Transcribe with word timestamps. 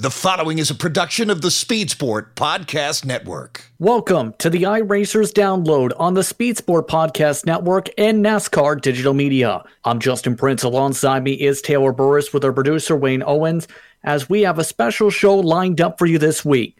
The 0.00 0.10
following 0.10 0.58
is 0.58 0.70
a 0.70 0.74
production 0.74 1.28
of 1.28 1.42
the 1.42 1.50
Speed 1.50 1.90
Sport 1.90 2.34
Podcast 2.34 3.04
Network. 3.04 3.70
Welcome 3.78 4.32
to 4.38 4.48
the 4.48 4.62
iRacers 4.62 5.30
download 5.30 5.92
on 5.98 6.14
the 6.14 6.24
Speed 6.24 6.56
Sport 6.56 6.88
Podcast 6.88 7.44
Network 7.44 7.90
and 7.98 8.24
NASCAR 8.24 8.80
Digital 8.80 9.12
Media. 9.12 9.62
I'm 9.84 10.00
Justin 10.00 10.36
Prince. 10.36 10.62
Alongside 10.62 11.22
me 11.22 11.34
is 11.34 11.60
Taylor 11.60 11.92
Burris 11.92 12.32
with 12.32 12.46
our 12.46 12.52
producer 12.54 12.96
Wayne 12.96 13.22
Owens 13.22 13.68
as 14.02 14.26
we 14.26 14.40
have 14.40 14.58
a 14.58 14.64
special 14.64 15.10
show 15.10 15.34
lined 15.34 15.82
up 15.82 15.98
for 15.98 16.06
you 16.06 16.16
this 16.16 16.46
week. 16.46 16.78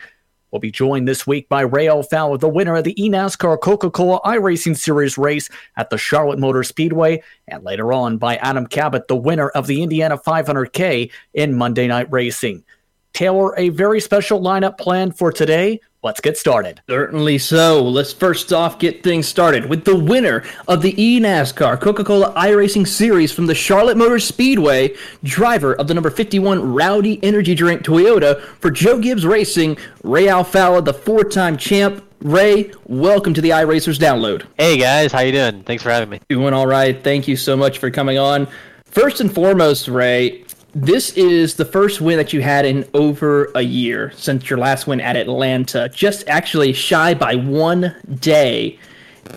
We'll 0.50 0.61
be 0.61 0.71
joined 0.71 1.07
this 1.07 1.27
week 1.27 1.46
by 1.50 1.61
Ray 1.61 1.89
Alfalla, 1.89 2.41
the 2.41 2.48
winner 2.48 2.77
of 2.77 2.84
the 2.84 2.95
eNASCAR 2.95 3.61
Coca-Cola 3.61 4.23
iRacing 4.23 4.79
Series 4.79 5.18
race 5.18 5.50
at 5.77 5.91
the 5.91 5.98
Charlotte 5.98 6.39
Motor 6.39 6.62
Speedway, 6.62 7.23
and 7.46 7.64
later 7.64 7.93
on 7.93 8.16
by 8.16 8.37
Adam 8.37 8.66
Cabot, 8.66 9.09
the 9.09 9.14
winner 9.14 9.50
of 9.50 9.66
the 9.66 9.82
Indiana 9.82 10.16
500K 10.16 11.11
in 11.34 11.55
Monday 11.55 11.87
Night 11.87 12.11
Racing 12.11 12.64
Taylor 13.12 13.58
a 13.58 13.68
very 13.70 14.00
special 14.00 14.40
lineup 14.40 14.79
planned 14.79 15.16
for 15.16 15.32
today. 15.32 15.80
Let's 16.02 16.20
get 16.20 16.38
started. 16.38 16.80
Certainly 16.88 17.38
so. 17.38 17.83
Let's 17.83 18.10
first 18.10 18.55
off 18.55 18.78
get 18.78 19.02
things 19.02 19.28
started 19.28 19.66
with 19.66 19.84
the 19.84 19.96
winner 19.96 20.45
of 20.66 20.80
the 20.80 20.95
eNASCAR 20.95 21.78
Coca-Cola 21.78 22.33
iRacing 22.33 22.88
Series 22.88 23.30
from 23.33 23.45
the 23.46 23.55
Charlotte 23.55 23.98
Motor 23.98 24.19
Speedway, 24.19 24.96
driver 25.23 25.74
of 25.74 25.88
the 25.88 25.95
number 25.95 26.09
51 26.09 26.73
Rowdy 26.73 27.23
Energy 27.23 27.55
Drink 27.55 27.83
Toyota 27.83 28.41
for 28.41 28.70
Joe 28.70 28.98
Gibbs 28.98 29.27
Racing, 29.27 29.77
Ray 30.02 30.24
Alfalla, 30.24 30.83
the 30.83 30.95
four-time 30.95 31.58
champ. 31.58 32.02
Ray, 32.22 32.70
welcome 32.86 33.34
to 33.34 33.42
the 33.42 33.50
iRacers 33.50 33.98
download. 33.98 34.47
Hey 34.56 34.78
guys, 34.78 35.12
how 35.12 35.20
you 35.20 35.33
doing? 35.33 35.62
Thanks 35.64 35.83
for 35.83 35.91
having 35.91 36.08
me. 36.08 36.20
Doing 36.30 36.55
all 36.55 36.66
right. 36.66 37.02
Thank 37.05 37.28
you 37.28 37.36
so 37.36 37.56
much 37.58 37.78
for 37.78 37.91
coming 37.91 38.16
on. 38.16 38.48
First 38.86 39.20
and 39.20 39.33
foremost, 39.33 39.86
Ray, 39.86 40.45
this 40.74 41.12
is 41.12 41.55
the 41.55 41.65
first 41.65 42.01
win 42.01 42.16
that 42.19 42.33
you 42.33 42.42
had 42.42 42.65
in 42.65 42.88
over 42.95 43.51
a 43.55 43.62
year 43.62 44.12
since 44.15 44.48
your 44.48 44.59
last 44.59 44.87
win 44.87 45.01
at 45.01 45.16
Atlanta, 45.16 45.88
just 45.88 46.28
actually 46.28 46.73
shy 46.73 47.14
by 47.14 47.34
one 47.34 47.94
day. 48.20 48.78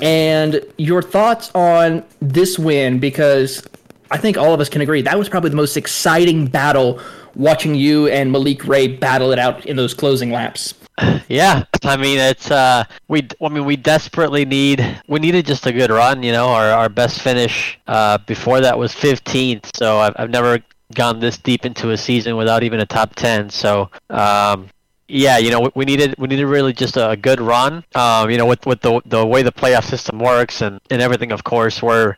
And 0.02 0.62
your 0.78 1.02
thoughts 1.02 1.52
on 1.54 2.04
this 2.20 2.58
win, 2.58 3.00
because 3.00 3.64
I 4.12 4.18
think 4.18 4.38
all 4.38 4.54
of 4.54 4.60
us 4.60 4.70
can 4.70 4.82
agree 4.82 5.02
that 5.02 5.18
was 5.18 5.30
probably 5.30 5.50
the 5.50 5.56
most 5.56 5.78
exciting 5.78 6.46
battle 6.48 7.00
watching 7.36 7.74
you 7.74 8.08
and 8.10 8.32
Malik 8.32 8.68
Ray 8.68 8.88
battle 8.88 9.32
it 9.32 9.40
out 9.40 9.66
in 9.66 9.76
those 9.76 9.94
closing 9.94 10.32
laps. 10.32 10.76
Yeah, 11.28 11.64
I 11.84 11.98
mean 11.98 12.20
it's 12.20 12.52
uh 12.52 12.84
we 13.08 13.28
I 13.42 13.50
mean 13.50 13.66
we 13.66 13.76
desperately 13.76 14.46
need 14.46 15.02
we 15.08 15.20
needed 15.20 15.48
just 15.48 15.66
a 15.66 15.72
good 15.72 15.90
run, 15.90 16.22
you 16.22 16.32
know. 16.32 16.50
Our 16.50 16.70
our 16.70 16.90
best 16.90 17.22
finish 17.22 17.80
uh 17.88 18.20
before 18.20 18.62
that 18.62 18.78
was 18.78 18.94
15th, 18.94 19.76
so 19.76 19.98
I've 20.00 20.14
I've 20.18 20.30
never 20.30 20.60
gone 20.94 21.20
this 21.20 21.38
deep 21.38 21.66
into 21.66 21.92
a 21.92 21.98
season 21.98 22.36
without 22.36 22.64
even 22.64 22.80
a 22.80 22.86
top 22.86 23.16
10. 23.16 23.50
So, 23.50 23.90
um, 24.10 24.70
yeah, 25.08 25.38
you 25.38 25.52
know, 25.52 25.70
we 25.76 25.86
needed 25.86 26.16
we 26.18 26.28
needed 26.28 26.46
really 26.46 26.74
just 26.74 26.98
a 26.98 27.18
good 27.20 27.40
run. 27.42 27.84
Um, 27.94 28.30
you 28.30 28.38
know, 28.38 28.46
with 28.46 28.66
with 28.66 28.82
the 28.82 29.02
the 29.06 29.26
way 29.26 29.44
the 29.44 29.52
playoff 29.52 29.86
system 29.86 30.18
works 30.20 30.62
and 30.62 30.80
and 30.90 31.02
everything. 31.02 31.32
Of 31.32 31.44
course, 31.44 31.84
we're 31.84 32.16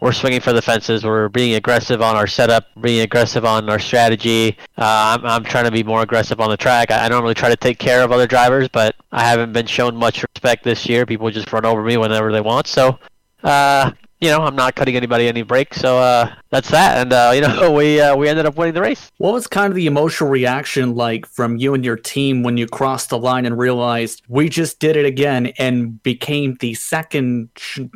we're 0.00 0.12
swinging 0.12 0.40
for 0.40 0.52
the 0.52 0.60
fences. 0.60 1.04
We're 1.04 1.28
being 1.28 1.54
aggressive 1.54 2.02
on 2.02 2.16
our 2.16 2.26
setup, 2.26 2.66
being 2.80 3.00
aggressive 3.00 3.44
on 3.44 3.70
our 3.70 3.78
strategy. 3.78 4.58
Uh, 4.76 5.16
I'm, 5.16 5.24
I'm 5.24 5.44
trying 5.44 5.64
to 5.64 5.70
be 5.70 5.82
more 5.82 6.02
aggressive 6.02 6.40
on 6.40 6.50
the 6.50 6.56
track. 6.56 6.90
I, 6.90 7.06
I 7.06 7.08
normally 7.08 7.34
try 7.34 7.48
to 7.48 7.56
take 7.56 7.78
care 7.78 8.02
of 8.02 8.12
other 8.12 8.26
drivers, 8.26 8.68
but 8.68 8.96
I 9.12 9.24
haven't 9.24 9.52
been 9.52 9.66
shown 9.66 9.96
much 9.96 10.22
respect 10.22 10.64
this 10.64 10.86
year. 10.86 11.06
People 11.06 11.30
just 11.30 11.52
run 11.52 11.64
over 11.64 11.82
me 11.82 11.96
whenever 11.96 12.32
they 12.32 12.42
want. 12.42 12.66
So, 12.66 12.98
uh, 13.44 13.92
you 14.24 14.30
know, 14.30 14.40
I'm 14.40 14.56
not 14.56 14.74
cutting 14.74 14.96
anybody 14.96 15.28
any 15.28 15.42
break. 15.42 15.74
So 15.74 15.98
uh, 15.98 16.34
that's 16.48 16.70
that. 16.70 16.96
And 16.96 17.12
uh, 17.12 17.32
you 17.34 17.42
know, 17.42 17.70
we 17.78 18.00
uh, 18.00 18.16
we 18.16 18.26
ended 18.26 18.46
up 18.46 18.56
winning 18.56 18.72
the 18.72 18.80
race. 18.80 19.12
What 19.18 19.34
was 19.34 19.46
kind 19.46 19.70
of 19.70 19.74
the 19.74 19.86
emotional 19.86 20.30
reaction 20.30 20.94
like 20.94 21.26
from 21.26 21.58
you 21.58 21.74
and 21.74 21.84
your 21.84 21.96
team 21.96 22.42
when 22.42 22.56
you 22.56 22.66
crossed 22.66 23.10
the 23.10 23.18
line 23.18 23.44
and 23.44 23.58
realized 23.58 24.22
we 24.28 24.48
just 24.48 24.80
did 24.80 24.96
it 24.96 25.04
again 25.04 25.48
and 25.58 26.02
became 26.02 26.56
the 26.60 26.72
second, 26.72 27.50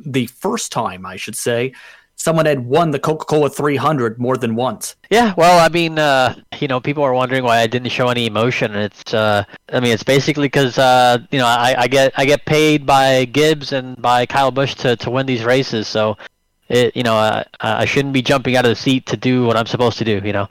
the 0.05 0.27
first 0.27 0.71
time, 0.71 1.07
I 1.07 1.17
should 1.17 1.37
say, 1.37 1.73
someone 2.19 2.47
had 2.47 2.67
won 2.67 2.91
the 2.91 2.99
Coca-Cola 2.99 3.49
300 3.49 4.19
more 4.19 4.37
than 4.37 4.55
once. 4.55 4.97
Yeah, 5.09 5.33
well, 5.37 5.65
I 5.65 5.69
mean, 5.69 5.99
uh, 5.99 6.35
you 6.59 6.69
know, 6.69 6.81
people 6.81 7.03
are 7.05 7.15
wondering 7.15 7.45
why 7.45 7.59
I 7.59 7.67
didn't 7.67 7.89
show 7.91 8.09
any 8.09 8.27
emotion. 8.27 8.75
It's, 8.75 9.15
uh, 9.15 9.45
I 9.73 9.81
mean, 9.81 9.93
it's 9.93 10.03
basically 10.03 10.47
because, 10.47 10.77
uh, 10.79 11.19
you 11.31 11.39
know, 11.39 11.47
I, 11.47 11.75
I 11.79 11.89
get 11.89 12.13
I 12.17 12.25
get 12.25 12.45
paid 12.45 12.85
by 12.85 13.25
Gibbs 13.25 13.73
and 13.73 14.01
by 14.03 14.27
Kyle 14.27 14.51
Busch 14.51 14.75
to, 14.77 14.97
to 14.97 15.11
win 15.11 15.27
these 15.27 15.45
races, 15.45 15.87
so 15.87 16.19
it, 16.69 16.95
you 16.97 17.03
know, 17.03 17.15
I, 17.15 17.47
I 17.61 17.85
shouldn't 17.85 18.13
be 18.13 18.23
jumping 18.23 18.57
out 18.57 18.65
of 18.65 18.71
the 18.71 18.77
seat 18.77 19.07
to 19.07 19.17
do 19.17 19.47
what 19.47 19.57
I'm 19.57 19.67
supposed 19.67 19.99
to 19.99 20.05
do, 20.05 20.21
you 20.25 20.33
know. 20.33 20.49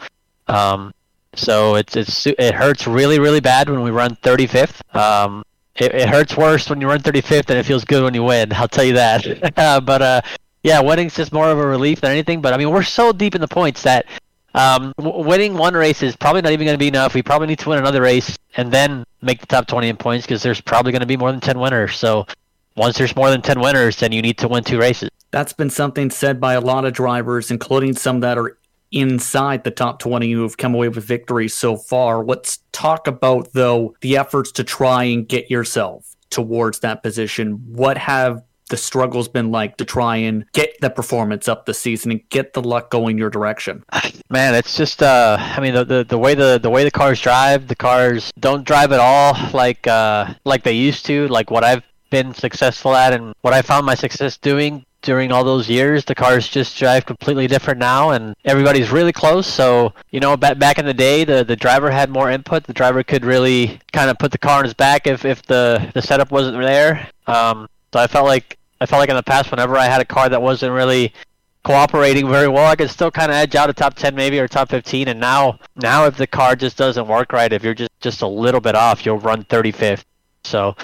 Um, 0.48 0.94
so 1.36 1.76
it's 1.76 1.96
it's 1.96 2.26
it 2.26 2.56
hurts 2.56 2.88
really 2.88 3.20
really 3.20 3.42
bad 3.42 3.70
when 3.70 3.84
we 3.84 3.92
run 3.92 4.16
35th. 4.16 4.96
Um, 4.96 5.44
it, 5.76 5.94
it 5.94 6.10
hurts 6.10 6.36
worse 6.36 6.70
when 6.70 6.82
you 6.82 6.88
run 6.88 7.00
35th 7.00 7.50
and 7.50 7.60
it 7.60 7.64
feels 7.64 7.86
good 7.86 8.04
when 8.04 8.16
you 8.16 8.24
win. 8.24 8.52
I'll 8.54 8.68
tell 8.68 8.84
you 8.84 8.94
that. 8.94 9.24
but 9.86 10.02
uh, 10.02 10.22
yeah, 10.68 10.82
winning's 10.82 11.16
just 11.16 11.32
more 11.32 11.50
of 11.50 11.58
a 11.58 11.66
relief 11.66 12.02
than 12.02 12.12
anything. 12.12 12.42
But 12.42 12.54
I 12.54 12.58
mean, 12.58 12.72
we're 12.72 12.84
so 12.84 13.14
deep 13.14 13.36
in 13.36 13.42
the 13.42 13.48
points 13.48 13.84
that 13.84 14.06
um, 14.54 14.94
winning 14.98 15.54
one 15.54 15.74
race 15.76 16.04
is 16.04 16.18
probably 16.18 16.42
not 16.42 16.52
even 16.52 16.66
going 16.66 16.74
to 16.74 16.80
be 16.80 16.90
enough. 16.90 17.14
We 17.14 17.24
probably 17.24 17.48
need 17.48 17.60
to 17.60 17.70
win 17.70 17.80
another 17.80 18.02
race 18.02 18.38
and 18.58 18.70
then 18.70 19.06
make 19.22 19.40
the 19.40 19.46
top 19.46 19.68
20 19.68 19.88
in 19.88 19.96
points 19.96 20.26
because 20.26 20.44
there's 20.44 20.60
probably 20.60 20.92
going 20.92 21.00
to 21.00 21.08
be 21.08 21.16
more 21.16 21.32
than 21.32 21.40
10 21.40 21.58
winners. 21.58 21.96
So 21.96 22.28
once 22.76 22.98
there's 22.98 23.16
more 23.16 23.30
than 23.30 23.42
10 23.42 23.62
winners, 23.62 23.96
then 23.98 24.12
you 24.12 24.22
need 24.22 24.38
to 24.40 24.50
win 24.50 24.62
two 24.66 24.78
races. 24.78 25.10
That's 25.32 25.54
been 25.54 25.70
something 25.70 26.10
said 26.10 26.42
by 26.42 26.56
a 26.56 26.62
lot 26.62 26.84
of 26.84 26.92
drivers, 26.92 27.50
including 27.50 27.96
some 27.96 28.20
that 28.20 28.38
are 28.38 28.58
inside 28.92 29.64
the 29.64 29.72
top 29.72 30.00
20 30.00 30.30
who 30.34 30.42
have 30.42 30.58
come 30.58 30.76
away 30.76 30.90
with 30.90 31.02
victories 31.02 31.56
so 31.56 31.78
far. 31.78 32.26
Let's 32.26 32.60
talk 32.74 33.08
about, 33.08 33.54
though, 33.54 33.96
the 34.02 34.18
efforts 34.18 34.52
to 34.54 34.66
try 34.66 35.06
and 35.06 35.26
get 35.26 35.50
yourself 35.50 36.14
towards 36.30 36.82
that 36.82 37.04
position. 37.04 37.54
What 37.68 37.98
have 37.98 38.44
the 38.70 38.78
struggles 38.78 39.28
been 39.28 39.52
like 39.52 39.78
to 39.78 39.86
try 39.86 40.18
and 40.18 40.46
get 40.54 40.80
the 40.82 40.90
performance 40.90 41.48
up 41.48 41.66
the 41.66 41.74
season 41.74 42.12
and 42.12 42.30
get 42.30 42.54
the 42.54 42.62
luck 42.62 42.90
going 42.90 43.18
your 43.18 43.30
direction? 43.30 43.84
Man, 44.30 44.56
it's 44.56 44.76
just 44.76 45.02
uh 45.02 45.38
I 45.40 45.60
mean 45.60 45.74
the, 45.74 45.86
the, 45.86 46.04
the 46.04 46.18
way 46.18 46.36
the 46.36 46.60
the 46.62 46.70
way 46.70 46.84
the 46.84 46.92
cars 46.92 47.20
drive, 47.22 47.68
the 47.68 47.76
cars 47.76 48.32
don't 48.40 48.66
drive 48.66 48.92
at 48.92 49.00
all 49.00 49.36
like 49.54 49.88
uh 49.88 50.34
like 50.46 50.64
they 50.64 50.74
used 50.74 51.06
to, 51.08 51.28
like 51.28 51.52
what 51.52 51.64
I've 51.64 51.84
been 52.10 52.34
successful 52.34 52.96
at 52.96 53.14
and 53.14 53.34
what 53.42 53.54
I 53.54 53.62
found 53.62 53.86
my 53.86 53.96
success 53.96 54.38
doing 54.38 54.86
during 55.02 55.32
all 55.32 55.44
those 55.44 55.70
years. 55.70 56.06
The 56.06 56.16
cars 56.16 56.48
just 56.48 56.78
drive 56.78 57.06
completely 57.06 57.48
different 57.48 57.80
now, 57.80 58.12
and 58.12 58.36
everybody's 58.44 58.92
really 58.92 59.14
close. 59.14 59.48
So 59.48 59.94
you 60.12 60.20
know, 60.20 60.36
back 60.38 60.60
back 60.60 60.80
in 60.80 60.86
the 60.86 60.94
day, 60.94 61.24
the 61.24 61.44
the 61.44 61.56
driver 61.56 61.92
had 61.92 62.10
more 62.10 62.30
input. 62.30 62.64
The 62.64 62.74
driver 62.74 63.04
could 63.04 63.26
really 63.26 63.80
kind 63.94 64.10
of 64.10 64.18
put 64.18 64.32
the 64.32 64.38
car 64.38 64.60
on 64.60 64.66
his 64.66 64.74
back 64.74 65.08
if 65.08 65.26
if 65.26 65.42
the 65.44 65.90
the 65.94 66.02
setup 66.02 66.32
wasn't 66.32 66.60
there. 66.60 67.10
Um, 67.26 67.68
so 67.94 68.00
I 68.00 68.08
felt 68.08 68.26
like 68.26 68.58
I 68.80 68.86
felt 68.86 69.00
like 69.00 69.10
in 69.10 69.16
the 69.16 69.24
past, 69.24 69.50
whenever 69.52 69.78
I 69.78 69.86
had 69.86 70.02
a 70.02 70.06
car 70.06 70.30
that 70.30 70.42
wasn't 70.42 70.74
really 70.74 71.14
cooperating 71.64 72.30
very 72.30 72.48
well, 72.48 72.66
I 72.66 72.76
could 72.76 72.90
still 72.90 73.12
kind 73.12 73.32
of 73.32 73.36
edge 73.36 73.56
out 73.56 73.70
a 73.70 73.74
top 73.74 73.96
10 73.96 74.16
maybe 74.16 74.40
or 74.40 74.48
top 74.48 74.70
15. 74.70 75.08
And 75.08 75.20
now, 75.20 75.60
now 75.76 76.06
if 76.06 76.16
the 76.16 76.28
car 76.28 76.56
just 76.56 76.78
doesn't 76.78 77.08
work 77.08 77.34
right, 77.34 77.52
if 77.52 77.64
you're 77.64 77.74
just 77.74 77.92
just 78.00 78.22
a 78.22 78.28
little 78.28 78.62
bit 78.62 78.76
off, 78.76 79.06
you'll 79.06 79.20
run 79.20 79.44
35th. 79.46 80.04
So 80.44 80.76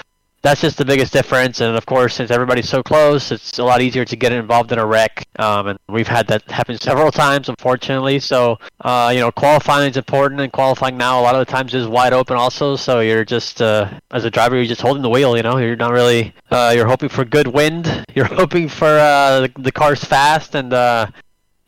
that's 0.43 0.59
just 0.59 0.77
the 0.77 0.83
biggest 0.83 1.13
difference. 1.13 1.61
And 1.61 1.77
of 1.77 1.85
course, 1.85 2.15
since 2.15 2.29
everybody's 2.29 2.67
so 2.67 2.83
close, 2.83 3.31
it's 3.31 3.59
a 3.59 3.63
lot 3.63 3.81
easier 3.81 4.03
to 4.03 4.15
get 4.17 4.33
involved 4.33 4.73
in 4.73 4.77
a 4.77 4.85
wreck. 4.85 5.25
Um, 5.39 5.67
and 5.67 5.79
we've 5.87 6.07
had 6.07 6.27
that 6.27 6.51
happen 6.51 6.77
several 6.77 7.11
times, 7.11 7.47
unfortunately. 7.47 8.19
So, 8.19 8.59
uh, 8.81 9.11
you 9.13 9.21
know, 9.21 9.31
qualifying 9.31 9.89
is 9.89 9.95
important, 9.95 10.41
and 10.41 10.51
qualifying 10.51 10.97
now 10.97 11.19
a 11.19 11.23
lot 11.23 11.33
of 11.33 11.39
the 11.39 11.51
times 11.51 11.73
is 11.73 11.87
wide 11.87 12.11
open 12.11 12.35
also. 12.35 12.75
So 12.75 12.99
you're 12.99 13.23
just, 13.23 13.61
uh, 13.61 13.89
as 14.11 14.25
a 14.25 14.29
driver, 14.29 14.57
you're 14.57 14.65
just 14.65 14.81
holding 14.81 15.01
the 15.01 15.09
wheel. 15.09 15.37
You 15.37 15.43
know, 15.43 15.57
you're 15.57 15.77
not 15.77 15.93
really, 15.93 16.33
uh, 16.51 16.73
you're 16.75 16.87
hoping 16.87 17.07
for 17.09 17.23
good 17.23 17.47
wind. 17.47 18.05
You're 18.15 18.25
hoping 18.25 18.69
for 18.69 18.85
uh, 18.85 19.39
the, 19.39 19.51
the 19.57 19.71
car's 19.71 20.03
fast, 20.03 20.53
and 20.53 20.71
uh, 20.71 21.07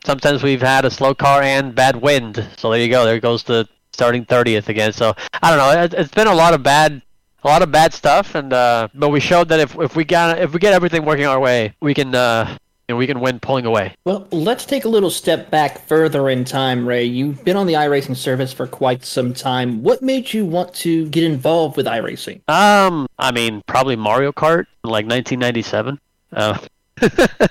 sometimes 0.04 0.44
we've 0.44 0.60
had 0.62 0.84
a 0.84 0.90
slow 0.90 1.12
car 1.12 1.42
and 1.42 1.74
bad 1.74 1.96
wind. 1.96 2.46
So 2.56 2.70
there 2.70 2.80
you 2.80 2.88
go. 2.88 3.04
There 3.04 3.18
goes 3.18 3.42
the 3.42 3.68
starting 3.92 4.24
30th 4.24 4.68
again. 4.68 4.92
So 4.92 5.14
I 5.42 5.50
don't 5.50 5.58
know. 5.58 5.82
It, 5.82 5.94
it's 5.94 6.14
been 6.14 6.28
a 6.28 6.34
lot 6.34 6.54
of 6.54 6.62
bad 6.62 7.02
a 7.44 7.48
lot 7.48 7.62
of 7.62 7.70
bad 7.70 7.94
stuff, 7.94 8.34
and 8.34 8.52
uh, 8.52 8.88
but 8.94 9.10
we 9.10 9.20
showed 9.20 9.48
that 9.48 9.60
if 9.60 9.76
if 9.78 9.96
we 9.96 10.04
got 10.04 10.38
if 10.38 10.52
we 10.52 10.58
get 10.58 10.72
everything 10.72 11.04
working 11.04 11.26
our 11.26 11.38
way, 11.40 11.74
we 11.80 11.94
can 11.94 12.14
uh, 12.14 12.56
you 12.88 12.94
know, 12.94 12.98
we 12.98 13.06
can 13.06 13.20
win 13.20 13.40
pulling 13.40 13.66
away. 13.66 13.96
Well, 14.04 14.28
let's 14.30 14.64
take 14.64 14.84
a 14.84 14.88
little 14.88 15.10
step 15.10 15.50
back 15.50 15.86
further 15.86 16.28
in 16.28 16.44
time, 16.44 16.86
Ray. 16.86 17.04
You've 17.04 17.44
been 17.44 17.56
on 17.56 17.66
the 17.66 17.74
iRacing 17.74 18.16
service 18.16 18.52
for 18.52 18.66
quite 18.66 19.04
some 19.04 19.34
time. 19.34 19.82
What 19.82 20.02
made 20.02 20.32
you 20.32 20.44
want 20.44 20.72
to 20.76 21.08
get 21.08 21.24
involved 21.24 21.76
with 21.76 21.86
iRacing? 21.86 22.48
Um, 22.48 23.08
I 23.18 23.32
mean, 23.32 23.62
probably 23.66 23.96
Mario 23.96 24.30
Kart, 24.30 24.66
like 24.84 25.06
1997. 25.06 25.98
Uh, 26.32 26.58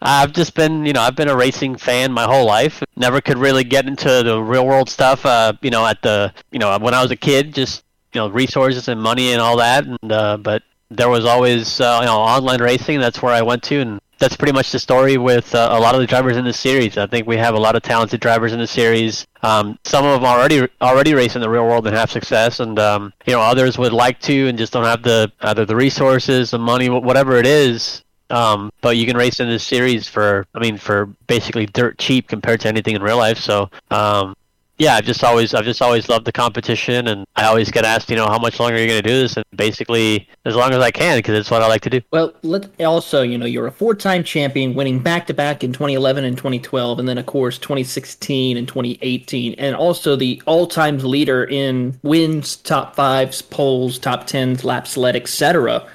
I've 0.00 0.32
just 0.32 0.54
been, 0.54 0.84
you 0.86 0.92
know, 0.92 1.00
I've 1.00 1.16
been 1.16 1.28
a 1.28 1.36
racing 1.36 1.76
fan 1.76 2.12
my 2.12 2.24
whole 2.24 2.44
life. 2.44 2.82
Never 2.94 3.20
could 3.20 3.38
really 3.38 3.64
get 3.64 3.86
into 3.86 4.22
the 4.22 4.40
real 4.40 4.66
world 4.66 4.88
stuff. 4.88 5.24
Uh, 5.24 5.54
you 5.62 5.70
know, 5.70 5.84
at 5.86 6.02
the, 6.02 6.32
you 6.52 6.58
know, 6.58 6.78
when 6.78 6.94
I 6.94 7.02
was 7.02 7.10
a 7.10 7.16
kid, 7.16 7.54
just 7.54 7.83
you 8.14 8.20
know 8.20 8.28
resources 8.28 8.88
and 8.88 9.00
money 9.00 9.32
and 9.32 9.40
all 9.40 9.56
that 9.56 9.84
and 9.84 10.12
uh, 10.12 10.36
but 10.36 10.62
there 10.90 11.08
was 11.08 11.24
always 11.24 11.80
uh, 11.80 11.98
you 12.00 12.06
know 12.06 12.18
online 12.18 12.60
racing 12.60 13.00
that's 13.00 13.20
where 13.20 13.34
I 13.34 13.42
went 13.42 13.62
to 13.64 13.80
and 13.80 14.00
that's 14.18 14.36
pretty 14.36 14.52
much 14.52 14.70
the 14.70 14.78
story 14.78 15.18
with 15.18 15.54
uh, 15.54 15.68
a 15.72 15.80
lot 15.80 15.94
of 15.94 16.00
the 16.00 16.06
drivers 16.06 16.36
in 16.36 16.44
the 16.44 16.52
series. 16.52 16.96
I 16.96 17.06
think 17.06 17.26
we 17.26 17.36
have 17.36 17.54
a 17.54 17.58
lot 17.58 17.76
of 17.76 17.82
talented 17.82 18.20
drivers 18.20 18.52
in 18.52 18.58
the 18.58 18.66
series. 18.66 19.26
Um, 19.42 19.78
some 19.84 20.04
of 20.04 20.20
them 20.20 20.24
already 20.24 20.68
already 20.80 21.14
race 21.14 21.34
in 21.34 21.42
the 21.42 21.50
real 21.50 21.64
world 21.64 21.86
and 21.86 21.96
have 21.96 22.10
success, 22.10 22.60
and 22.60 22.78
um, 22.78 23.12
you 23.26 23.32
know 23.32 23.40
others 23.40 23.76
would 23.76 23.92
like 23.92 24.20
to 24.20 24.48
and 24.48 24.56
just 24.56 24.72
don't 24.72 24.84
have 24.84 25.02
the 25.02 25.32
either 25.42 25.64
the 25.64 25.76
resources, 25.76 26.52
the 26.52 26.58
money, 26.58 26.88
whatever 26.88 27.36
it 27.36 27.46
is. 27.46 28.02
Um, 28.30 28.70
but 28.80 28.96
you 28.96 29.06
can 29.06 29.16
race 29.16 29.38
in 29.38 29.48
this 29.48 29.62
series 29.62 30.08
for, 30.08 30.46
I 30.54 30.58
mean, 30.58 30.78
for 30.78 31.06
basically 31.26 31.66
dirt 31.66 31.98
cheap 31.98 32.26
compared 32.26 32.60
to 32.60 32.68
anything 32.68 32.96
in 32.96 33.02
real 33.02 33.18
life. 33.18 33.38
So, 33.38 33.70
um, 33.90 34.34
yeah, 34.78 34.94
I've 34.94 35.04
just 35.04 35.22
always 35.22 35.54
I've 35.54 35.64
just 35.64 35.80
always 35.80 36.08
loved 36.08 36.24
the 36.24 36.32
competition, 36.32 37.06
and 37.06 37.24
I 37.36 37.44
always 37.44 37.70
get 37.70 37.84
asked, 37.84 38.10
you 38.10 38.16
know, 38.16 38.26
how 38.26 38.38
much 38.38 38.58
longer 38.58 38.76
are 38.76 38.80
you 38.80 38.88
going 38.88 39.02
to 39.02 39.08
do 39.08 39.20
this? 39.20 39.36
And 39.36 39.44
basically, 39.54 40.28
as 40.44 40.56
long 40.56 40.72
as 40.72 40.78
I 40.78 40.90
can, 40.90 41.18
because 41.18 41.38
it's 41.38 41.50
what 41.50 41.62
I 41.62 41.68
like 41.68 41.82
to 41.82 41.90
do. 41.90 42.00
Well, 42.10 42.34
let 42.42 42.68
also, 42.80 43.22
you 43.22 43.38
know, 43.38 43.46
you're 43.46 43.68
a 43.68 43.72
four-time 43.72 44.24
champion, 44.24 44.74
winning 44.74 44.98
back-to-back 44.98 45.62
in 45.62 45.72
2011 45.72 46.24
and 46.24 46.36
2012, 46.36 46.98
and 46.98 47.08
then 47.08 47.18
of 47.18 47.26
course 47.26 47.56
2016 47.58 48.56
and 48.56 48.66
2018, 48.66 49.54
and 49.54 49.76
also 49.76 50.16
the 50.16 50.42
all-time 50.46 50.98
leader 50.98 51.44
in 51.44 51.98
wins, 52.02 52.56
top 52.56 52.96
fives, 52.96 53.42
poles, 53.42 53.98
top 53.98 54.26
tens, 54.26 54.64
laps 54.64 54.96
led, 54.96 55.14
etc. 55.14 55.86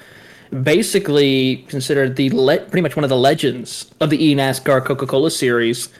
Basically, 0.62 1.66
considered 1.68 2.16
the 2.16 2.30
le- 2.30 2.58
pretty 2.58 2.82
much 2.82 2.96
one 2.96 3.04
of 3.04 3.10
the 3.10 3.16
legends 3.16 3.90
of 4.00 4.08
the 4.08 4.34
eNASCAR 4.34 4.84
Coca-Cola 4.84 5.30
Series 5.30 5.90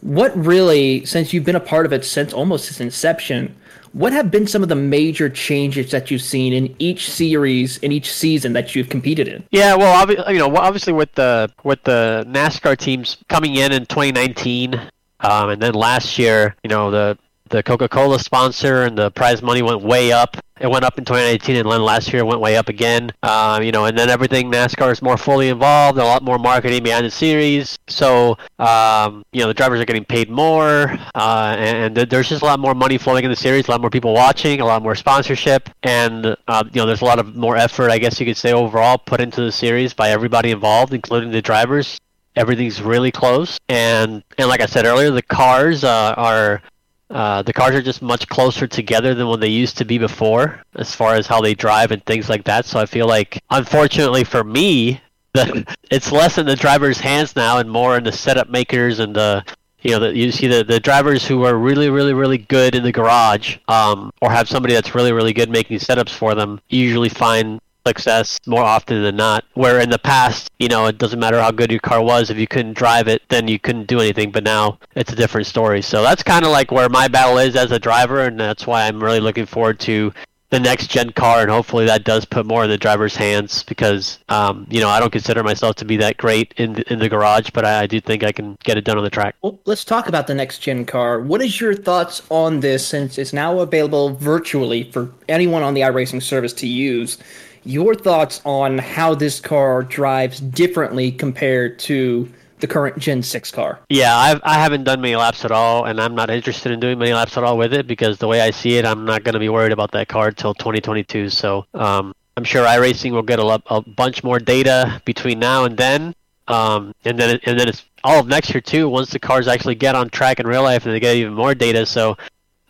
what 0.00 0.36
really, 0.36 1.04
since 1.04 1.32
you've 1.32 1.44
been 1.44 1.56
a 1.56 1.60
part 1.60 1.86
of 1.86 1.92
it 1.92 2.04
since 2.04 2.32
almost 2.32 2.70
its 2.70 2.80
inception, 2.80 3.54
what 3.92 4.12
have 4.12 4.30
been 4.30 4.46
some 4.46 4.62
of 4.62 4.68
the 4.68 4.76
major 4.76 5.28
changes 5.28 5.90
that 5.90 6.10
you've 6.10 6.22
seen 6.22 6.52
in 6.52 6.74
each 6.78 7.10
series 7.10 7.78
in 7.78 7.90
each 7.92 8.12
season 8.12 8.52
that 8.52 8.74
you've 8.74 8.88
competed 8.88 9.26
in? 9.26 9.44
Yeah, 9.50 9.74
well, 9.74 10.10
you 10.32 10.38
know, 10.38 10.56
obviously 10.56 10.92
with 10.92 11.12
the 11.14 11.50
with 11.64 11.82
the 11.82 12.24
NASCAR 12.28 12.76
teams 12.76 13.16
coming 13.28 13.56
in 13.56 13.72
in 13.72 13.86
2019, 13.86 14.74
um, 15.20 15.50
and 15.50 15.60
then 15.60 15.74
last 15.74 16.18
year, 16.18 16.54
you 16.62 16.70
know, 16.70 16.90
the 16.90 17.18
the 17.50 17.62
Coca-Cola 17.62 18.18
sponsor 18.18 18.84
and 18.84 18.96
the 18.96 19.10
prize 19.10 19.42
money 19.42 19.60
went 19.60 19.82
way 19.82 20.12
up. 20.12 20.36
It 20.60 20.70
went 20.70 20.84
up 20.84 20.98
in 20.98 21.04
2018, 21.04 21.56
and 21.56 21.70
then 21.70 21.82
last 21.82 22.12
year 22.12 22.20
it 22.20 22.26
went 22.26 22.40
way 22.40 22.56
up 22.56 22.68
again. 22.68 23.10
Uh, 23.22 23.60
you 23.62 23.72
know, 23.72 23.86
and 23.86 23.96
then 23.96 24.10
everything 24.10 24.50
NASCAR 24.52 24.92
is 24.92 25.00
more 25.02 25.16
fully 25.16 25.48
involved, 25.48 25.98
a 25.98 26.04
lot 26.04 26.22
more 26.22 26.38
marketing 26.38 26.82
behind 26.82 27.06
the 27.06 27.10
series. 27.10 27.78
So, 27.88 28.36
um, 28.58 29.24
you 29.32 29.40
know, 29.40 29.48
the 29.48 29.54
drivers 29.54 29.80
are 29.80 29.84
getting 29.84 30.04
paid 30.04 30.30
more, 30.30 30.96
uh, 31.14 31.56
and, 31.58 31.98
and, 31.98 32.10
there's 32.10 32.28
just 32.28 32.42
a 32.42 32.44
lot 32.44 32.60
more 32.60 32.74
money 32.74 32.98
flowing 32.98 33.24
in 33.24 33.30
the 33.30 33.36
series, 33.36 33.68
a 33.68 33.70
lot 33.70 33.80
more 33.80 33.90
people 33.90 34.12
watching, 34.12 34.60
a 34.60 34.66
lot 34.66 34.82
more 34.82 34.94
sponsorship, 34.94 35.70
and 35.82 36.36
uh, 36.46 36.62
you 36.72 36.80
know, 36.80 36.86
there's 36.86 37.02
a 37.02 37.06
lot 37.06 37.18
of 37.18 37.34
more 37.34 37.56
effort, 37.56 37.90
I 37.90 37.98
guess 37.98 38.20
you 38.20 38.26
could 38.26 38.36
say, 38.36 38.52
overall 38.52 38.98
put 38.98 39.20
into 39.20 39.40
the 39.40 39.52
series 39.52 39.94
by 39.94 40.10
everybody 40.10 40.50
involved, 40.50 40.92
including 40.92 41.30
the 41.30 41.42
drivers 41.42 41.98
everything's 42.36 42.80
really 42.80 43.10
close 43.10 43.58
and 43.68 44.22
and 44.38 44.48
like 44.48 44.60
i 44.60 44.66
said 44.66 44.86
earlier 44.86 45.10
the 45.10 45.20
cars 45.20 45.82
uh, 45.82 46.14
are 46.16 46.62
uh, 47.10 47.42
the 47.42 47.52
cars 47.52 47.74
are 47.74 47.82
just 47.82 48.02
much 48.02 48.28
closer 48.28 48.66
together 48.66 49.14
than 49.14 49.26
what 49.26 49.40
they 49.40 49.48
used 49.48 49.76
to 49.78 49.84
be 49.84 49.98
before, 49.98 50.62
as 50.76 50.94
far 50.94 51.14
as 51.14 51.26
how 51.26 51.40
they 51.40 51.54
drive 51.54 51.90
and 51.90 52.04
things 52.06 52.28
like 52.28 52.44
that. 52.44 52.64
So 52.64 52.78
I 52.78 52.86
feel 52.86 53.06
like, 53.06 53.42
unfortunately 53.50 54.24
for 54.24 54.44
me, 54.44 55.00
the, 55.32 55.64
it's 55.90 56.10
less 56.10 56.38
in 56.38 56.46
the 56.46 56.56
driver's 56.56 56.98
hands 56.98 57.36
now 57.36 57.58
and 57.58 57.70
more 57.70 57.96
in 57.96 58.04
the 58.04 58.12
setup 58.12 58.48
makers 58.48 58.98
and 58.98 59.14
the 59.14 59.44
you 59.82 59.92
know, 59.92 60.00
the, 60.00 60.14
you 60.14 60.30
see 60.30 60.46
the, 60.46 60.62
the 60.62 60.78
drivers 60.78 61.26
who 61.26 61.44
are 61.44 61.56
really, 61.56 61.88
really, 61.88 62.12
really 62.12 62.38
good 62.38 62.74
in 62.74 62.82
the 62.82 62.92
garage, 62.92 63.56
um, 63.68 64.12
or 64.20 64.30
have 64.30 64.48
somebody 64.48 64.74
that's 64.74 64.94
really, 64.94 65.12
really 65.12 65.32
good 65.32 65.48
making 65.48 65.78
setups 65.78 66.10
for 66.10 66.34
them, 66.34 66.60
usually 66.68 67.08
find 67.08 67.60
success 67.86 68.38
more 68.46 68.62
often 68.62 69.02
than 69.02 69.16
not. 69.16 69.44
Where 69.54 69.80
in 69.80 69.90
the 69.90 69.98
past, 69.98 70.50
you 70.58 70.68
know, 70.68 70.86
it 70.86 70.98
doesn't 70.98 71.18
matter 71.18 71.40
how 71.40 71.50
good 71.50 71.70
your 71.70 71.80
car 71.80 72.02
was, 72.02 72.30
if 72.30 72.38
you 72.38 72.46
couldn't 72.46 72.74
drive 72.74 73.08
it, 73.08 73.22
then 73.28 73.48
you 73.48 73.58
couldn't 73.58 73.86
do 73.86 74.00
anything. 74.00 74.30
But 74.30 74.44
now 74.44 74.78
it's 74.94 75.12
a 75.12 75.16
different 75.16 75.46
story. 75.46 75.82
So 75.82 76.02
that's 76.02 76.22
kind 76.22 76.44
of 76.44 76.50
like 76.50 76.70
where 76.70 76.88
my 76.88 77.08
battle 77.08 77.38
is 77.38 77.56
as 77.56 77.72
a 77.72 77.78
driver, 77.78 78.20
and 78.20 78.38
that's 78.38 78.66
why 78.66 78.86
I'm 78.86 79.02
really 79.02 79.20
looking 79.20 79.46
forward 79.46 79.80
to 79.80 80.12
the 80.50 80.60
next 80.60 80.88
gen 80.88 81.10
car, 81.10 81.42
and 81.42 81.50
hopefully 81.50 81.86
that 81.86 82.04
does 82.04 82.24
put 82.24 82.44
more 82.44 82.64
in 82.64 82.70
the 82.70 82.76
driver's 82.76 83.14
hands 83.14 83.62
because, 83.62 84.18
um, 84.28 84.66
you 84.68 84.80
know, 84.80 84.88
I 84.88 84.98
don't 84.98 85.12
consider 85.12 85.44
myself 85.44 85.76
to 85.76 85.84
be 85.84 85.96
that 85.98 86.16
great 86.16 86.52
in 86.56 86.74
the, 86.74 86.92
in 86.92 86.98
the 86.98 87.08
garage, 87.08 87.50
but 87.50 87.64
I, 87.64 87.82
I, 87.82 87.86
do 87.86 88.00
think 88.00 88.24
I 88.24 88.32
can 88.32 88.56
get 88.64 88.76
it 88.76 88.84
done 88.84 88.98
on 88.98 89.04
the 89.04 89.10
track. 89.10 89.36
Well, 89.42 89.60
let's 89.64 89.84
talk 89.84 90.08
about 90.08 90.26
the 90.26 90.34
next 90.34 90.58
gen 90.58 90.84
car. 90.84 91.20
What 91.20 91.40
is 91.40 91.60
your 91.60 91.74
thoughts 91.74 92.22
on 92.30 92.60
this 92.60 92.86
since 92.86 93.16
it's 93.16 93.32
now 93.32 93.60
available 93.60 94.14
virtually 94.16 94.90
for 94.90 95.12
anyone 95.28 95.62
on 95.62 95.74
the 95.74 95.82
iRacing 95.82 96.22
service 96.22 96.52
to 96.54 96.66
use? 96.66 97.16
Your 97.64 97.94
thoughts 97.94 98.40
on 98.44 98.78
how 98.78 99.14
this 99.14 99.40
car 99.40 99.82
drives 99.82 100.40
differently 100.40 101.12
compared 101.12 101.78
to 101.80 102.28
the 102.60 102.66
current 102.66 102.98
Gen 102.98 103.22
6 103.22 103.50
car. 103.50 103.80
Yeah, 103.88 104.16
I've, 104.16 104.40
I 104.44 104.54
haven't 104.54 104.84
done 104.84 105.00
many 105.00 105.16
laps 105.16 105.44
at 105.44 105.50
all, 105.50 105.86
and 105.86 106.00
I'm 106.00 106.14
not 106.14 106.30
interested 106.30 106.72
in 106.72 106.80
doing 106.80 106.98
many 106.98 107.12
laps 107.12 107.36
at 107.36 107.44
all 107.44 107.58
with 107.58 107.72
it 107.72 107.86
because 107.86 108.18
the 108.18 108.28
way 108.28 108.40
I 108.40 108.50
see 108.50 108.76
it, 108.76 108.84
I'm 108.84 109.04
not 109.04 109.24
going 109.24 109.32
to 109.32 109.38
be 109.38 109.48
worried 109.48 109.72
about 109.72 109.92
that 109.92 110.08
car 110.08 110.28
until 110.28 110.54
2022. 110.54 111.30
So 111.30 111.66
um, 111.74 112.14
I'm 112.36 112.44
sure 112.44 112.64
iRacing 112.66 113.12
will 113.12 113.22
get 113.22 113.38
a, 113.38 113.62
a, 113.66 113.80
bunch 113.82 114.22
more 114.22 114.38
data 114.38 115.00
between 115.04 115.38
now 115.38 115.64
and 115.64 115.76
then. 115.76 116.14
Um, 116.48 116.94
and 117.04 117.18
then 117.18 117.38
and 117.44 117.58
then 117.58 117.68
it's 117.68 117.84
all 118.02 118.18
of 118.18 118.26
next 118.26 118.52
year 118.52 118.60
too. 118.60 118.88
Once 118.88 119.10
the 119.10 119.18
cars 119.20 119.46
actually 119.46 119.76
get 119.76 119.94
on 119.94 120.10
track 120.10 120.40
in 120.40 120.46
real 120.46 120.62
life, 120.62 120.84
and 120.84 120.94
they 120.94 120.98
get 120.98 121.16
even 121.16 121.34
more 121.34 121.54
data. 121.54 121.86
So 121.86 122.16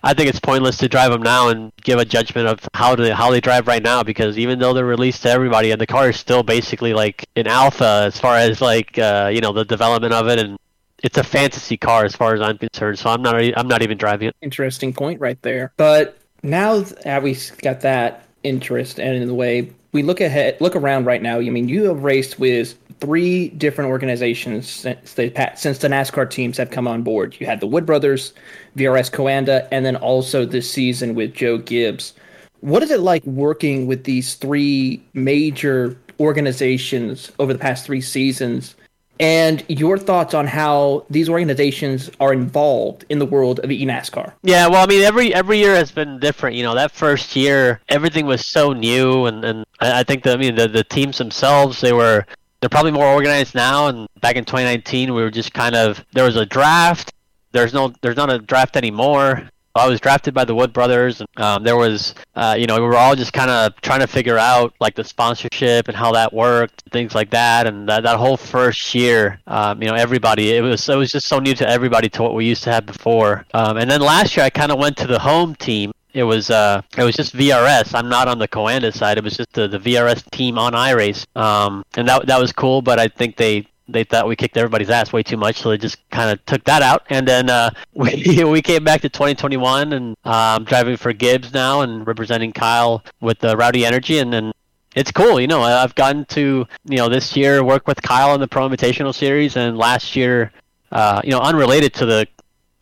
I 0.02 0.14
think 0.14 0.28
it's 0.28 0.40
pointless 0.40 0.78
to 0.78 0.88
drive 0.88 1.12
them 1.12 1.22
now 1.22 1.48
and 1.48 1.72
give 1.82 1.98
a 1.98 2.04
judgment 2.04 2.48
of 2.48 2.66
how 2.74 2.96
to 2.96 3.14
how 3.14 3.30
they 3.30 3.40
drive 3.40 3.66
right 3.66 3.82
now 3.82 4.02
because 4.02 4.38
even 4.38 4.58
though 4.58 4.72
they're 4.72 4.84
released 4.84 5.22
to 5.22 5.30
everybody 5.30 5.70
and 5.70 5.80
the 5.80 5.86
car 5.86 6.08
is 6.10 6.18
still 6.18 6.42
basically 6.42 6.94
like 6.94 7.26
an 7.36 7.46
alpha 7.46 8.04
as 8.06 8.18
far 8.18 8.36
as 8.36 8.60
like 8.60 8.98
uh, 8.98 9.30
you 9.32 9.40
know 9.40 9.52
the 9.52 9.64
development 9.64 10.12
of 10.14 10.28
it 10.28 10.38
and 10.38 10.58
it's 11.02 11.18
a 11.18 11.24
fantasy 11.24 11.76
car 11.76 12.04
as 12.04 12.14
far 12.14 12.34
as 12.34 12.40
I'm 12.40 12.58
concerned. 12.58 12.98
So 12.98 13.10
I'm 13.10 13.22
not 13.22 13.36
I'm 13.56 13.68
not 13.68 13.82
even 13.82 13.98
driving 13.98 14.28
it. 14.28 14.36
Interesting 14.42 14.92
point 14.92 15.20
right 15.20 15.40
there. 15.42 15.72
But 15.76 16.18
now 16.42 16.80
that 16.80 17.22
we've 17.22 17.52
got 17.58 17.80
that 17.82 18.24
interest 18.42 18.98
and 18.98 19.16
in 19.16 19.28
the 19.28 19.34
way 19.34 19.72
we 19.92 20.02
look 20.02 20.20
ahead, 20.20 20.60
look 20.60 20.76
around 20.76 21.04
right 21.04 21.20
now. 21.20 21.38
I 21.38 21.50
mean, 21.50 21.68
you 21.68 21.84
have 21.84 22.04
raced 22.04 22.38
with 22.38 22.76
three 23.00 23.48
different 23.48 23.90
organizations 23.90 24.68
since 24.68 25.14
the 25.14 25.32
since 25.56 25.78
the 25.78 25.88
NASCAR 25.88 26.30
teams 26.30 26.56
have 26.58 26.70
come 26.70 26.86
on 26.86 27.02
board. 27.02 27.36
You 27.38 27.46
had 27.46 27.60
the 27.60 27.66
Wood 27.66 27.86
Brothers, 27.86 28.34
VRS 28.76 29.10
Coanda, 29.10 29.66
and 29.72 29.84
then 29.84 29.96
also 29.96 30.44
this 30.44 30.70
season 30.70 31.14
with 31.14 31.34
Joe 31.34 31.58
Gibbs. 31.58 32.14
What 32.60 32.82
is 32.82 32.90
it 32.90 33.00
like 33.00 33.24
working 33.24 33.86
with 33.86 34.04
these 34.04 34.34
three 34.34 35.02
major 35.14 35.96
organizations 36.20 37.32
over 37.38 37.52
the 37.52 37.58
past 37.58 37.86
three 37.86 38.02
seasons? 38.02 38.76
And 39.18 39.62
your 39.68 39.98
thoughts 39.98 40.32
on 40.32 40.46
how 40.46 41.04
these 41.10 41.28
organizations 41.28 42.10
are 42.20 42.32
involved 42.32 43.04
in 43.10 43.18
the 43.18 43.26
world 43.26 43.60
of 43.60 43.68
eNASCAR? 43.68 44.32
Yeah, 44.42 44.66
well, 44.66 44.82
I 44.82 44.86
mean, 44.86 45.02
every 45.02 45.34
every 45.34 45.58
year 45.58 45.74
has 45.74 45.90
been 45.90 46.18
different. 46.20 46.56
You 46.56 46.62
know, 46.62 46.74
that 46.74 46.90
first 46.90 47.36
year, 47.36 47.80
everything 47.90 48.24
was 48.24 48.46
so 48.46 48.72
new, 48.72 49.26
and, 49.26 49.44
and 49.44 49.66
I 49.80 50.04
think 50.04 50.22
that 50.24 50.34
I 50.34 50.40
mean 50.40 50.54
the 50.54 50.68
the 50.68 50.84
teams 50.84 51.18
themselves 51.18 51.82
they 51.82 51.92
were 51.92 52.24
they're 52.60 52.70
probably 52.70 52.92
more 52.92 53.06
organized 53.06 53.54
now. 53.54 53.88
And 53.88 54.08
back 54.20 54.36
in 54.36 54.44
2019, 54.44 55.14
we 55.14 55.22
were 55.22 55.30
just 55.30 55.52
kind 55.52 55.74
of 55.74 56.04
there 56.12 56.24
was 56.24 56.36
a 56.36 56.46
draft. 56.46 57.12
There's 57.52 57.72
no 57.72 57.92
there's 58.02 58.16
not 58.16 58.30
a 58.30 58.38
draft 58.38 58.76
anymore. 58.76 59.50
I 59.74 59.86
was 59.86 60.00
drafted 60.00 60.34
by 60.34 60.44
the 60.44 60.54
Wood 60.54 60.72
Brothers. 60.72 61.20
And, 61.20 61.28
um, 61.36 61.62
there 61.62 61.76
was, 61.76 62.14
uh, 62.34 62.56
you 62.58 62.66
know, 62.66 62.74
we 62.74 62.82
were 62.82 62.96
all 62.96 63.14
just 63.14 63.32
kind 63.32 63.50
of 63.50 63.80
trying 63.80 64.00
to 64.00 64.08
figure 64.08 64.36
out 64.36 64.74
like 64.80 64.96
the 64.96 65.04
sponsorship 65.04 65.86
and 65.86 65.96
how 65.96 66.12
that 66.12 66.32
worked, 66.32 66.82
things 66.90 67.14
like 67.14 67.30
that. 67.30 67.68
And 67.68 67.88
that, 67.88 68.02
that 68.02 68.16
whole 68.16 68.36
first 68.36 68.94
year, 68.96 69.40
um, 69.46 69.80
you 69.80 69.88
know, 69.88 69.94
everybody, 69.94 70.56
it 70.56 70.60
was 70.60 70.88
it 70.88 70.96
was 70.96 71.12
just 71.12 71.28
so 71.28 71.38
new 71.38 71.54
to 71.54 71.68
everybody 71.68 72.08
to 72.10 72.22
what 72.22 72.34
we 72.34 72.46
used 72.46 72.64
to 72.64 72.72
have 72.72 72.84
before. 72.84 73.46
Um, 73.54 73.76
and 73.76 73.88
then 73.88 74.00
last 74.00 74.36
year, 74.36 74.44
I 74.44 74.50
kind 74.50 74.72
of 74.72 74.78
went 74.78 74.96
to 74.98 75.06
the 75.06 75.20
home 75.20 75.54
team 75.54 75.92
it 76.12 76.24
was 76.24 76.50
uh 76.50 76.82
it 76.96 77.04
was 77.04 77.14
just 77.14 77.34
VRS. 77.34 77.94
I'm 77.94 78.08
not 78.08 78.28
on 78.28 78.38
the 78.38 78.48
Coanda 78.48 78.92
side. 78.92 79.18
It 79.18 79.24
was 79.24 79.36
just 79.36 79.52
the, 79.52 79.68
the 79.68 79.78
VRS 79.78 80.28
team 80.30 80.58
on 80.58 80.72
iRace. 80.72 81.24
Um, 81.36 81.84
and 81.96 82.08
that 82.08 82.26
that 82.26 82.40
was 82.40 82.52
cool. 82.52 82.82
But 82.82 82.98
I 82.98 83.08
think 83.08 83.36
they 83.36 83.66
they 83.92 84.04
thought 84.04 84.26
we 84.26 84.36
kicked 84.36 84.56
everybody's 84.56 84.90
ass 84.90 85.12
way 85.12 85.22
too 85.22 85.36
much, 85.36 85.60
so 85.60 85.70
they 85.70 85.78
just 85.78 85.98
kind 86.10 86.30
of 86.30 86.44
took 86.46 86.64
that 86.64 86.82
out. 86.82 87.04
And 87.10 87.26
then 87.26 87.50
uh, 87.50 87.70
we 87.94 88.44
we 88.44 88.62
came 88.62 88.84
back 88.84 89.00
to 89.02 89.08
2021, 89.08 89.92
and 89.92 90.16
I'm 90.24 90.64
driving 90.64 90.96
for 90.96 91.12
Gibbs 91.12 91.52
now 91.52 91.82
and 91.82 92.06
representing 92.06 92.52
Kyle 92.52 93.04
with 93.20 93.38
the 93.38 93.56
Rowdy 93.56 93.84
Energy, 93.84 94.18
and 94.18 94.32
then 94.32 94.52
it's 94.94 95.10
cool. 95.10 95.40
You 95.40 95.46
know, 95.46 95.62
I've 95.62 95.94
gotten 95.94 96.24
to 96.26 96.66
you 96.84 96.96
know 96.96 97.08
this 97.08 97.36
year 97.36 97.62
work 97.64 97.86
with 97.86 98.00
Kyle 98.02 98.34
in 98.34 98.40
the 98.40 98.48
Pro 98.48 98.68
Invitational 98.68 99.14
Series, 99.14 99.56
and 99.56 99.76
last 99.76 100.16
year, 100.16 100.52
uh, 100.92 101.20
you 101.24 101.30
know, 101.30 101.40
unrelated 101.40 101.94
to 101.94 102.06
the 102.06 102.26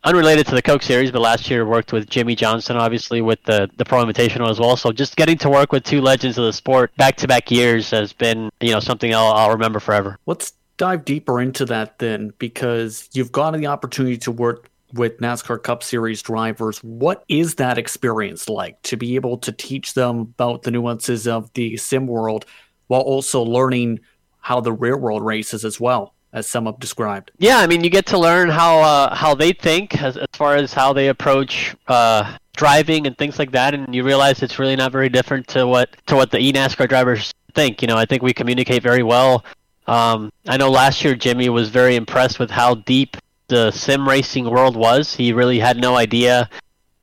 unrelated 0.03 0.47
to 0.47 0.55
the 0.55 0.61
Coke 0.61 0.81
series, 0.81 1.11
but 1.11 1.21
last 1.21 1.49
year 1.49 1.65
worked 1.65 1.91
with 1.91 2.09
Jimmie 2.09 2.35
Johnson, 2.35 2.77
obviously 2.77 3.21
with 3.21 3.41
the 3.43 3.69
the 3.77 3.85
Pro 3.85 4.03
Invitational 4.03 4.49
as 4.49 4.59
well. 4.59 4.75
So 4.75 4.91
just 4.91 5.15
getting 5.15 5.37
to 5.39 5.49
work 5.49 5.71
with 5.71 5.83
two 5.83 6.01
legends 6.01 6.37
of 6.37 6.45
the 6.45 6.53
sport 6.53 6.95
back 6.95 7.17
to 7.17 7.27
back 7.27 7.51
years 7.51 7.91
has 7.91 8.13
been 8.13 8.49
you 8.61 8.71
know 8.71 8.79
something 8.79 9.13
I'll, 9.13 9.33
I'll 9.33 9.51
remember 9.51 9.79
forever. 9.79 10.17
Let's 10.25 10.53
dive 10.77 11.05
deeper 11.05 11.41
into 11.41 11.65
that 11.65 11.99
then, 11.99 12.33
because 12.39 13.09
you've 13.13 13.31
gotten 13.31 13.59
the 13.59 13.67
opportunity 13.67 14.17
to 14.17 14.31
work 14.31 14.69
with 14.93 15.19
NASCAR 15.19 15.61
Cup 15.61 15.83
Series 15.83 16.21
drivers. 16.21 16.79
What 16.79 17.23
is 17.27 17.55
that 17.55 17.77
experience 17.77 18.49
like 18.49 18.81
to 18.83 18.97
be 18.97 19.15
able 19.15 19.37
to 19.39 19.51
teach 19.51 19.93
them 19.93 20.19
about 20.19 20.63
the 20.63 20.71
nuances 20.71 21.27
of 21.27 21.53
the 21.53 21.77
sim 21.77 22.07
world 22.07 22.45
while 22.87 23.01
also 23.01 23.43
learning 23.43 23.99
how 24.39 24.61
the 24.61 24.73
real 24.73 24.97
world 24.97 25.23
races 25.23 25.63
as 25.63 25.79
well, 25.79 26.15
as 26.33 26.47
some 26.47 26.65
have 26.65 26.79
described. 26.79 27.31
Yeah, 27.37 27.57
I 27.57 27.67
mean, 27.67 27.83
you 27.83 27.89
get 27.89 28.05
to 28.07 28.17
learn 28.17 28.49
how 28.49 28.79
uh, 28.79 29.15
how 29.15 29.35
they 29.35 29.51
think 29.53 30.01
as, 30.01 30.17
as 30.17 30.27
far 30.33 30.55
as 30.55 30.73
how 30.73 30.93
they 30.93 31.07
approach 31.07 31.75
uh, 31.87 32.37
driving 32.55 33.07
and 33.07 33.17
things 33.17 33.39
like 33.39 33.51
that, 33.51 33.73
and 33.73 33.93
you 33.93 34.03
realize 34.03 34.43
it's 34.43 34.59
really 34.59 34.75
not 34.75 34.91
very 34.91 35.09
different 35.09 35.47
to 35.49 35.65
what 35.65 35.95
to 36.07 36.15
what 36.15 36.31
the 36.31 36.37
eNASCAR 36.37 36.87
drivers 36.87 37.33
think. 37.53 37.81
You 37.81 37.87
know, 37.87 37.97
I 37.97 38.05
think 38.05 38.21
we 38.21 38.33
communicate 38.33 38.83
very 38.83 39.03
well. 39.03 39.43
Um, 39.87 40.31
I 40.47 40.57
know 40.57 40.69
last 40.69 41.03
year 41.03 41.15
Jimmy 41.15 41.49
was 41.49 41.69
very 41.69 41.95
impressed 41.95 42.37
with 42.37 42.51
how 42.51 42.75
deep 42.75 43.17
the 43.47 43.71
sim 43.71 44.07
racing 44.07 44.47
world 44.49 44.75
was. 44.75 45.15
He 45.15 45.33
really 45.33 45.59
had 45.59 45.77
no 45.77 45.95
idea 45.95 46.47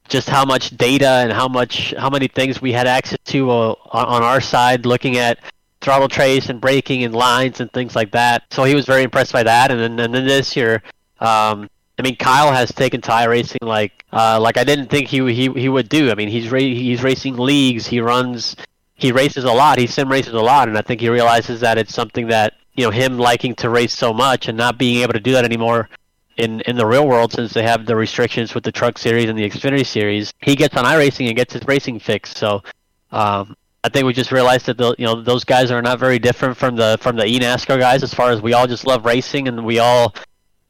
just 0.09 0.29
how 0.29 0.45
much 0.45 0.77
data 0.77 1.09
and 1.09 1.33
how 1.33 1.49
much 1.49 1.93
how 1.99 2.09
many 2.09 2.29
things 2.29 2.63
we 2.63 2.73
had 2.73 2.87
access 2.87 3.19
to 3.25 3.51
uh, 3.51 3.75
on 3.91 4.23
our 4.23 4.41
side, 4.41 4.87
looking 4.87 5.17
at 5.17 5.39
throttle 5.81 6.09
trace 6.09 6.49
and 6.49 6.61
braking 6.61 7.05
and 7.05 7.15
lines 7.15 7.61
and 7.61 7.71
things 7.73 7.95
like 7.95 8.11
that. 8.13 8.45
So 8.51 8.65
he 8.65 8.75
was 8.75 8.87
very 8.87 9.03
impressed 9.03 9.33
by 9.33 9.43
that. 9.43 9.71
And 9.71 9.81
then 9.81 9.99
and 9.99 10.15
then 10.15 10.27
this 10.27 10.57
year, 10.57 10.83
um, 11.21 11.69
I 11.99 12.03
mean, 12.03 12.17
Kyle 12.17 12.53
has 12.53 12.73
taken 12.73 13.01
to 13.03 13.27
racing 13.29 13.59
like 13.63 14.05
uh, 14.13 14.39
like 14.41 14.57
I 14.59 14.65
didn't 14.65 14.89
think 14.89 15.09
he 15.09 15.19
he 15.33 15.49
he 15.53 15.69
would 15.69 15.89
do. 15.89 16.11
I 16.11 16.15
mean, 16.15 16.29
he's 16.29 16.51
ra- 16.51 16.59
he's 16.59 17.03
racing 17.03 17.37
leagues. 17.37 17.87
He 17.87 18.01
runs. 18.01 18.57
He 18.95 19.13
races 19.13 19.45
a 19.45 19.53
lot. 19.53 19.79
He 19.79 19.87
sim 19.87 20.11
races 20.11 20.33
a 20.33 20.41
lot, 20.41 20.69
and 20.69 20.79
I 20.79 20.83
think 20.83 21.01
he 21.01 21.09
realizes 21.09 21.61
that 21.61 21.77
it's 21.77 21.95
something 21.95 22.29
that 22.29 22.55
you 22.75 22.85
know 22.85 22.91
him 22.91 23.19
liking 23.19 23.55
to 23.57 23.71
race 23.71 23.95
so 23.95 24.13
much 24.13 24.49
and 24.49 24.57
not 24.57 24.79
being 24.79 25.03
able 25.03 25.13
to 25.13 25.21
do 25.21 25.33
that 25.33 25.45
anymore 25.45 25.89
in 26.37 26.61
in 26.63 26.77
the 26.77 26.87
real 26.87 27.07
world 27.07 27.33
since 27.33 27.53
they 27.53 27.63
have 27.63 27.87
the 27.87 27.97
restrictions 27.97 28.55
with 28.55 28.65
the 28.65 28.73
truck 28.73 28.99
series 28.99 29.29
and 29.29 29.39
the 29.39 29.49
Xfinity 29.49 29.87
series. 29.87 30.33
He 30.43 30.55
gets 30.55 30.77
on 30.77 30.85
iRacing 30.85 31.29
and 31.29 31.37
gets 31.37 31.55
his 31.55 31.63
racing 31.67 31.99
fix. 31.99 32.35
So 32.37 32.63
um, 33.11 33.57
I 33.87 33.89
think 33.89 34.05
we 34.05 34.13
just 34.13 34.33
realized 34.33 34.67
that 34.67 34.79
the, 34.79 34.97
you 34.99 35.07
know 35.07 35.23
those 35.23 35.45
guys 35.45 35.71
are 35.71 35.81
not 35.81 36.01
very 36.01 36.19
different 36.19 36.57
from 36.57 36.75
the 36.75 36.99
from 37.01 37.15
the 37.15 37.23
eNASCAR 37.23 37.79
guys 37.79 38.03
as 38.03 38.13
far 38.13 38.31
as 38.33 38.43
we 38.43 38.53
all 38.53 38.67
just 38.67 38.85
love 38.85 39.05
racing 39.05 39.47
and 39.47 39.65
we 39.65 39.79
all 39.79 40.13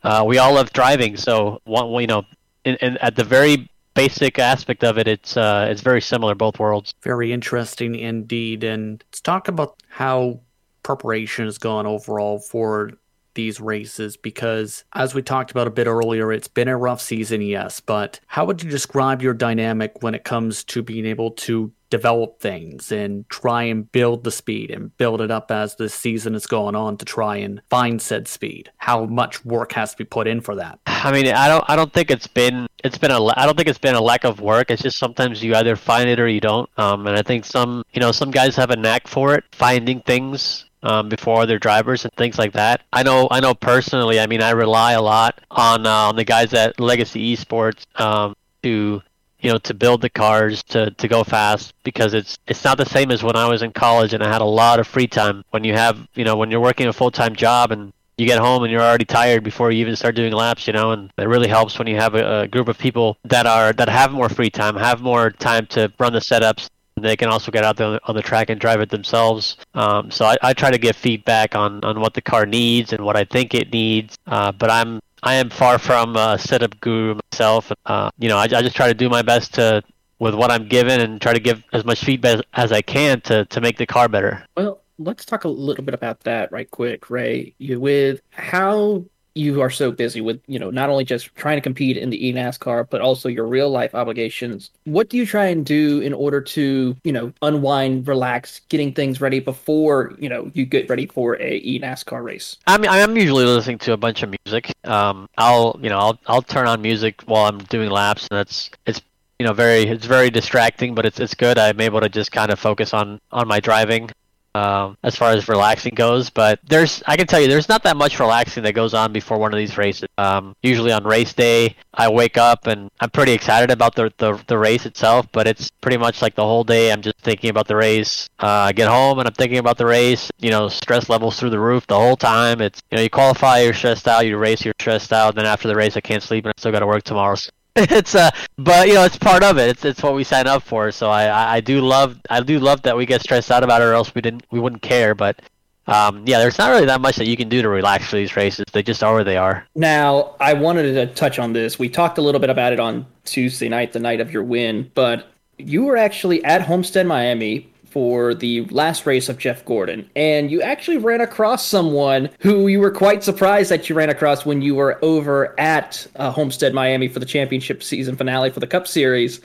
uh, 0.03 0.23
we 0.27 0.37
all 0.37 0.53
love 0.53 0.71
driving. 0.75 1.17
So 1.17 1.63
one, 1.65 1.91
you 2.03 2.09
know, 2.09 2.25
in, 2.67 2.77
at 2.99 3.17
the 3.17 3.25
very 3.25 3.71
basic 3.95 4.39
aspect 4.39 4.85
of 4.85 4.99
it, 4.99 5.09
it's 5.09 5.35
uh, 5.35 5.67
it's 5.71 5.81
very 5.81 6.03
similar 6.03 6.35
both 6.35 6.59
worlds. 6.59 6.93
Very 7.01 7.33
interesting 7.33 7.95
indeed. 7.95 8.63
And 8.65 9.03
let's 9.09 9.23
talk 9.23 9.49
about 9.49 9.83
how 9.89 10.41
preparation 10.83 11.47
has 11.47 11.57
gone 11.57 11.87
overall 11.87 12.39
for 12.39 12.91
these 13.33 13.63
races 13.63 14.19
because, 14.19 14.85
as 14.93 15.15
we 15.15 15.23
talked 15.23 15.53
about 15.53 15.67
a 15.67 15.71
bit 15.71 15.87
earlier, 15.87 16.33
it's 16.33 16.49
been 16.49 16.69
a 16.69 16.77
rough 16.77 17.01
season, 17.01 17.41
yes. 17.41 17.81
But 17.81 18.21
how 18.27 18.45
would 18.45 18.63
you 18.63 18.69
describe 18.69 19.23
your 19.23 19.35
dynamic 19.35 20.03
when 20.03 20.15
it 20.15 20.25
comes 20.25 20.65
to 20.65 20.83
being 20.83 21.07
able 21.07 21.31
to 21.31 21.73
develop 21.91 22.41
things 22.41 22.91
and 22.91 23.29
try 23.29 23.63
and 23.63 23.91
build 23.93 24.25
the 24.25 24.31
speed 24.31 24.71
and 24.71 24.97
build 24.97 25.21
it 25.21 25.31
up 25.31 25.51
as 25.51 25.77
the 25.77 25.89
season 25.89 26.35
is 26.35 26.47
going 26.47 26.75
on 26.75 26.97
to 26.99 27.05
try 27.05 27.37
and 27.37 27.63
find 27.71 28.01
said 28.01 28.29
speed? 28.29 28.71
How 28.79 29.07
much 29.07 29.45
work 29.45 29.73
has 29.73 29.93
to 29.93 29.97
be 29.99 30.05
put 30.05 30.27
in 30.27 30.41
for 30.41 30.55
that? 30.57 30.79
I 30.87 31.13
mean, 31.13 31.29
I 31.29 31.49
don't, 31.49 31.65
I 31.69 31.77
don't 31.77 31.93
think 31.93 32.11
it's 32.11 32.27
been, 32.27 32.67
it's 32.83 32.99
been 32.99 33.11
a, 33.11 33.25
I 33.39 33.47
don't 33.47 33.57
think 33.57 33.69
it's 33.69 33.79
been 33.79 33.95
a 33.95 34.01
lack 34.01 34.25
of 34.25 34.41
work. 34.41 34.71
It's 34.71 34.83
just 34.83 34.99
sometimes 34.99 35.43
you 35.43 35.55
either 35.55 35.77
find 35.77 36.09
it 36.09 36.19
or 36.19 36.29
you 36.29 36.41
don't. 36.41 36.69
Um, 36.79 37.07
and 37.07 37.17
I 37.17 37.23
think 37.23 37.45
some, 37.45 37.85
you 37.93 38.01
know, 38.01 38.13
some 38.13 38.31
guys 38.31 38.57
have 38.57 38.71
a 38.71 38.77
knack 38.77 39.07
for 39.07 39.35
it, 39.35 39.45
finding 39.53 40.01
things 40.01 40.65
um, 40.83 41.09
before 41.09 41.43
other 41.43 41.59
drivers 41.59 42.05
and 42.05 42.13
things 42.15 42.39
like 42.39 42.53
that. 42.53 42.83
I 42.93 43.03
know, 43.03 43.29
I 43.31 43.41
know 43.41 43.55
personally. 43.55 44.21
I 44.21 44.27
mean, 44.27 44.43
I 44.43 44.51
rely 44.51 44.93
a 44.93 45.03
lot 45.03 45.41
on 45.51 45.87
uh, 45.87 45.91
on 45.91 46.17
the 46.17 46.25
guys 46.25 46.55
at 46.55 46.79
Legacy 46.79 47.37
Esports 47.37 47.85
um, 48.01 48.37
to 48.63 49.03
you 49.47 49.53
know 49.53 49.59
to 49.59 49.75
build 49.75 50.01
the 50.01 50.11
cars 50.11 50.65
to, 50.65 50.91
to 50.91 51.07
go 51.07 51.23
fast 51.23 51.73
because 51.85 52.15
it's 52.15 52.37
it's 52.49 52.65
not 52.65 52.79
the 52.79 52.85
same 52.85 53.13
as 53.13 53.23
when 53.23 53.37
I 53.37 53.47
was 53.49 53.63
in 53.63 53.71
college 53.71 54.13
and 54.13 54.21
I 54.21 54.29
had 54.29 54.41
a 54.41 54.53
lot 54.63 54.81
of 54.81 54.89
free 54.89 55.07
time. 55.07 55.45
When 55.51 55.63
you 55.63 55.75
have 55.75 56.09
you 56.17 56.25
know 56.25 56.37
when 56.37 56.51
you're 56.51 56.67
working 56.69 56.89
a 56.89 56.93
full 56.93 57.13
time 57.13 57.37
job 57.37 57.71
and 57.71 57.93
you 58.19 58.27
get 58.27 58.41
home 58.41 58.65
and 58.65 58.73
you're 58.73 58.83
already 58.83 59.05
tired 59.05 59.45
before 59.45 59.71
you 59.71 59.81
even 59.83 59.95
start 59.95 60.17
doing 60.17 60.33
laps, 60.33 60.67
you 60.67 60.73
know, 60.73 60.91
and 60.91 61.13
it 61.17 61.29
really 61.29 61.47
helps 61.47 61.79
when 61.79 61.87
you 61.87 61.95
have 61.95 62.17
a, 62.17 62.41
a, 62.41 62.49
group 62.49 62.67
of 62.67 62.77
people 62.77 63.19
that 63.25 63.47
are 63.47 63.73
that 63.75 63.89
have 63.89 64.11
more 64.11 64.29
free 64.29 64.51
time, 64.51 64.75
have 64.75 65.01
more 65.01 65.31
time 65.31 65.65
to 65.67 65.93
run 66.01 66.13
the 66.13 66.19
setups, 66.19 66.69
they 66.97 67.17
can 67.17 67.29
also 67.29 67.53
get 67.53 67.63
out 67.63 67.77
there 67.77 68.01
on 68.03 68.17
the 68.17 68.23
track 68.23 68.51
and 68.51 68.61
drive 68.61 68.81
it 68.81 68.91
themselves. 68.91 69.59
Um, 69.75 70.11
so 70.11 70.25
I, 70.25 70.37
I, 70.43 70.55
try 70.55 70.71
to 70.73 70.79
give 70.79 70.97
feedback 70.97 71.55
on, 71.55 71.85
on 71.85 72.01
what 72.01 72.15
the 72.15 72.23
car 72.23 72.47
needs 72.47 72.93
and 72.93 73.05
what 73.05 73.17
I 73.17 73.25
think 73.25 73.55
it 73.55 73.71
needs. 73.71 74.17
Uh, 74.27 74.51
but 74.51 74.71
I'm 74.71 75.01
I 75.27 75.35
am 75.35 75.51
far 75.51 75.81
from 75.81 76.15
a 76.15 76.39
setup 76.39 76.79
guru 76.79 77.19
myself. 77.33 77.73
Uh, 77.85 78.11
you 78.17 78.29
know, 78.29 78.37
I, 78.39 78.45
I 78.45 78.63
just 78.63 78.77
try 78.77 78.87
to 78.87 78.95
do 78.95 79.09
my 79.09 79.23
best 79.23 79.55
to 79.55 79.83
with 80.21 80.37
what 80.37 80.53
I'm 80.53 80.69
given 80.69 81.01
and 81.01 81.21
try 81.21 81.33
to 81.33 81.41
give 81.41 81.65
as 81.73 81.85
much 81.85 82.05
feedback 82.05 82.45
as 82.55 82.71
I 82.71 82.81
can 82.81 83.21
to, 83.23 83.45
to 83.47 83.61
make 83.61 83.77
the 83.77 83.87
car 83.87 84.09
better. 84.09 84.47
Well, 84.57 84.83
let's 84.99 85.25
talk 85.25 85.43
a 85.43 85.49
little 85.49 85.85
bit 85.85 85.95
about 85.95 86.21
that 86.21 86.53
right 86.53 86.71
quick, 86.71 87.11
Ray. 87.11 87.55
You 87.59 87.81
with 87.81 88.21
how 88.31 89.05
you 89.37 89.61
are 89.61 89.71
so 89.71 89.93
busy 89.93 90.21
with 90.21 90.41
you 90.47 90.59
know 90.59 90.71
not 90.71 90.89
only 90.89 91.05
just 91.05 91.35
trying 91.37 91.57
to 91.57 91.61
compete 91.61 91.97
in 91.97 92.11
the 92.11 92.33
eNASCAR 92.33 92.89
but 92.89 93.01
also 93.01 93.29
your 93.29 93.47
real 93.47 93.71
life 93.71 93.95
obligations. 93.95 94.71
What 94.85 95.09
do 95.09 95.17
you 95.17 95.27
try 95.27 95.47
and 95.47 95.65
do 95.65 96.01
in 96.01 96.13
order 96.15 96.41
to 96.41 96.97
you 97.05 97.13
know 97.13 97.33
unwind, 97.43 98.09
relax, 98.09 98.61
getting 98.69 98.93
things 98.93 99.21
ready 99.21 99.41
before 99.41 100.15
you 100.19 100.29
know 100.29 100.51
you 100.55 100.65
get 100.65 100.89
ready 100.89 101.07
for 101.07 101.35
a 101.41 101.61
eNASCAR 101.63 102.23
race? 102.23 102.57
I 102.67 102.79
mean, 102.79 102.91
I'm 102.91 103.17
usually 103.17 103.45
listening 103.45 103.79
to 103.79 103.93
a 103.93 103.97
bunch 103.97 104.23
of 104.23 104.35
music. 104.45 104.73
Um, 104.85 105.29
I'll 105.37 105.79
you 105.83 105.91
know 105.91 105.99
I'll 105.99 106.19
I'll 106.27 106.43
turn 106.43 106.67
on 106.67 106.81
music 106.81 107.23
while 107.27 107.47
I'm 107.47 107.59
doing 107.59 107.91
laps, 107.91 108.27
and 108.31 108.39
that's 108.39 108.71
it's 108.87 109.03
you 109.39 109.47
know 109.47 109.53
very 109.53 109.83
it's 109.83 110.07
very 110.07 110.31
distracting, 110.31 110.95
but 110.95 111.05
it's 111.05 111.21
it's 111.21 111.35
good. 111.35 111.59
I'm 111.59 111.81
able 111.81 112.01
to 112.01 112.09
just 112.09 112.33
kind 112.33 112.51
of 112.51 112.59
focus 112.59 112.95
on 112.95 113.21
on 113.31 113.47
my 113.47 113.61
driving 113.61 114.11
um, 114.57 114.97
as 115.03 115.17
far 115.17 115.33
as 115.33 115.49
relaxing 115.49 115.95
goes. 115.95 116.31
But 116.31 116.61
there's, 116.67 117.03
I 117.07 117.17
can 117.17 117.27
tell 117.27 117.41
you, 117.41 117.49
there's 117.49 117.69
not 117.69 117.83
that 117.83 117.97
much 117.97 118.19
relaxing 118.19 118.63
that 118.65 118.73
goes 118.73 118.95
on 118.95 119.13
before 119.13 119.39
one 119.39 119.53
of 119.53 119.59
these 119.59 119.77
races. 119.77 120.09
Um, 120.19 120.57
usually 120.63 120.93
on 120.93 121.05
race 121.05 121.35
day, 121.35 121.77
I 121.93 122.09
wake 122.09 122.37
up 122.37 122.67
and 122.67 122.91
I'm 123.01 123.11
pretty 123.11 123.33
excited 123.33 123.71
about 123.71 123.95
the, 123.95 124.13
the, 124.17 124.41
the 124.47 124.59
race 124.59 124.87
itself, 124.87 125.27
but 125.33 125.47
it's 125.47 125.71
pretty 125.81 125.99
much 125.99 126.23
like 126.23 126.35
the 126.35 126.45
whole 126.45 126.65
day 126.65 126.91
I'm 126.93 127.03
just 127.03 127.19
thinking 127.19 127.51
about 127.51 127.69
the 127.69 127.77
race. 127.77 128.29
Uh, 128.39 128.69
I 128.69 128.73
get 128.73 128.89
home 128.89 129.19
and 129.19 129.29
I'm 129.29 129.35
thinking 129.35 129.59
about 129.59 129.79
the 129.79 129.87
race. 129.87 130.31
You 130.39 130.51
know, 130.51 130.69
stress 130.69 131.09
levels 131.09 131.39
through 131.39 131.51
the 131.51 131.61
roof 131.61 131.87
the 131.87 131.97
whole 131.97 132.17
time. 132.17 132.61
It's 132.61 132.83
you 132.91 132.97
know, 132.97 133.03
you 133.03 133.11
qualify, 133.11 133.61
you're 133.61 133.75
stressed 133.75 134.09
out. 134.09 134.27
You 134.27 134.39
race, 134.39 134.65
you're 134.65 134.75
stressed 134.81 135.13
out. 135.13 135.35
Then 135.35 135.47
after 135.47 135.69
the 135.69 135.77
race, 135.77 135.97
I 135.97 136.01
can't 136.01 136.23
sleep 136.23 136.45
and 136.45 136.53
I 136.57 136.61
still 136.61 136.73
got 136.73 136.81
to 136.81 136.87
work 136.87 137.03
tomorrow. 137.03 137.37
It's 137.77 138.15
uh 138.15 138.31
but 138.57 138.89
you 138.89 138.95
know 138.95 139.05
it's 139.05 139.19
part 139.19 139.43
of 139.43 139.59
it 139.59 139.69
it's 139.69 139.85
it's 139.85 140.03
what 140.03 140.15
we 140.15 140.25
sign 140.25 140.47
up 140.47 140.63
for 140.63 140.91
so 140.91 141.11
I, 141.11 141.27
I 141.27 141.55
i 141.55 141.61
do 141.61 141.81
love 141.81 142.19
i 142.31 142.41
do 142.41 142.59
love 142.59 142.83
that 142.83 142.97
we 142.97 143.07
get 143.07 143.21
stressed 143.21 143.51
out 143.51 143.63
about 143.63 143.83
it 143.83 143.85
or 143.85 143.93
else 143.93 144.15
we 144.15 144.23
didn't 144.23 144.45
we 144.51 144.61
wouldn't 144.61 144.83
care 144.83 145.15
but 145.15 145.41
um, 145.89 146.25
yeah, 146.27 146.39
there's 146.39 146.59
not 146.59 146.71
really 146.71 146.87
that 146.87 147.01
much 147.01 147.17
that 147.17 147.27
you 147.27 147.37
can 147.37 147.49
do 147.49 147.63
to 147.63 147.69
relax 147.69 148.11
for 148.11 148.17
these 148.17 148.37
races. 148.37 148.65
They 148.73 148.83
just 148.83 149.03
are 149.03 149.15
where 149.15 149.25
they 149.25 149.37
are. 149.37 149.67
Now, 149.77 150.35
I 150.41 150.55
wanted 150.55 150.95
to 150.95 151.07
touch 151.15 151.39
on 151.39 151.53
this. 151.53 151.79
We 151.79 151.89
talked 151.89 152.19
a 152.19 152.23
little 152.23 152.41
bit 152.41 152.51
about 152.51 152.73
it 152.73 152.81
on 152.81 153.07
Tuesday 153.25 153.69
night, 153.69 153.93
the 153.93 154.01
night 154.01 154.21
of 154.21 154.33
your 154.33 154.43
win, 154.43 154.91
but 154.95 155.29
you 155.59 155.85
were 155.85 155.97
actually 155.97 156.45
at 156.45 156.63
Homestead, 156.63 157.07
Miami 157.07 157.73
for 157.97 158.35
the 158.35 158.61
last 158.67 159.07
race 159.07 159.31
of 159.31 159.39
Jeff 159.39 159.65
Gordon, 159.65 160.11
and 160.15 160.51
you 160.51 160.61
actually 160.61 160.99
ran 160.99 161.23
across 161.23 161.65
someone 161.65 162.29
who 162.41 162.67
you 162.67 162.79
were 162.79 162.91
quite 162.91 163.25
surprised 163.25 163.71
that 163.71 163.89
you 163.89 163.95
ran 163.95 164.11
across 164.11 164.45
when 164.45 164.61
you 164.61 164.75
were 164.75 165.03
over 165.03 165.59
at 165.59 166.07
uh, 166.17 166.31
Homestead, 166.31 166.75
Miami 166.75 167.09
for 167.09 167.21
the 167.21 167.25
championship 167.25 167.83
season 167.83 168.15
finale 168.15 168.51
for 168.51 168.61
the 168.61 168.67
Cup 168.67 168.87
Series. 168.87 169.41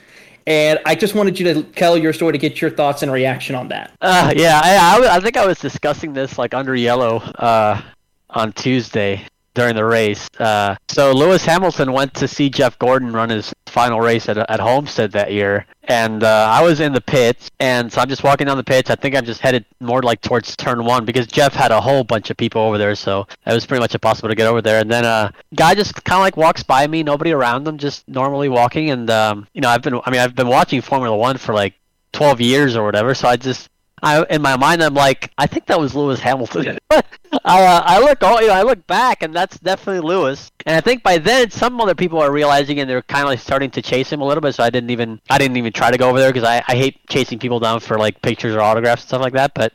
And 0.46 0.78
I 0.84 0.94
just 0.94 1.14
wanted 1.14 1.40
you 1.40 1.54
to 1.54 1.62
tell 1.62 1.96
your 1.96 2.12
story 2.12 2.32
to 2.32 2.38
get 2.38 2.60
your 2.60 2.70
thoughts 2.70 3.02
and 3.02 3.10
reaction 3.10 3.56
on 3.56 3.68
that. 3.68 3.96
Uh, 4.02 4.34
yeah, 4.36 4.60
I, 4.62 4.98
I, 5.02 5.16
I 5.16 5.20
think 5.20 5.38
I 5.38 5.46
was 5.46 5.58
discussing 5.58 6.12
this 6.12 6.36
like 6.36 6.52
under 6.52 6.76
yellow 6.76 7.20
uh, 7.20 7.80
on 8.28 8.52
Tuesday 8.52 9.24
during 9.54 9.74
the 9.74 9.84
race. 9.84 10.28
Uh, 10.38 10.76
so 10.88 11.12
Lewis 11.12 11.44
Hamilton 11.44 11.92
went 11.92 12.14
to 12.14 12.28
see 12.28 12.48
Jeff 12.48 12.78
Gordon 12.78 13.12
run 13.12 13.30
his 13.30 13.52
final 13.66 14.00
race 14.00 14.28
at, 14.28 14.38
at 14.38 14.60
Homestead 14.60 15.12
that 15.12 15.32
year, 15.32 15.66
and 15.84 16.22
uh, 16.22 16.48
I 16.50 16.62
was 16.62 16.80
in 16.80 16.92
the 16.92 17.00
pits, 17.00 17.50
and 17.58 17.92
so 17.92 18.00
I'm 18.00 18.08
just 18.08 18.22
walking 18.22 18.46
down 18.46 18.56
the 18.56 18.64
pits. 18.64 18.90
I 18.90 18.94
think 18.94 19.14
I'm 19.14 19.24
just 19.24 19.40
headed 19.40 19.64
more 19.80 20.02
like 20.02 20.20
towards 20.20 20.56
turn 20.56 20.84
one 20.84 21.04
because 21.04 21.26
Jeff 21.26 21.54
had 21.54 21.70
a 21.70 21.80
whole 21.80 22.04
bunch 22.04 22.30
of 22.30 22.36
people 22.36 22.62
over 22.62 22.78
there, 22.78 22.94
so 22.94 23.26
it 23.46 23.52
was 23.52 23.66
pretty 23.66 23.80
much 23.80 23.94
impossible 23.94 24.28
to 24.28 24.34
get 24.34 24.46
over 24.46 24.62
there. 24.62 24.80
And 24.80 24.90
then 24.90 25.04
a 25.04 25.08
uh, 25.08 25.30
guy 25.54 25.74
just 25.74 26.02
kind 26.04 26.18
of 26.18 26.22
like 26.22 26.36
walks 26.36 26.62
by 26.62 26.86
me, 26.86 27.02
nobody 27.02 27.32
around 27.32 27.66
him, 27.66 27.78
just 27.78 28.06
normally 28.08 28.48
walking. 28.48 28.90
And 28.90 29.10
um, 29.10 29.46
you 29.52 29.60
know, 29.60 29.68
I've 29.68 29.82
been, 29.82 30.00
I 30.04 30.10
mean, 30.10 30.20
I've 30.20 30.34
been 30.34 30.48
watching 30.48 30.80
Formula 30.80 31.16
One 31.16 31.38
for 31.38 31.54
like 31.54 31.74
12 32.12 32.40
years 32.40 32.76
or 32.76 32.84
whatever, 32.84 33.14
so 33.14 33.28
I 33.28 33.36
just 33.36 33.68
I 34.02 34.24
in 34.24 34.42
my 34.42 34.56
mind 34.56 34.82
I'm 34.82 34.94
like 34.94 35.30
I 35.38 35.46
think 35.46 35.66
that 35.66 35.78
was 35.78 35.94
Lewis 35.94 36.20
Hamilton. 36.20 36.78
I 36.90 37.02
uh, 37.44 37.82
I 37.84 38.00
look 38.00 38.18
oh 38.22 38.40
you 38.40 38.48
know 38.48 38.54
I 38.54 38.62
look 38.62 38.86
back 38.86 39.22
and 39.22 39.34
that's 39.34 39.58
definitely 39.58 40.06
Lewis. 40.06 40.50
And 40.66 40.76
I 40.76 40.80
think 40.80 41.02
by 41.02 41.18
then 41.18 41.50
some 41.50 41.80
other 41.80 41.94
people 41.94 42.18
are 42.20 42.32
realizing 42.32 42.80
and 42.80 42.90
they're 42.90 43.02
kind 43.02 43.22
of 43.22 43.28
like 43.28 43.38
starting 43.38 43.70
to 43.72 43.82
chase 43.82 44.10
him 44.10 44.20
a 44.20 44.24
little 44.24 44.40
bit. 44.40 44.54
So 44.54 44.64
I 44.64 44.70
didn't 44.70 44.90
even 44.90 45.20
I 45.30 45.38
didn't 45.38 45.56
even 45.56 45.72
try 45.72 45.90
to 45.90 45.98
go 45.98 46.08
over 46.08 46.18
there 46.18 46.32
because 46.32 46.48
I 46.48 46.62
I 46.66 46.74
hate 46.74 47.06
chasing 47.08 47.38
people 47.38 47.60
down 47.60 47.80
for 47.80 47.98
like 47.98 48.20
pictures 48.22 48.54
or 48.54 48.60
autographs 48.60 49.02
and 49.02 49.08
stuff 49.08 49.22
like 49.22 49.34
that. 49.34 49.54
But 49.54 49.72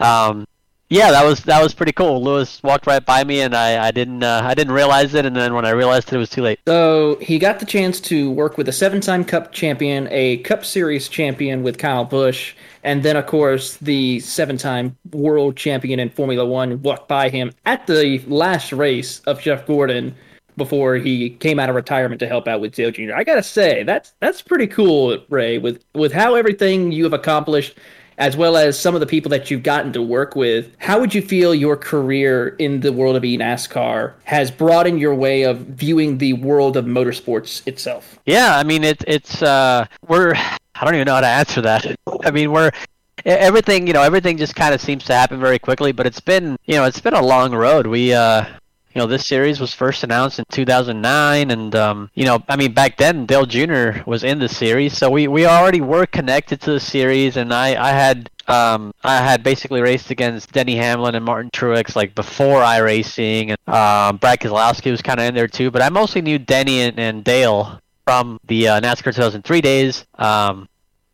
um 0.00 0.46
Yeah, 0.92 1.10
that 1.10 1.24
was 1.24 1.40
that 1.44 1.62
was 1.62 1.72
pretty 1.72 1.92
cool. 1.92 2.22
Lewis 2.22 2.62
walked 2.62 2.86
right 2.86 3.02
by 3.02 3.24
me, 3.24 3.40
and 3.40 3.54
I, 3.54 3.86
I 3.86 3.92
didn't 3.92 4.22
uh, 4.22 4.42
I 4.44 4.52
didn't 4.52 4.74
realize 4.74 5.14
it, 5.14 5.24
and 5.24 5.34
then 5.34 5.54
when 5.54 5.64
I 5.64 5.70
realized 5.70 6.08
it, 6.08 6.16
it 6.16 6.18
was 6.18 6.28
too 6.28 6.42
late. 6.42 6.60
So 6.68 7.16
he 7.22 7.38
got 7.38 7.60
the 7.60 7.64
chance 7.64 7.98
to 8.02 8.30
work 8.30 8.58
with 8.58 8.68
a 8.68 8.72
seven-time 8.72 9.24
Cup 9.24 9.52
champion, 9.52 10.06
a 10.10 10.36
Cup 10.38 10.66
Series 10.66 11.08
champion 11.08 11.62
with 11.62 11.78
Kyle 11.78 12.04
Busch, 12.04 12.54
and 12.84 13.02
then 13.02 13.16
of 13.16 13.24
course 13.24 13.78
the 13.78 14.20
seven-time 14.20 14.94
World 15.12 15.56
champion 15.56 15.98
in 15.98 16.10
Formula 16.10 16.44
One 16.44 16.82
walked 16.82 17.08
by 17.08 17.30
him 17.30 17.52
at 17.64 17.86
the 17.86 18.22
last 18.26 18.70
race 18.70 19.20
of 19.20 19.40
Jeff 19.40 19.66
Gordon 19.66 20.14
before 20.58 20.96
he 20.96 21.30
came 21.30 21.58
out 21.58 21.70
of 21.70 21.74
retirement 21.74 22.18
to 22.18 22.28
help 22.28 22.46
out 22.46 22.60
with 22.60 22.74
Dale 22.74 22.90
Jr. 22.90 23.14
I 23.14 23.24
gotta 23.24 23.42
say 23.42 23.82
that's 23.82 24.12
that's 24.20 24.42
pretty 24.42 24.66
cool, 24.66 25.18
Ray. 25.30 25.56
With 25.56 25.82
with 25.94 26.12
how 26.12 26.34
everything 26.34 26.92
you 26.92 27.04
have 27.04 27.14
accomplished 27.14 27.78
as 28.22 28.36
well 28.36 28.56
as 28.56 28.78
some 28.78 28.94
of 28.94 29.00
the 29.00 29.06
people 29.06 29.28
that 29.28 29.50
you've 29.50 29.64
gotten 29.64 29.92
to 29.92 30.00
work 30.00 30.36
with. 30.36 30.76
How 30.78 31.00
would 31.00 31.12
you 31.12 31.20
feel 31.20 31.52
your 31.52 31.76
career 31.76 32.50
in 32.60 32.78
the 32.78 32.92
world 32.92 33.16
of 33.16 33.24
e-NASCAR 33.24 34.12
has 34.22 34.48
broadened 34.48 35.00
your 35.00 35.12
way 35.12 35.42
of 35.42 35.58
viewing 35.58 36.18
the 36.18 36.34
world 36.34 36.76
of 36.76 36.84
motorsports 36.84 37.66
itself? 37.66 38.20
Yeah, 38.24 38.56
I 38.56 38.62
mean 38.62 38.84
it, 38.84 39.02
it's 39.08 39.42
uh, 39.42 39.86
we're 40.06 40.34
I 40.74 40.84
don't 40.84 40.94
even 40.94 41.06
know 41.06 41.14
how 41.14 41.20
to 41.22 41.26
answer 41.26 41.60
that. 41.62 41.96
I 42.24 42.30
mean 42.30 42.52
we're 42.52 42.70
everything 43.24 43.88
you 43.88 43.92
know 43.92 44.02
everything 44.02 44.36
just 44.36 44.54
kind 44.54 44.72
of 44.72 44.80
seems 44.80 45.04
to 45.04 45.14
happen 45.14 45.38
very 45.38 45.58
quickly 45.58 45.92
but 45.92 46.06
it's 46.06 46.18
been 46.18 46.56
you 46.64 46.74
know 46.74 46.84
it's 46.84 46.98
been 46.98 47.14
a 47.14 47.22
long 47.22 47.54
road 47.54 47.86
we 47.86 48.12
uh 48.12 48.44
you 48.94 49.00
know 49.00 49.06
this 49.06 49.26
series 49.26 49.60
was 49.60 49.72
first 49.72 50.04
announced 50.04 50.38
in 50.38 50.44
2009 50.50 51.50
and 51.50 51.74
um, 51.74 52.10
you 52.14 52.24
know 52.24 52.42
i 52.48 52.56
mean 52.56 52.72
back 52.72 52.96
then 52.96 53.26
dale 53.26 53.46
jr 53.46 54.02
was 54.06 54.24
in 54.24 54.38
the 54.38 54.48
series 54.48 54.96
so 54.96 55.10
we, 55.10 55.28
we 55.28 55.46
already 55.46 55.80
were 55.80 56.06
connected 56.06 56.60
to 56.60 56.72
the 56.72 56.80
series 56.80 57.36
and 57.36 57.52
i, 57.52 57.68
I 57.82 57.90
had 57.90 58.30
um, 58.48 58.92
I 59.04 59.18
had 59.18 59.42
basically 59.42 59.80
raced 59.80 60.10
against 60.10 60.52
Denny 60.52 60.76
Hamlin 60.76 61.14
and 61.14 61.24
Martin 61.24 61.50
Truex 61.52 61.94
like 61.94 62.14
before 62.14 62.60
iRacing, 62.60 63.50
and 63.50 63.74
um, 63.74 64.16
Brad 64.16 64.40
Keselowski 64.40 64.90
was 64.90 65.00
kind 65.00 65.20
of 65.20 65.26
in 65.26 65.34
there 65.34 65.48
too. 65.48 65.70
But 65.70 65.80
I 65.82 65.88
mostly 65.88 66.22
knew 66.22 66.38
Denny 66.38 66.80
and, 66.80 66.98
and 66.98 67.24
Dale 67.24 67.80
from 68.04 68.40
the 68.46 68.68
uh, 68.68 68.80
NASCAR 68.80 69.14
2003 69.14 69.60
days. 69.60 70.04
Um, 70.16 70.68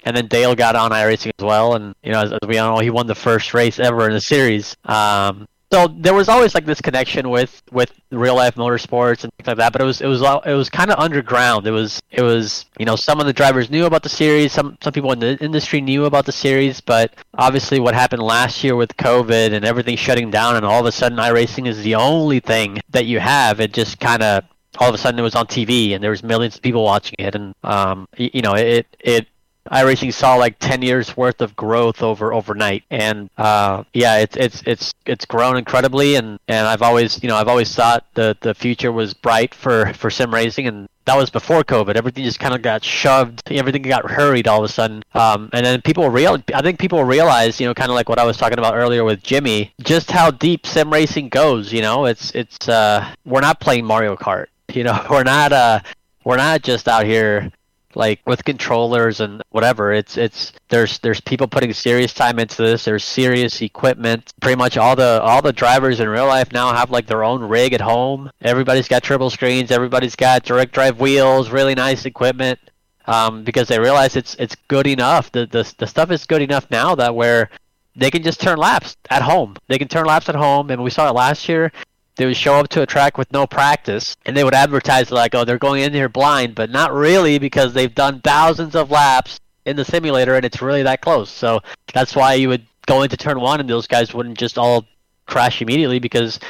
and 0.04 0.16
then 0.16 0.26
Dale 0.26 0.54
got 0.54 0.76
on 0.76 0.90
iRacing 0.90 1.32
as 1.38 1.44
well, 1.44 1.74
and 1.74 1.94
you 2.02 2.12
know 2.12 2.22
as, 2.22 2.32
as 2.32 2.38
we 2.46 2.56
all 2.58 2.76
know, 2.76 2.82
he 2.82 2.90
won 2.90 3.06
the 3.06 3.14
first 3.14 3.52
race 3.52 3.78
ever 3.78 4.06
in 4.06 4.12
the 4.12 4.20
series. 4.20 4.76
Um, 4.84 5.46
so 5.72 5.88
there 5.88 6.14
was 6.14 6.28
always 6.28 6.54
like 6.54 6.64
this 6.64 6.80
connection 6.80 7.28
with 7.28 7.62
with 7.70 7.92
real 8.10 8.36
life 8.36 8.54
motorsports 8.54 9.24
and 9.24 9.32
things 9.34 9.46
like 9.46 9.56
that 9.56 9.72
but 9.72 9.82
it 9.82 9.84
was 9.84 10.00
it 10.00 10.06
was 10.06 10.22
it 10.22 10.54
was 10.54 10.70
kind 10.70 10.90
of 10.90 10.98
underground. 10.98 11.66
It 11.66 11.70
was 11.70 12.00
it 12.10 12.22
was 12.22 12.66
you 12.78 12.86
know 12.86 12.96
some 12.96 13.20
of 13.20 13.26
the 13.26 13.32
drivers 13.32 13.70
knew 13.70 13.84
about 13.86 14.02
the 14.02 14.08
series 14.08 14.52
some 14.52 14.78
some 14.82 14.92
people 14.92 15.12
in 15.12 15.18
the 15.18 15.36
industry 15.42 15.80
knew 15.80 16.04
about 16.04 16.26
the 16.26 16.32
series 16.32 16.80
but 16.80 17.12
obviously 17.34 17.80
what 17.80 17.94
happened 17.94 18.22
last 18.22 18.64
year 18.64 18.76
with 18.76 18.96
covid 18.96 19.52
and 19.52 19.64
everything 19.64 19.96
shutting 19.96 20.30
down 20.30 20.56
and 20.56 20.64
all 20.64 20.80
of 20.80 20.86
a 20.86 20.92
sudden 20.92 21.18
iRacing 21.18 21.66
is 21.66 21.82
the 21.82 21.94
only 21.94 22.40
thing 22.40 22.80
that 22.90 23.06
you 23.06 23.18
have 23.20 23.60
it 23.60 23.72
just 23.72 24.00
kind 24.00 24.22
of 24.22 24.44
all 24.78 24.88
of 24.88 24.94
a 24.94 24.98
sudden 24.98 25.18
it 25.18 25.22
was 25.22 25.34
on 25.34 25.46
TV 25.46 25.94
and 25.94 26.02
there 26.02 26.10
was 26.10 26.22
millions 26.22 26.56
of 26.56 26.62
people 26.62 26.84
watching 26.84 27.16
it 27.18 27.34
and 27.34 27.54
um 27.64 28.08
you 28.16 28.42
know 28.42 28.54
it 28.54 28.86
it 29.00 29.26
iRacing 29.70 30.12
saw 30.12 30.34
like 30.34 30.58
10 30.58 30.82
years 30.82 31.16
worth 31.16 31.40
of 31.40 31.56
growth 31.56 32.02
over 32.02 32.32
overnight, 32.32 32.84
and 32.90 33.30
uh, 33.36 33.84
yeah, 33.92 34.18
it's 34.18 34.36
it's 34.36 34.62
it's 34.66 34.94
it's 35.06 35.24
grown 35.24 35.56
incredibly, 35.56 36.16
and, 36.16 36.38
and 36.48 36.66
I've 36.66 36.82
always 36.82 37.22
you 37.22 37.28
know 37.28 37.36
I've 37.36 37.48
always 37.48 37.74
thought 37.74 38.04
the 38.14 38.36
the 38.40 38.54
future 38.54 38.92
was 38.92 39.14
bright 39.14 39.54
for 39.54 39.92
for 39.94 40.10
sim 40.10 40.32
racing, 40.32 40.66
and 40.66 40.88
that 41.08 41.16
was 41.16 41.30
before 41.30 41.64
COVID. 41.64 41.96
Everything 41.96 42.24
just 42.24 42.38
kind 42.38 42.54
of 42.54 42.60
got 42.60 42.84
shoved. 42.84 43.50
Everything 43.50 43.82
got 43.82 44.10
hurried 44.10 44.46
all 44.46 44.58
of 44.58 44.64
a 44.64 44.72
sudden. 44.72 45.02
Um, 45.14 45.48
and 45.54 45.64
then 45.64 45.80
people 45.80 46.08
real. 46.10 46.42
I 46.54 46.60
think 46.60 46.78
people 46.78 47.02
realize, 47.02 47.58
you 47.58 47.66
know, 47.66 47.72
kind 47.72 47.90
of 47.90 47.94
like 47.94 48.10
what 48.10 48.18
I 48.18 48.24
was 48.24 48.36
talking 48.36 48.58
about 48.58 48.74
earlier 48.74 49.04
with 49.04 49.22
Jimmy, 49.22 49.72
just 49.82 50.10
how 50.10 50.30
deep 50.30 50.66
sim 50.66 50.92
racing 50.92 51.30
goes. 51.30 51.72
You 51.72 51.80
know, 51.80 52.04
it's 52.04 52.34
it's 52.34 52.68
uh, 52.68 53.12
we're 53.24 53.40
not 53.40 53.58
playing 53.60 53.84
Mario 53.84 54.16
Kart. 54.16 54.46
You 54.74 54.84
know, 54.84 55.06
we're 55.10 55.24
not 55.24 55.50
uh, 55.50 55.80
we're 56.24 56.36
not 56.36 56.62
just 56.62 56.88
out 56.88 57.06
here 57.06 57.50
like 57.98 58.20
with 58.24 58.44
controllers 58.44 59.20
and 59.20 59.42
whatever 59.50 59.92
it's 59.92 60.16
it's 60.16 60.52
there's 60.68 61.00
there's 61.00 61.20
people 61.20 61.48
putting 61.48 61.72
serious 61.72 62.14
time 62.14 62.38
into 62.38 62.62
this 62.62 62.84
there's 62.84 63.04
serious 63.04 63.60
equipment. 63.60 64.32
Pretty 64.40 64.56
much 64.56 64.76
all 64.76 64.96
the 64.96 65.20
all 65.22 65.42
the 65.42 65.52
drivers 65.52 66.00
in 66.00 66.08
real 66.08 66.26
life 66.26 66.52
now 66.52 66.72
have 66.72 66.90
like 66.90 67.06
their 67.06 67.24
own 67.24 67.42
rig 67.42 67.72
at 67.72 67.80
home. 67.80 68.30
Everybody's 68.40 68.88
got 68.88 69.02
triple 69.02 69.28
screens 69.28 69.70
everybody's 69.70 70.16
got 70.16 70.44
direct 70.44 70.72
drive 70.72 71.00
wheels 71.00 71.50
really 71.50 71.74
nice 71.74 72.06
equipment 72.06 72.58
um, 73.06 73.42
because 73.42 73.68
they 73.68 73.78
realize 73.78 74.14
it's 74.16 74.34
it's 74.36 74.54
good 74.68 74.86
enough. 74.86 75.32
The, 75.32 75.46
the 75.46 75.70
the 75.78 75.86
stuff 75.86 76.10
is 76.10 76.24
good 76.24 76.42
enough 76.42 76.70
now 76.70 76.94
that 76.94 77.14
where 77.14 77.50
they 77.96 78.12
can 78.12 78.22
just 78.22 78.40
turn 78.40 78.58
laps 78.58 78.96
at 79.10 79.22
home. 79.22 79.56
They 79.66 79.78
can 79.78 79.88
turn 79.88 80.06
laps 80.06 80.28
at 80.28 80.36
home 80.36 80.70
and 80.70 80.84
we 80.84 80.90
saw 80.90 81.08
it 81.08 81.14
last 81.14 81.48
year 81.48 81.72
they 82.18 82.26
would 82.26 82.36
show 82.36 82.56
up 82.56 82.68
to 82.68 82.82
a 82.82 82.86
track 82.86 83.16
with 83.16 83.32
no 83.32 83.46
practice 83.46 84.16
and 84.26 84.36
they 84.36 84.44
would 84.44 84.54
advertise 84.54 85.10
like 85.10 85.34
oh 85.34 85.44
they're 85.44 85.56
going 85.56 85.82
in 85.82 85.94
here 85.94 86.08
blind 86.08 86.54
but 86.54 86.68
not 86.68 86.92
really 86.92 87.38
because 87.38 87.72
they've 87.72 87.94
done 87.94 88.20
thousands 88.20 88.74
of 88.74 88.90
laps 88.90 89.40
in 89.68 89.76
the 89.76 89.84
simulator 89.84 90.34
and 90.34 90.44
it's 90.44 90.62
really 90.62 90.82
that 90.82 91.02
close. 91.02 91.30
So 91.30 91.60
that's 91.92 92.16
why 92.16 92.34
you 92.34 92.48
would 92.48 92.66
go 92.86 93.02
into 93.02 93.16
turn 93.16 93.38
one 93.38 93.60
and 93.60 93.68
those 93.68 93.86
guys 93.86 94.14
wouldn't 94.14 94.38
just 94.38 94.58
all 94.58 94.86
crash 95.26 95.60
immediately 95.60 95.98
because 95.98 96.40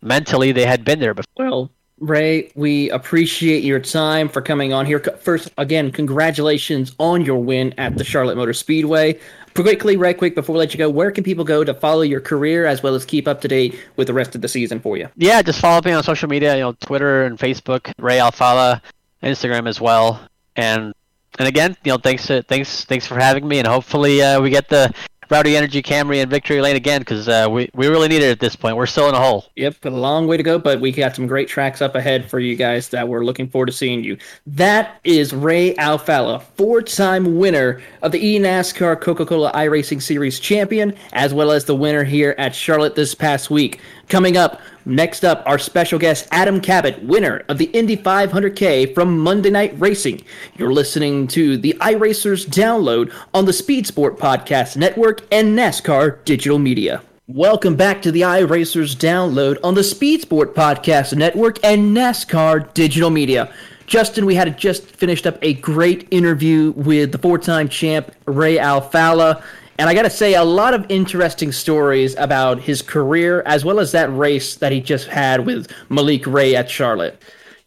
mentally 0.00 0.52
they 0.52 0.64
had 0.64 0.84
been 0.84 1.00
there 1.00 1.14
before. 1.14 1.26
Well 1.36 1.70
Ray, 2.00 2.52
we 2.54 2.90
appreciate 2.90 3.64
your 3.64 3.80
time 3.80 4.28
for 4.28 4.40
coming 4.40 4.72
on 4.72 4.86
here. 4.86 5.00
First, 5.00 5.50
again, 5.58 5.90
congratulations 5.90 6.94
on 6.98 7.24
your 7.24 7.38
win 7.38 7.74
at 7.78 7.96
the 7.96 8.04
Charlotte 8.04 8.36
Motor 8.36 8.52
Speedway 8.52 9.18
quickly, 9.62 9.96
right 9.96 10.16
quick, 10.16 10.34
before 10.34 10.54
we 10.54 10.58
let 10.58 10.72
you 10.72 10.78
go, 10.78 10.88
where 10.88 11.10
can 11.10 11.24
people 11.24 11.44
go 11.44 11.64
to 11.64 11.74
follow 11.74 12.02
your 12.02 12.20
career 12.20 12.66
as 12.66 12.82
well 12.82 12.94
as 12.94 13.04
keep 13.04 13.26
up 13.26 13.40
to 13.40 13.48
date 13.48 13.78
with 13.96 14.06
the 14.06 14.14
rest 14.14 14.34
of 14.34 14.40
the 14.40 14.48
season 14.48 14.80
for 14.80 14.96
you? 14.96 15.08
Yeah, 15.16 15.42
just 15.42 15.60
follow 15.60 15.80
me 15.84 15.92
on 15.92 16.02
social 16.02 16.28
media, 16.28 16.54
you 16.54 16.60
know, 16.60 16.72
Twitter 16.72 17.24
and 17.24 17.38
Facebook, 17.38 17.92
Ray 17.98 18.18
Alfalla, 18.18 18.80
Instagram 19.22 19.68
as 19.68 19.80
well. 19.80 20.20
And 20.56 20.92
and 21.38 21.46
again, 21.46 21.76
you 21.84 21.92
know, 21.92 21.98
thanks 21.98 22.26
to, 22.26 22.42
thanks 22.42 22.84
thanks 22.84 23.06
for 23.06 23.14
having 23.14 23.46
me, 23.46 23.58
and 23.58 23.66
hopefully 23.66 24.22
uh, 24.22 24.40
we 24.40 24.50
get 24.50 24.68
the 24.68 24.92
Rowdy 25.30 25.56
Energy 25.56 25.82
Camry 25.82 26.22
and 26.22 26.30
Victory 26.30 26.60
Lane 26.62 26.76
again 26.76 27.00
because 27.02 27.28
uh, 27.28 27.46
we, 27.50 27.68
we 27.74 27.86
really 27.86 28.08
need 28.08 28.22
it 28.22 28.30
at 28.30 28.40
this 28.40 28.56
point. 28.56 28.76
We're 28.76 28.86
still 28.86 29.08
in 29.08 29.14
a 29.14 29.20
hole. 29.20 29.46
Yep, 29.56 29.84
a 29.84 29.90
long 29.90 30.26
way 30.26 30.36
to 30.38 30.42
go, 30.42 30.58
but 30.58 30.80
we 30.80 30.90
got 30.90 31.14
some 31.14 31.26
great 31.26 31.48
tracks 31.48 31.82
up 31.82 31.94
ahead 31.94 32.28
for 32.30 32.38
you 32.38 32.56
guys 32.56 32.88
that 32.88 33.06
we're 33.06 33.24
looking 33.24 33.48
forward 33.48 33.66
to 33.66 33.72
seeing 33.72 34.02
you. 34.02 34.16
That 34.46 35.00
is 35.04 35.34
Ray 35.34 35.74
Alfalla, 35.74 36.42
four 36.42 36.80
time 36.80 37.38
winner 37.38 37.82
of 38.02 38.12
the 38.12 38.36
eNASCAR 38.36 39.00
Coca 39.00 39.26
Cola 39.26 39.52
iRacing 39.52 40.00
Series 40.00 40.40
champion, 40.40 40.94
as 41.12 41.34
well 41.34 41.50
as 41.50 41.66
the 41.66 41.76
winner 41.76 42.04
here 42.04 42.34
at 42.38 42.54
Charlotte 42.54 42.94
this 42.94 43.14
past 43.14 43.50
week. 43.50 43.80
Coming 44.08 44.38
up, 44.38 44.62
next 44.86 45.22
up, 45.22 45.42
our 45.44 45.58
special 45.58 45.98
guest, 45.98 46.28
Adam 46.32 46.62
Cabot, 46.62 47.02
winner 47.02 47.44
of 47.48 47.58
the 47.58 47.66
Indy 47.66 47.94
500K 47.94 48.94
from 48.94 49.18
Monday 49.18 49.50
Night 49.50 49.74
Racing. 49.78 50.22
You're 50.56 50.72
listening 50.72 51.26
to 51.28 51.58
the 51.58 51.76
iRacers 51.78 52.46
download 52.46 53.12
on 53.34 53.44
the 53.44 53.52
Speed 53.52 53.86
Sport 53.86 54.18
Podcast 54.18 54.78
Network 54.78 55.20
and 55.30 55.58
NASCAR 55.58 56.24
Digital 56.24 56.58
Media. 56.58 57.02
Welcome 57.26 57.76
back 57.76 58.00
to 58.00 58.10
the 58.10 58.22
iRacers 58.22 58.96
download 58.96 59.58
on 59.62 59.74
the 59.74 59.84
Speed 59.84 60.22
Sport 60.22 60.54
Podcast 60.54 61.14
Network 61.14 61.62
and 61.62 61.94
NASCAR 61.94 62.72
Digital 62.72 63.10
Media. 63.10 63.52
Justin, 63.86 64.24
we 64.24 64.34
had 64.34 64.56
just 64.56 64.84
finished 64.84 65.26
up 65.26 65.36
a 65.42 65.52
great 65.52 66.08
interview 66.10 66.72
with 66.76 67.12
the 67.12 67.18
four 67.18 67.36
time 67.36 67.68
champ 67.68 68.10
Ray 68.24 68.56
Alfalla. 68.56 69.42
And 69.78 69.88
I 69.88 69.94
got 69.94 70.02
to 70.02 70.10
say, 70.10 70.34
a 70.34 70.42
lot 70.42 70.74
of 70.74 70.84
interesting 70.88 71.52
stories 71.52 72.16
about 72.16 72.58
his 72.60 72.82
career 72.82 73.42
as 73.46 73.64
well 73.64 73.78
as 73.78 73.92
that 73.92 74.14
race 74.14 74.56
that 74.56 74.72
he 74.72 74.80
just 74.80 75.06
had 75.06 75.46
with 75.46 75.72
Malik 75.88 76.26
Ray 76.26 76.56
at 76.56 76.68
Charlotte. 76.68 77.22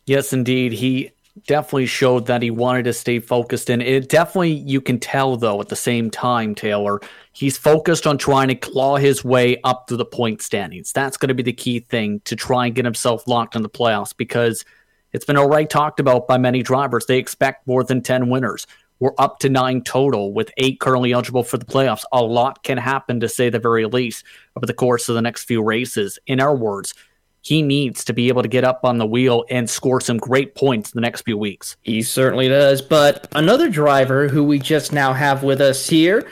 Yes, 0.06 0.34
indeed. 0.34 0.74
He 0.74 1.12
definitely 1.47 1.86
showed 1.86 2.26
that 2.28 2.41
he 2.41 2.52
wanted 2.52 2.84
to 2.84 2.93
stay 2.93 3.19
focused. 3.19 3.69
And 3.69 3.82
it 3.82 4.10
definitely, 4.10 4.52
you 4.52 4.82
can 4.82 5.00
tell, 5.00 5.38
though, 5.38 5.62
at 5.62 5.69
the 5.69 5.76
same 5.78 6.12
time, 6.12 6.54
Taylor, 6.54 7.00
he's 7.32 7.58
focused 7.58 8.06
on 8.06 8.17
trying 8.17 8.50
to 8.50 8.56
claw 8.56 8.97
his 8.97 9.24
way 9.24 9.62
up 9.63 9.88
to 9.88 9.95
the 9.95 10.06
point 10.06 10.41
standings. 10.41 10.91
That's 10.91 11.15
going 11.15 11.30
to 11.30 11.34
be 11.34 11.43
the 11.43 11.54
key 11.54 11.80
thing 11.80 12.19
to 12.26 12.36
try 12.36 12.65
and 12.65 12.76
get 12.76 12.84
himself 12.84 13.26
locked 13.28 13.56
in 13.56 13.62
the 13.62 13.69
playoffs 13.69 14.15
because 14.15 14.65
it's 15.13 15.26
been 15.26 15.38
already 15.38 15.65
talked 15.65 16.00
about 16.00 16.28
by 16.28 16.38
many 16.38 16.62
drivers. 16.62 17.06
They 17.06 17.19
expect 17.19 17.67
more 17.67 17.84
than 17.84 18.02
10 18.02 18.30
winners. 18.30 18.67
We're 19.02 19.16
up 19.18 19.40
to 19.40 19.50
nine 19.50 19.82
total 19.82 20.32
with 20.32 20.52
eight 20.58 20.80
currently 20.80 21.12
eligible 21.12 21.44
for 21.44 21.58
the 21.58 21.66
playoffs. 21.66 22.04
A 22.14 22.22
lot 22.22 22.64
can 22.64 22.78
happen, 22.78 23.20
to 23.22 23.28
say 23.28 23.50
the 23.50 23.58
very 23.58 23.88
least, 23.88 24.24
over 24.56 24.68
the 24.68 24.76
course 24.76 25.10
of 25.10 25.16
the 25.16 25.24
next 25.24 25.46
few 25.46 25.64
races. 25.64 26.20
In 26.28 26.40
our 26.40 26.56
words, 26.56 26.94
he 27.42 27.64
needs 27.64 28.04
to 28.04 28.14
be 28.14 28.28
able 28.28 28.44
to 28.44 28.48
get 28.48 28.64
up 28.64 28.86
on 28.86 29.00
the 29.00 29.06
wheel 29.08 29.44
and 29.50 29.68
score 29.68 30.02
some 30.02 30.18
great 30.18 30.54
points 30.54 30.92
in 30.92 30.98
the 30.98 31.02
next 31.02 31.24
few 31.24 31.36
weeks. 31.36 31.78
He 31.82 32.04
certainly 32.04 32.48
does. 32.48 32.80
But 32.84 33.28
another 33.34 33.70
driver 33.70 34.28
who 34.28 34.44
we 34.44 34.60
just 34.60 34.94
now 34.94 35.14
have 35.14 35.42
with 35.42 35.62
us 35.62 35.90
here 35.90 36.30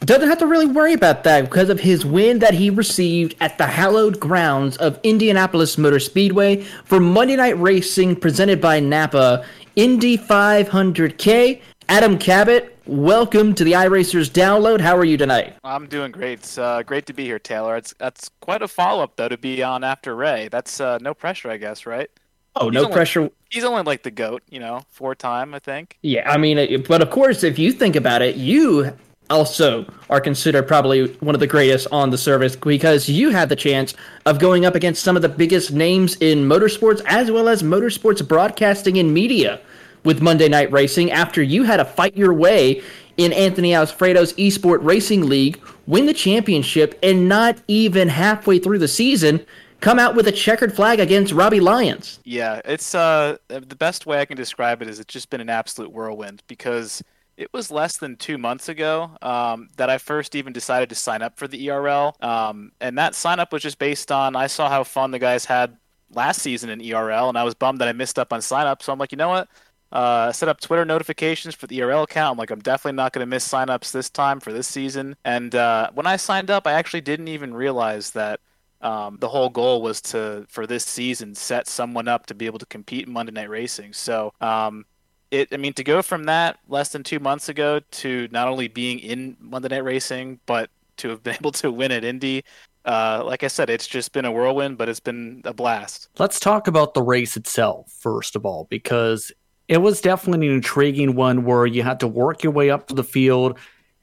doesn't 0.00 0.28
have 0.28 0.38
to 0.38 0.46
really 0.48 0.66
worry 0.66 0.94
about 0.94 1.22
that 1.22 1.44
because 1.44 1.68
of 1.70 1.78
his 1.78 2.04
win 2.04 2.40
that 2.40 2.54
he 2.54 2.68
received 2.68 3.36
at 3.38 3.58
the 3.58 3.66
hallowed 3.66 4.18
grounds 4.18 4.76
of 4.78 4.98
Indianapolis 5.04 5.78
Motor 5.78 6.00
Speedway 6.00 6.64
for 6.84 6.98
Monday 6.98 7.36
Night 7.36 7.58
Racing 7.58 8.16
presented 8.16 8.60
by 8.60 8.80
Napa 8.80 9.44
Indy 9.76 10.18
500K 10.18 11.60
Adam 11.90 12.18
Cabot, 12.18 12.76
welcome 12.86 13.54
to 13.54 13.64
the 13.64 13.72
iRacers 13.72 14.30
download. 14.30 14.80
How 14.80 14.94
are 14.96 15.04
you 15.06 15.16
tonight? 15.16 15.54
I'm 15.64 15.86
doing 15.86 16.12
great. 16.12 16.40
It's 16.40 16.58
uh, 16.58 16.82
great 16.82 17.06
to 17.06 17.14
be 17.14 17.24
here, 17.24 17.38
Taylor. 17.38 17.76
It's 17.76 17.94
that's 17.98 18.30
quite 18.40 18.60
a 18.60 18.68
follow 18.68 19.02
up 19.02 19.16
though 19.16 19.28
to 19.28 19.38
be 19.38 19.62
on 19.62 19.82
after 19.84 20.14
Ray. 20.14 20.48
That's 20.50 20.80
uh, 20.80 20.98
no 21.00 21.14
pressure, 21.14 21.50
I 21.50 21.56
guess, 21.56 21.86
right? 21.86 22.10
Oh, 22.56 22.66
He's 22.66 22.74
no 22.74 22.80
only- 22.84 22.92
pressure. 22.92 23.30
He's 23.50 23.64
only 23.64 23.82
like 23.84 24.02
the 24.02 24.10
goat, 24.10 24.42
you 24.50 24.60
know, 24.60 24.82
four 24.90 25.14
time, 25.14 25.54
I 25.54 25.58
think. 25.58 25.96
Yeah, 26.02 26.30
I 26.30 26.36
mean, 26.36 26.82
but 26.86 27.00
of 27.00 27.08
course, 27.08 27.42
if 27.42 27.58
you 27.58 27.72
think 27.72 27.96
about 27.96 28.20
it, 28.20 28.36
you 28.36 28.94
also 29.30 29.86
are 30.10 30.20
considered 30.20 30.68
probably 30.68 31.06
one 31.20 31.34
of 31.34 31.40
the 31.40 31.46
greatest 31.46 31.86
on 31.90 32.10
the 32.10 32.18
service 32.18 32.56
because 32.56 33.08
you 33.08 33.30
had 33.30 33.48
the 33.48 33.56
chance 33.56 33.94
of 34.26 34.38
going 34.38 34.66
up 34.66 34.74
against 34.74 35.02
some 35.02 35.16
of 35.16 35.22
the 35.22 35.28
biggest 35.30 35.72
names 35.72 36.16
in 36.16 36.40
motorsports 36.46 37.00
as 37.06 37.30
well 37.30 37.48
as 37.48 37.62
motorsports 37.62 38.26
broadcasting 38.26 38.98
and 38.98 39.12
media 39.14 39.60
with 40.08 40.22
Monday 40.22 40.48
Night 40.48 40.72
Racing 40.72 41.10
after 41.10 41.42
you 41.42 41.64
had 41.64 41.76
to 41.76 41.84
fight 41.84 42.16
your 42.16 42.32
way 42.32 42.80
in 43.18 43.30
Anthony 43.34 43.74
Alfredo's 43.74 44.32
Esport 44.34 44.78
Racing 44.80 45.28
League, 45.28 45.60
win 45.86 46.06
the 46.06 46.14
championship, 46.14 46.98
and 47.02 47.28
not 47.28 47.58
even 47.68 48.08
halfway 48.08 48.58
through 48.58 48.78
the 48.78 48.88
season, 48.88 49.44
come 49.80 49.98
out 49.98 50.14
with 50.16 50.26
a 50.26 50.32
checkered 50.32 50.74
flag 50.74 50.98
against 50.98 51.34
Robbie 51.34 51.60
Lyons. 51.60 52.20
Yeah, 52.24 52.62
it's 52.64 52.94
uh 52.94 53.36
the 53.48 53.76
best 53.76 54.06
way 54.06 54.18
I 54.18 54.24
can 54.24 54.38
describe 54.38 54.80
it 54.80 54.88
is 54.88 54.98
it's 54.98 55.12
just 55.12 55.28
been 55.28 55.42
an 55.42 55.50
absolute 55.50 55.92
whirlwind 55.92 56.42
because 56.46 57.02
it 57.36 57.52
was 57.52 57.70
less 57.70 57.98
than 57.98 58.16
two 58.16 58.38
months 58.38 58.70
ago 58.70 59.10
um, 59.20 59.68
that 59.76 59.90
I 59.90 59.98
first 59.98 60.34
even 60.34 60.54
decided 60.54 60.88
to 60.88 60.94
sign 60.94 61.20
up 61.20 61.38
for 61.38 61.46
the 61.46 61.70
ERL, 61.70 62.16
um, 62.22 62.72
and 62.80 62.96
that 62.96 63.14
sign 63.14 63.40
up 63.40 63.52
was 63.52 63.60
just 63.60 63.78
based 63.78 64.10
on 64.10 64.36
I 64.36 64.46
saw 64.46 64.70
how 64.70 64.84
fun 64.84 65.10
the 65.10 65.18
guys 65.18 65.44
had 65.44 65.76
last 66.10 66.40
season 66.40 66.70
in 66.70 66.80
ERL, 66.80 67.28
and 67.28 67.36
I 67.36 67.44
was 67.44 67.54
bummed 67.54 67.80
that 67.80 67.88
I 67.88 67.92
missed 67.92 68.18
up 68.18 68.32
on 68.32 68.40
sign 68.40 68.66
up. 68.66 68.82
So 68.82 68.90
I'm 68.90 68.98
like, 68.98 69.12
you 69.12 69.18
know 69.18 69.28
what? 69.28 69.48
Uh, 69.90 70.30
set 70.32 70.48
up 70.48 70.60
Twitter 70.60 70.84
notifications 70.84 71.54
for 71.54 71.66
the 71.66 71.80
ERL 71.82 72.02
account. 72.02 72.32
I'm 72.32 72.38
like, 72.38 72.50
I'm 72.50 72.60
definitely 72.60 72.96
not 72.96 73.12
going 73.12 73.22
to 73.22 73.26
miss 73.26 73.48
signups 73.48 73.90
this 73.90 74.10
time 74.10 74.38
for 74.38 74.52
this 74.52 74.66
season. 74.66 75.16
And 75.24 75.54
uh, 75.54 75.90
when 75.94 76.06
I 76.06 76.16
signed 76.16 76.50
up, 76.50 76.66
I 76.66 76.72
actually 76.72 77.00
didn't 77.00 77.28
even 77.28 77.54
realize 77.54 78.10
that 78.10 78.40
um, 78.80 79.16
the 79.18 79.28
whole 79.28 79.48
goal 79.48 79.82
was 79.82 80.00
to 80.02 80.46
for 80.48 80.66
this 80.66 80.84
season 80.84 81.34
set 81.34 81.66
someone 81.66 82.06
up 82.06 82.26
to 82.26 82.34
be 82.34 82.46
able 82.46 82.58
to 82.58 82.66
compete 82.66 83.06
in 83.06 83.12
Monday 83.12 83.32
Night 83.32 83.50
Racing. 83.50 83.92
So 83.92 84.32
um, 84.40 84.84
it, 85.30 85.48
I 85.52 85.56
mean, 85.56 85.72
to 85.74 85.84
go 85.84 86.02
from 86.02 86.24
that 86.24 86.58
less 86.68 86.90
than 86.90 87.02
two 87.02 87.18
months 87.18 87.48
ago 87.48 87.80
to 87.90 88.28
not 88.30 88.48
only 88.48 88.68
being 88.68 88.98
in 88.98 89.36
Monday 89.40 89.68
Night 89.68 89.84
Racing, 89.84 90.38
but 90.46 90.70
to 90.98 91.08
have 91.08 91.22
been 91.22 91.34
able 91.40 91.52
to 91.52 91.72
win 91.72 91.92
at 91.92 92.04
Indy. 92.04 92.44
Uh, 92.84 93.22
like 93.24 93.42
I 93.42 93.48
said, 93.48 93.68
it's 93.68 93.86
just 93.86 94.12
been 94.12 94.24
a 94.24 94.32
whirlwind, 94.32 94.78
but 94.78 94.88
it's 94.88 95.00
been 95.00 95.42
a 95.44 95.52
blast. 95.52 96.08
Let's 96.18 96.40
talk 96.40 96.68
about 96.68 96.94
the 96.94 97.02
race 97.02 97.36
itself, 97.36 97.92
first 98.00 98.34
of 98.34 98.46
all, 98.46 98.66
because 98.70 99.30
it 99.68 99.78
was 99.78 100.00
definitely 100.00 100.48
an 100.48 100.54
intriguing 100.54 101.14
one 101.14 101.44
where 101.44 101.66
you 101.66 101.82
had 101.82 102.00
to 102.00 102.08
work 102.08 102.42
your 102.42 102.52
way 102.52 102.70
up 102.70 102.88
to 102.88 102.94
the 102.94 103.04
field. 103.04 103.58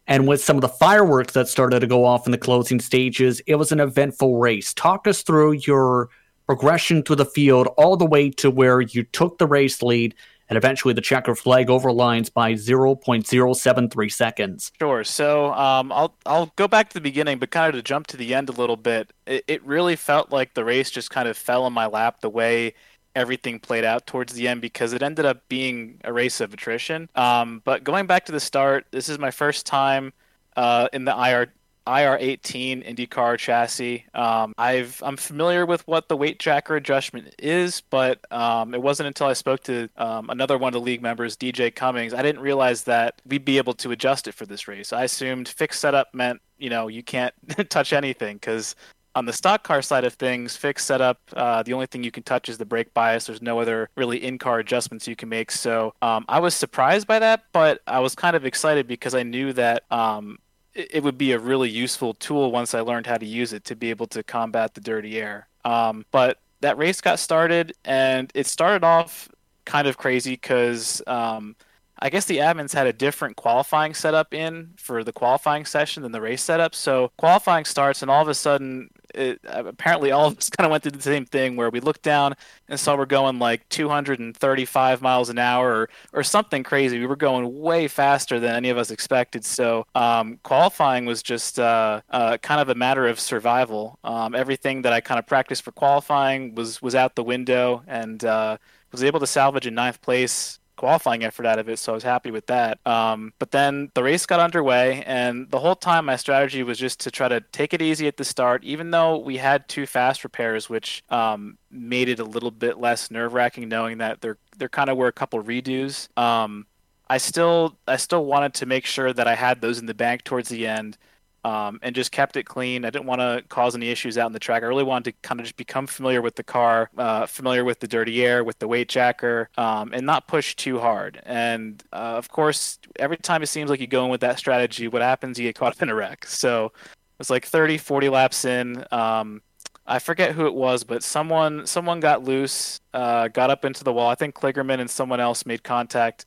And 0.08 0.28
with 0.28 0.44
some 0.44 0.56
of 0.56 0.62
the 0.62 0.70
fireworks 0.70 1.34
that 1.34 1.48
started 1.48 1.80
to 1.80 1.88
go 1.88 2.06
off 2.06 2.28
in 2.28 2.32
the 2.32 2.38
closing 2.38 2.80
stages, 2.80 3.42
it 3.48 3.56
was 3.56 3.72
an 3.72 3.80
eventful 3.80 4.38
race. 4.38 4.74
Talk 4.74 5.08
us 5.08 5.24
through 5.24 5.54
your 5.54 6.10
progression 6.46 7.02
through 7.02 7.16
the 7.16 7.26
field 7.26 7.68
all 7.78 7.98
the 7.98 8.06
way 8.06 8.30
to 8.30 8.52
where 8.52 8.82
you 8.82 9.02
took 9.04 9.40
the 9.40 9.48
race 9.48 9.82
lead 9.82 10.14
and 10.48 10.58
eventually 10.58 10.94
the 10.94 11.02
checker 11.02 11.34
flag 11.34 11.72
over 11.72 11.92
Lyons 11.92 12.30
by 12.30 12.54
0.073 12.54 14.12
seconds. 14.12 14.72
Sure. 14.80 15.04
So 15.04 15.52
um, 15.54 15.92
I'll 15.92 16.16
I'll 16.28 16.54
go 16.56 16.68
back 16.68 16.90
to 16.90 16.94
the 16.94 17.02
beginning, 17.02 17.40
but 17.40 17.50
kind 17.50 17.70
of 17.70 17.76
to 17.76 17.82
jump 17.82 18.06
to 18.08 18.18
the 18.18 18.36
end 18.36 18.50
a 18.50 18.52
little 18.52 18.78
bit. 18.78 19.12
It, 19.26 19.44
it 19.48 19.66
really 19.66 19.96
felt 19.96 20.32
like 20.32 20.54
the 20.54 20.64
race 20.64 20.92
just 20.92 21.10
kind 21.10 21.28
of 21.28 21.36
fell 21.36 21.66
in 21.66 21.74
my 21.74 21.88
lap 21.88 22.22
the 22.22 22.30
way 22.30 22.76
everything 23.16 23.60
played 23.60 23.84
out 23.86 24.06
towards 24.06 24.34
the 24.34 24.48
end 24.48 24.62
because 24.62 24.94
it 24.94 25.02
ended 25.02 25.26
up 25.26 25.48
being 25.50 26.00
a 26.04 26.14
race 26.14 26.42
of 26.42 26.54
attrition. 26.54 27.10
Um, 27.16 27.62
but 27.64 27.84
going 27.84 28.06
back 28.06 28.26
to 28.26 28.32
the 28.32 28.40
start, 28.40 28.86
this 28.92 29.10
is 29.10 29.18
my 29.18 29.32
first 29.32 29.66
time 29.66 30.14
uh, 30.56 30.88
in 30.94 31.06
the 31.06 31.12
IR 31.12 31.54
IR18 31.88 32.84
IndyCar 32.84 33.38
chassis. 33.38 34.06
Um, 34.16 34.54
I've 34.58 35.02
I'm 35.06 35.18
familiar 35.18 35.66
with 35.68 35.88
what 35.88 36.10
the 36.10 36.18
weight 36.18 36.40
jacker 36.40 36.76
adjustment 36.76 37.36
is, 37.38 37.82
but 37.82 38.20
um, 38.32 38.74
it 38.74 38.82
wasn't 38.82 39.08
until 39.08 39.28
I 39.28 39.34
spoke 39.34 39.62
to 39.64 39.88
um, 39.98 40.30
another 40.32 40.58
one 40.58 40.70
of 40.70 40.74
the 40.74 40.82
league 40.82 41.04
members, 41.04 41.38
DJ 41.38 41.74
Cummings, 41.74 42.14
I 42.14 42.24
didn't 42.24 42.42
realize 42.42 42.84
that 42.86 43.22
we'd 43.28 43.46
be 43.46 43.60
able 43.60 43.74
to 43.76 43.92
adjust 43.92 44.28
it 44.28 44.34
for 44.34 44.48
this 44.48 44.68
race. 44.68 44.92
I 44.94 45.04
assumed 45.04 45.48
fixed 45.48 45.80
setup 45.80 46.14
meant 46.14 46.42
you 46.58 46.70
know 46.70 46.88
you 46.88 47.04
can't 47.04 47.34
touch 47.70 47.94
anything 47.94 48.38
because 48.38 48.76
on 49.16 49.26
the 49.26 49.34
stock 49.34 49.64
car 49.64 49.82
side 49.82 50.04
of 50.04 50.14
things, 50.14 50.58
fixed 50.58 50.86
setup, 50.86 51.20
uh, 51.36 51.64
the 51.64 51.74
only 51.74 51.86
thing 51.88 52.04
you 52.04 52.12
can 52.12 52.24
touch 52.24 52.50
is 52.50 52.58
the 52.58 52.66
brake 52.66 52.94
bias. 52.94 53.26
There's 53.26 53.42
no 53.42 53.60
other 53.60 53.90
really 53.96 54.24
in-car 54.24 54.60
adjustments 54.60 55.08
you 55.08 55.16
can 55.16 55.30
make. 55.30 55.52
So 55.52 55.94
um, 56.02 56.26
I 56.28 56.40
was 56.40 56.54
surprised 56.54 57.08
by 57.08 57.20
that, 57.20 57.46
but 57.54 57.82
I 57.88 58.00
was 58.00 58.14
kind 58.14 58.36
of 58.36 58.46
excited 58.46 58.88
because 58.88 59.16
I 59.16 59.24
knew 59.24 59.54
that 59.54 59.84
um, 59.90 60.38
it, 60.74 60.96
it 60.96 61.04
would 61.04 61.18
be 61.18 61.32
a 61.32 61.40
really 61.40 61.70
useful 61.70 62.14
tool 62.14 62.52
once 62.52 62.74
I 62.74 62.82
learned 62.82 63.08
how 63.08 63.18
to 63.18 63.26
use 63.26 63.54
it 63.54 63.64
to 63.66 63.76
be 63.76 63.90
able 63.90 64.08
to 64.08 64.22
combat 64.22 64.74
the 64.74 64.82
dirty 64.82 65.20
air. 65.20 65.48
Um, 65.64 66.06
but 66.12 66.40
that 66.60 66.78
race 66.78 67.00
got 67.02 67.20
started, 67.20 67.74
and 67.86 68.32
it 68.36 68.48
started 68.48 68.84
off 68.84 69.30
kind 69.64 69.88
of 69.88 69.98
crazy 69.98 70.32
because 70.34 71.02
um, 71.08 71.56
I 72.00 72.10
guess 72.10 72.26
the 72.26 72.38
admins 72.38 72.74
had 72.74 72.88
a 72.88 72.94
different 72.94 73.36
qualifying 73.38 73.94
setup 73.94 74.34
in 74.34 74.74
for 74.78 75.04
the 75.04 75.14
qualifying 75.14 75.66
session 75.66 76.04
than 76.04 76.12
the 76.12 76.22
race 76.22 76.44
setup. 76.44 76.76
So 76.76 77.12
qualifying 77.18 77.66
starts, 77.66 78.02
and 78.02 78.12
all 78.12 78.22
of 78.22 78.28
a 78.28 78.34
sudden, 78.34 78.90
it, 79.14 79.40
apparently, 79.46 80.12
all 80.12 80.28
of 80.28 80.38
us 80.38 80.50
kind 80.58 80.66
of 80.66 80.72
went 80.72 80.84
through 80.84 80.92
the 80.92 81.02
same 81.02 81.26
thing 81.26 81.56
where 81.56 81.70
we 81.70 81.80
looked 81.80 82.02
down 82.02 82.36
and 82.68 82.80
saw 82.80 82.98
we're 82.98 83.06
going 83.06 83.40
like 83.40 83.68
235 83.70 85.02
miles 85.02 85.30
an 85.30 85.40
hour 85.40 85.72
or, 85.72 85.90
or 86.12 86.24
something 86.24 86.64
crazy. 86.64 87.00
We 87.00 87.06
were 87.06 87.16
going 87.16 87.62
way 87.62 87.88
faster 87.88 88.40
than 88.40 88.56
any 88.56 88.70
of 88.70 88.78
us 88.78 88.92
expected. 88.92 89.46
So 89.46 89.86
um, 89.96 90.40
qualifying 90.44 91.06
was 91.06 91.24
just 91.24 91.60
uh, 91.60 92.02
uh, 92.10 92.38
kind 92.40 92.60
of 92.60 92.70
a 92.70 92.76
matter 92.76 93.08
of 93.08 93.20
survival. 93.20 94.00
Um, 94.04 94.36
everything 94.36 94.82
that 94.82 94.92
I 94.92 95.00
kind 95.00 95.20
of 95.20 95.28
practiced 95.28 95.64
for 95.64 95.72
qualifying 95.72 96.56
was 96.56 96.82
was 96.82 96.94
out 96.94 97.16
the 97.16 97.24
window, 97.24 97.84
and 97.88 98.24
uh, 98.26 98.58
was 98.92 99.04
able 99.04 99.20
to 99.22 99.28
salvage 99.28 99.66
a 99.66 99.72
ninth 99.72 100.02
place 100.02 100.60
qualifying 100.76 101.24
effort 101.24 101.46
out 101.46 101.60
of 101.60 101.70
it, 101.70 101.80
so 101.80 101.94
I 101.94 101.96
was 101.96 102.04
happy 102.04 102.32
with 102.32 102.48
that. 102.48 102.80
Um, 102.86 103.34
but 103.40 103.52
then 103.52 103.92
the 103.94 104.04
race 104.04 104.26
got 104.26 104.40
underway, 104.40 105.04
and 105.06 105.50
the 105.50 105.60
whole 105.60 105.76
time 105.76 106.06
my 106.06 106.16
strategy 106.16 106.64
was 106.64 106.78
just 106.78 107.00
to 107.02 107.12
try 107.12 107.28
to 107.28 107.42
take 107.52 107.74
it 107.74 107.82
easy 107.82 108.08
at 108.08 108.18
the 108.18 108.26
start, 108.26 108.64
even 108.64 108.92
though 108.92 109.18
we 109.18 109.38
had 109.38 109.68
two 109.68 109.86
fast 109.86 110.24
repairs, 110.24 110.70
which 110.70 111.04
um, 111.10 111.58
made 111.72 112.10
it 112.10 112.20
a 112.20 112.24
little 112.24 112.52
bit 112.52 112.80
less 112.80 113.12
nerve 113.12 113.34
wracking, 113.34 113.70
knowing 113.70 113.98
that 114.00 114.22
there 114.22 114.38
there 114.58 114.70
kind 114.70 114.90
of 114.90 114.98
were 114.98 115.08
a 115.08 115.12
couple 115.12 115.42
redos. 115.44 116.08
Um, 116.18 116.66
I 117.10 117.18
still 117.18 117.78
I 117.88 117.98
still 117.98 118.26
wanted 118.26 118.54
to 118.56 118.66
make 118.66 118.86
sure 118.86 119.14
that 119.14 119.28
I 119.28 119.36
had 119.36 119.62
those 119.62 119.80
in 119.80 119.86
the 119.86 119.94
bank 119.94 120.24
towards 120.24 120.50
the 120.50 120.68
end. 120.68 120.98
Um, 121.46 121.80
and 121.84 121.94
just 121.94 122.12
kept 122.12 122.38
it 122.38 122.44
clean. 122.44 122.86
I 122.86 122.90
didn't 122.90 123.06
want 123.06 123.22
to 123.22 123.44
cause 123.50 123.76
any 123.76 123.90
issues 123.90 124.18
out 124.18 124.26
in 124.26 124.34
the 124.34 124.40
track. 124.40 124.64
I 124.64 124.66
really 124.66 124.84
wanted 124.84 125.12
to 125.12 125.28
kind 125.28 125.40
of 125.40 125.46
just 125.46 125.58
become 125.58 125.86
familiar 125.86 126.20
with 126.24 126.36
the 126.36 126.44
car, 126.44 126.90
uh, 126.98 127.28
familiar 127.28 127.64
with 127.64 127.80
the 127.80 127.88
dirty 127.88 128.26
air, 128.26 128.44
with 128.44 128.58
the 128.58 128.68
weight 128.68 128.90
jacker, 128.90 129.50
um, 129.56 129.92
and 129.94 130.08
not 130.08 130.28
push 130.28 130.56
too 130.56 130.80
hard. 130.80 131.22
And 131.24 131.84
uh, 131.94 132.18
of 132.18 132.30
course, 132.30 132.80
every 132.96 133.18
time 133.18 133.44
it 133.44 133.48
seems 133.48 133.70
like 133.70 133.80
you 133.80 133.86
go 133.86 134.06
in 134.06 134.10
with 134.10 134.22
that 134.22 134.40
strategy, 134.40 134.88
what 134.88 135.04
happens? 135.04 135.38
You 135.38 135.48
get 135.48 135.56
caught 135.56 135.74
up 135.74 135.82
in 135.84 135.90
a 135.90 135.96
wreck. 135.96 136.26
So 136.26 136.72
it's 137.20 137.30
like 137.30 137.46
30, 137.46 137.78
40 137.78 138.10
laps 138.10 138.46
in. 138.46 138.84
Um, 138.92 139.44
I 139.88 140.00
forget 140.00 140.32
who 140.32 140.48
it 140.48 140.56
was, 140.56 140.84
but 140.84 141.04
someone 141.04 141.68
someone 141.68 142.00
got 142.00 142.24
loose, 142.24 142.82
uh, 142.94 143.28
got 143.28 143.52
up 143.52 143.66
into 143.66 143.84
the 143.84 143.94
wall. 143.94 144.10
I 144.10 144.16
think 144.16 144.34
Kligerman 144.34 144.80
and 144.80 144.90
someone 144.90 145.20
else 145.20 145.46
made 145.46 145.64
contact. 145.64 146.26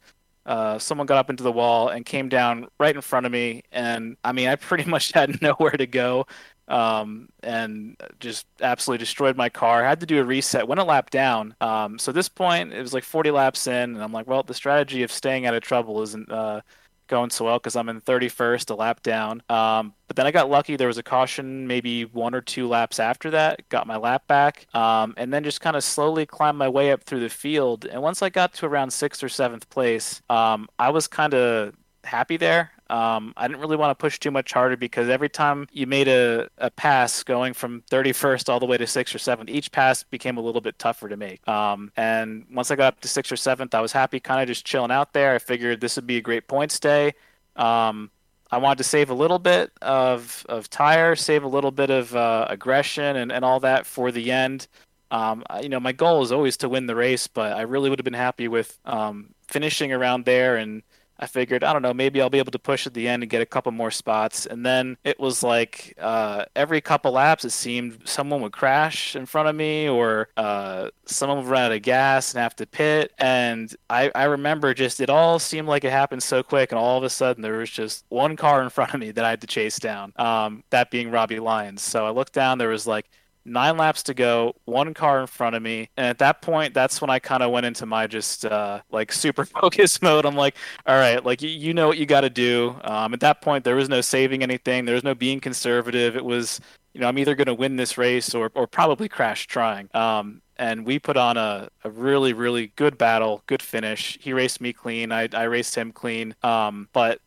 Uh, 0.49 0.79
someone 0.79 1.07
got 1.07 1.19
up 1.19 1.31
into 1.31 1.45
the 1.45 1.53
wall 1.53 1.91
and 1.91 2.07
came 2.07 2.29
down 2.31 2.69
right 2.81 2.97
in 2.97 3.03
front 3.03 3.27
of 3.27 3.33
me, 3.33 3.63
and 3.73 4.17
I 4.25 4.33
mean, 4.33 4.49
I 4.49 4.57
pretty 4.57 4.85
much 4.91 5.13
had 5.13 5.43
nowhere 5.43 5.73
to 5.73 5.87
go, 5.87 6.27
um, 6.69 7.29
and 7.43 7.97
just 8.21 8.47
absolutely 8.63 8.99
destroyed 9.05 9.37
my 9.37 9.51
car. 9.51 9.85
I 9.85 9.89
had 9.91 10.01
to 10.01 10.07
do 10.07 10.21
a 10.21 10.25
reset, 10.25 10.67
went 10.69 10.81
a 10.81 10.85
lap 10.85 11.11
down. 11.11 11.55
Um, 11.61 11.99
so 11.99 12.11
at 12.11 12.17
this 12.17 12.29
point, 12.31 12.73
it 12.73 12.81
was 12.83 12.95
like 12.95 13.05
40 13.05 13.31
laps 13.31 13.67
in, 13.67 13.75
and 13.95 14.03
I'm 14.03 14.13
like, 14.13 14.27
well, 14.27 14.43
the 14.43 14.55
strategy 14.55 15.03
of 15.03 15.13
staying 15.13 15.47
out 15.47 15.55
of 15.55 15.63
trouble 15.63 16.03
isn't 16.03 16.31
uh, 16.33 16.63
going 17.09 17.31
so 17.31 17.47
well 17.47 17.59
because 17.59 17.77
I'm 17.77 17.89
in 17.89 18.01
31st, 18.01 18.71
a 18.71 18.75
lap 18.75 19.03
down. 19.03 19.43
Um, 19.49 19.95
but 20.07 20.17
then 20.17 20.27
I 20.27 20.31
got 20.31 20.49
lucky. 20.49 20.77
There 20.77 20.89
was 20.89 20.99
a 20.99 21.03
caution 21.03 21.67
maybe 21.67 22.05
one 22.05 22.35
or 22.35 22.41
two 22.41 22.69
laps 22.69 23.01
after 23.01 23.31
that. 23.31 23.69
Got 23.69 23.87
my 23.87 23.97
lap 23.97 24.27
back, 24.27 24.67
um, 24.75 25.15
and 25.17 25.33
then 25.33 25.45
just 25.45 25.61
kind 25.61 25.77
of 25.77 25.85
slowly 25.85 26.27
climbed 26.27 26.59
my 26.59 26.69
way 26.69 26.93
up 26.93 27.03
through 27.03 27.21
the 27.21 27.29
field. 27.29 27.85
And 27.85 28.03
once 28.03 28.23
I 28.23 28.29
got 28.29 28.55
to 28.55 28.67
around 28.67 28.93
sixth 28.93 29.23
or 29.23 29.29
seventh 29.29 29.69
place, 29.71 30.23
um, 30.31 30.69
I 30.79 30.91
was 30.91 31.07
kind 31.09 31.35
of 31.35 31.75
happy 32.05 32.37
there. 32.37 32.73
Um, 32.91 33.35
I 33.37 33.47
didn't 33.47 33.61
really 33.61 33.77
want 33.77 33.91
to 33.91 34.01
push 34.01 34.19
too 34.19 34.31
much 34.31 34.53
harder 34.53 34.77
because 34.77 35.09
every 35.09 35.29
time 35.29 35.69
you 35.73 35.87
made 35.87 36.09
a, 36.09 36.49
a 36.57 36.71
pass 36.71 37.23
going 37.23 37.53
from 37.53 37.83
31st 37.91 38.49
all 38.49 38.61
the 38.61 38.67
way 38.67 38.79
to 38.79 38.85
6th 38.85 39.15
or 39.15 39.19
7th, 39.19 39.51
each 39.51 39.71
pass 39.71 40.03
became 40.03 40.39
a 40.39 40.41
little 40.41 40.61
bit 40.61 40.79
tougher 40.79 41.09
to 41.09 41.17
make. 41.17 41.47
Um, 41.47 41.93
and 41.97 42.47
once 42.51 42.71
I 42.71 42.77
got 42.77 42.95
up 42.95 43.01
to 43.01 43.09
6th 43.09 43.33
or 43.33 43.37
7th, 43.37 43.75
I 43.75 43.81
was 43.81 43.93
happy 43.93 44.21
kind 44.21 44.41
of 44.41 44.49
just 44.49 44.65
chilling 44.65 44.91
out 44.91 45.13
there. 45.13 45.35
I 45.35 45.39
figured 45.39 45.81
this 45.81 45.97
would 45.97 46.07
be 46.07 46.17
a 46.17 46.23
great 46.23 46.49
point 46.49 46.73
stay. 46.73 47.15
Um, 47.57 48.11
I 48.51 48.57
wanted 48.57 48.79
to 48.79 48.85
save 48.85 49.11
a 49.11 49.15
little 49.15 49.39
bit 49.39 49.71
of, 49.83 50.47
of 50.49 50.71
tire, 50.71 51.15
save 51.15 51.45
a 51.45 51.49
little 51.49 51.71
bit 51.71 51.91
of 51.91 52.17
uh, 52.17 52.47
aggression 52.49 53.17
and, 53.17 53.31
and 53.31 53.45
all 53.45 53.61
that 53.61 53.85
for 53.85 54.11
the 54.11 54.33
end. 54.33 54.67
Um, 55.11 55.43
you 55.63 55.69
know, 55.69 55.81
my 55.81 55.93
goal 55.93 56.23
is 56.23 56.33
always 56.33 56.57
to 56.59 56.69
win 56.69 56.87
the 56.87 56.95
race, 56.95 57.27
but 57.27 57.53
I 57.53 57.63
really 57.63 57.91
would 57.91 57.99
have 57.99 58.05
been 58.05 58.15
happy 58.15 58.49
with 58.49 58.79
um, 58.85 59.35
finishing 59.47 59.93
around 59.93 60.25
there 60.25 60.57
and 60.57 60.83
I 61.19 61.27
figured, 61.27 61.65
I 61.65 61.73
don't 61.73 61.83
know, 61.83 61.93
maybe 61.93 62.21
I'll 62.21 62.31
be 62.31 62.39
able 62.39 62.53
to 62.53 62.59
push 62.59 62.87
at 62.87 62.95
the 62.95 63.09
end 63.09 63.23
and 63.23 63.31
get 63.31 63.43
a 63.43 63.47
couple 63.47 63.73
more 63.73 63.91
spots. 63.91 64.47
And 64.47 64.65
then 64.65 64.97
it 65.05 65.19
was 65.19 65.43
like 65.43 65.95
uh, 66.01 66.45
every 66.55 66.81
couple 66.81 67.13
laps, 67.13 67.45
it 67.45 67.51
seemed 67.51 68.01
someone 68.05 68.41
would 68.43 68.53
crash 68.53 69.17
in 69.17 69.27
front 69.27 69.49
of 69.49 69.57
me 69.57 69.89
or 69.89 70.29
uh, 70.37 70.91
someone 71.07 71.39
would 71.39 71.47
run 71.47 71.63
out 71.63 71.73
of 71.73 71.83
gas 71.83 72.33
and 72.33 72.41
have 72.41 72.55
to 72.57 72.67
pit. 72.67 73.13
And 73.19 73.75
I, 73.91 74.11
I 74.15 74.25
remember 74.25 74.75
just 74.75 75.01
it 75.01 75.11
all 75.11 75.39
seemed 75.39 75.67
like 75.67 75.85
it 75.85 75.91
happened 75.91 76.23
so 76.23 76.43
quick. 76.43 76.71
And 76.71 76.79
all 76.79 76.99
of 76.99 77.05
a 77.05 77.11
sudden, 77.11 77.43
there 77.43 77.59
was 77.59 77.71
just 77.71 78.05
one 78.09 78.37
car 78.37 78.63
in 78.63 78.71
front 78.71 78.95
of 78.95 79.01
me 79.01 79.11
that 79.11 79.25
I 79.25 79.31
had 79.31 79.41
to 79.41 79.47
chase 79.49 79.79
down, 79.79 80.13
um, 80.17 80.63
that 80.71 80.91
being 80.91 81.11
Robbie 81.11 81.41
Lyons. 81.41 81.83
So 81.83 82.07
I 82.07 82.11
looked 82.11 82.33
down, 82.33 82.59
there 82.59 82.69
was 82.69 82.87
like, 82.87 83.07
nine 83.49 83.77
laps 83.77 84.03
to 84.05 84.15
go, 84.15 84.55
one 84.65 84.95
car 84.95 85.21
in 85.21 85.27
front 85.27 85.57
of 85.57 85.63
me. 85.63 85.89
And 85.97 86.07
at 86.07 86.19
that 86.19 86.43
point, 86.43 86.75
that's 86.75 87.01
when 87.01 87.11
I 87.11 87.19
kind 87.19 87.43
of 87.43 87.51
went 87.51 87.67
into 87.67 87.87
my 87.87 88.07
just 88.07 88.45
uh, 88.45 88.81
like 88.91 89.13
super 89.13 89.45
focus 89.61 90.01
mode. 90.03 90.25
I'm 90.25 90.37
like, 90.37 90.57
all 90.87 90.97
right, 90.97 91.25
like 91.25 91.43
you, 91.43 91.75
know 91.75 91.89
what 91.89 91.99
you 91.99 92.07
got 92.07 92.23
to 92.23 92.31
do. 92.31 92.77
Um, 92.85 93.15
at 93.15 93.21
that 93.21 93.41
point, 93.41 93.65
there 93.65 93.77
was 93.77 93.89
no 93.89 94.01
saving 94.01 94.43
anything, 94.43 94.85
there 94.85 94.95
was 94.95 95.05
no 95.05 95.15
being 95.15 95.41
conservative. 95.41 96.17
It 96.17 96.25
was, 96.25 96.61
you 96.93 97.01
know, 97.01 97.09
I'm 97.09 97.19
either 97.19 97.35
going 97.35 97.47
to 97.47 97.55
win 97.55 97.77
this 97.77 97.99
race 97.99 98.35
or, 98.35 98.51
or 98.55 98.67
probably 98.67 99.09
crash 99.09 99.47
trying. 99.47 99.89
Um, 99.95 100.43
and 100.57 100.85
we 100.85 100.99
put 100.99 101.17
on 101.17 101.37
a, 101.37 101.69
a 101.85 101.91
really, 101.91 102.33
really 102.33 102.73
good 102.75 102.99
battle, 102.99 103.43
good 103.47 103.63
finish. 103.63 104.19
He 104.21 104.33
raced 104.33 104.61
me 104.61 104.73
clean. 104.73 105.13
I, 105.13 105.29
I 105.33 105.45
raced 105.45 105.77
him 105.77 105.93
clean. 105.93 106.35
Um, 106.43 106.89
but 106.93 107.21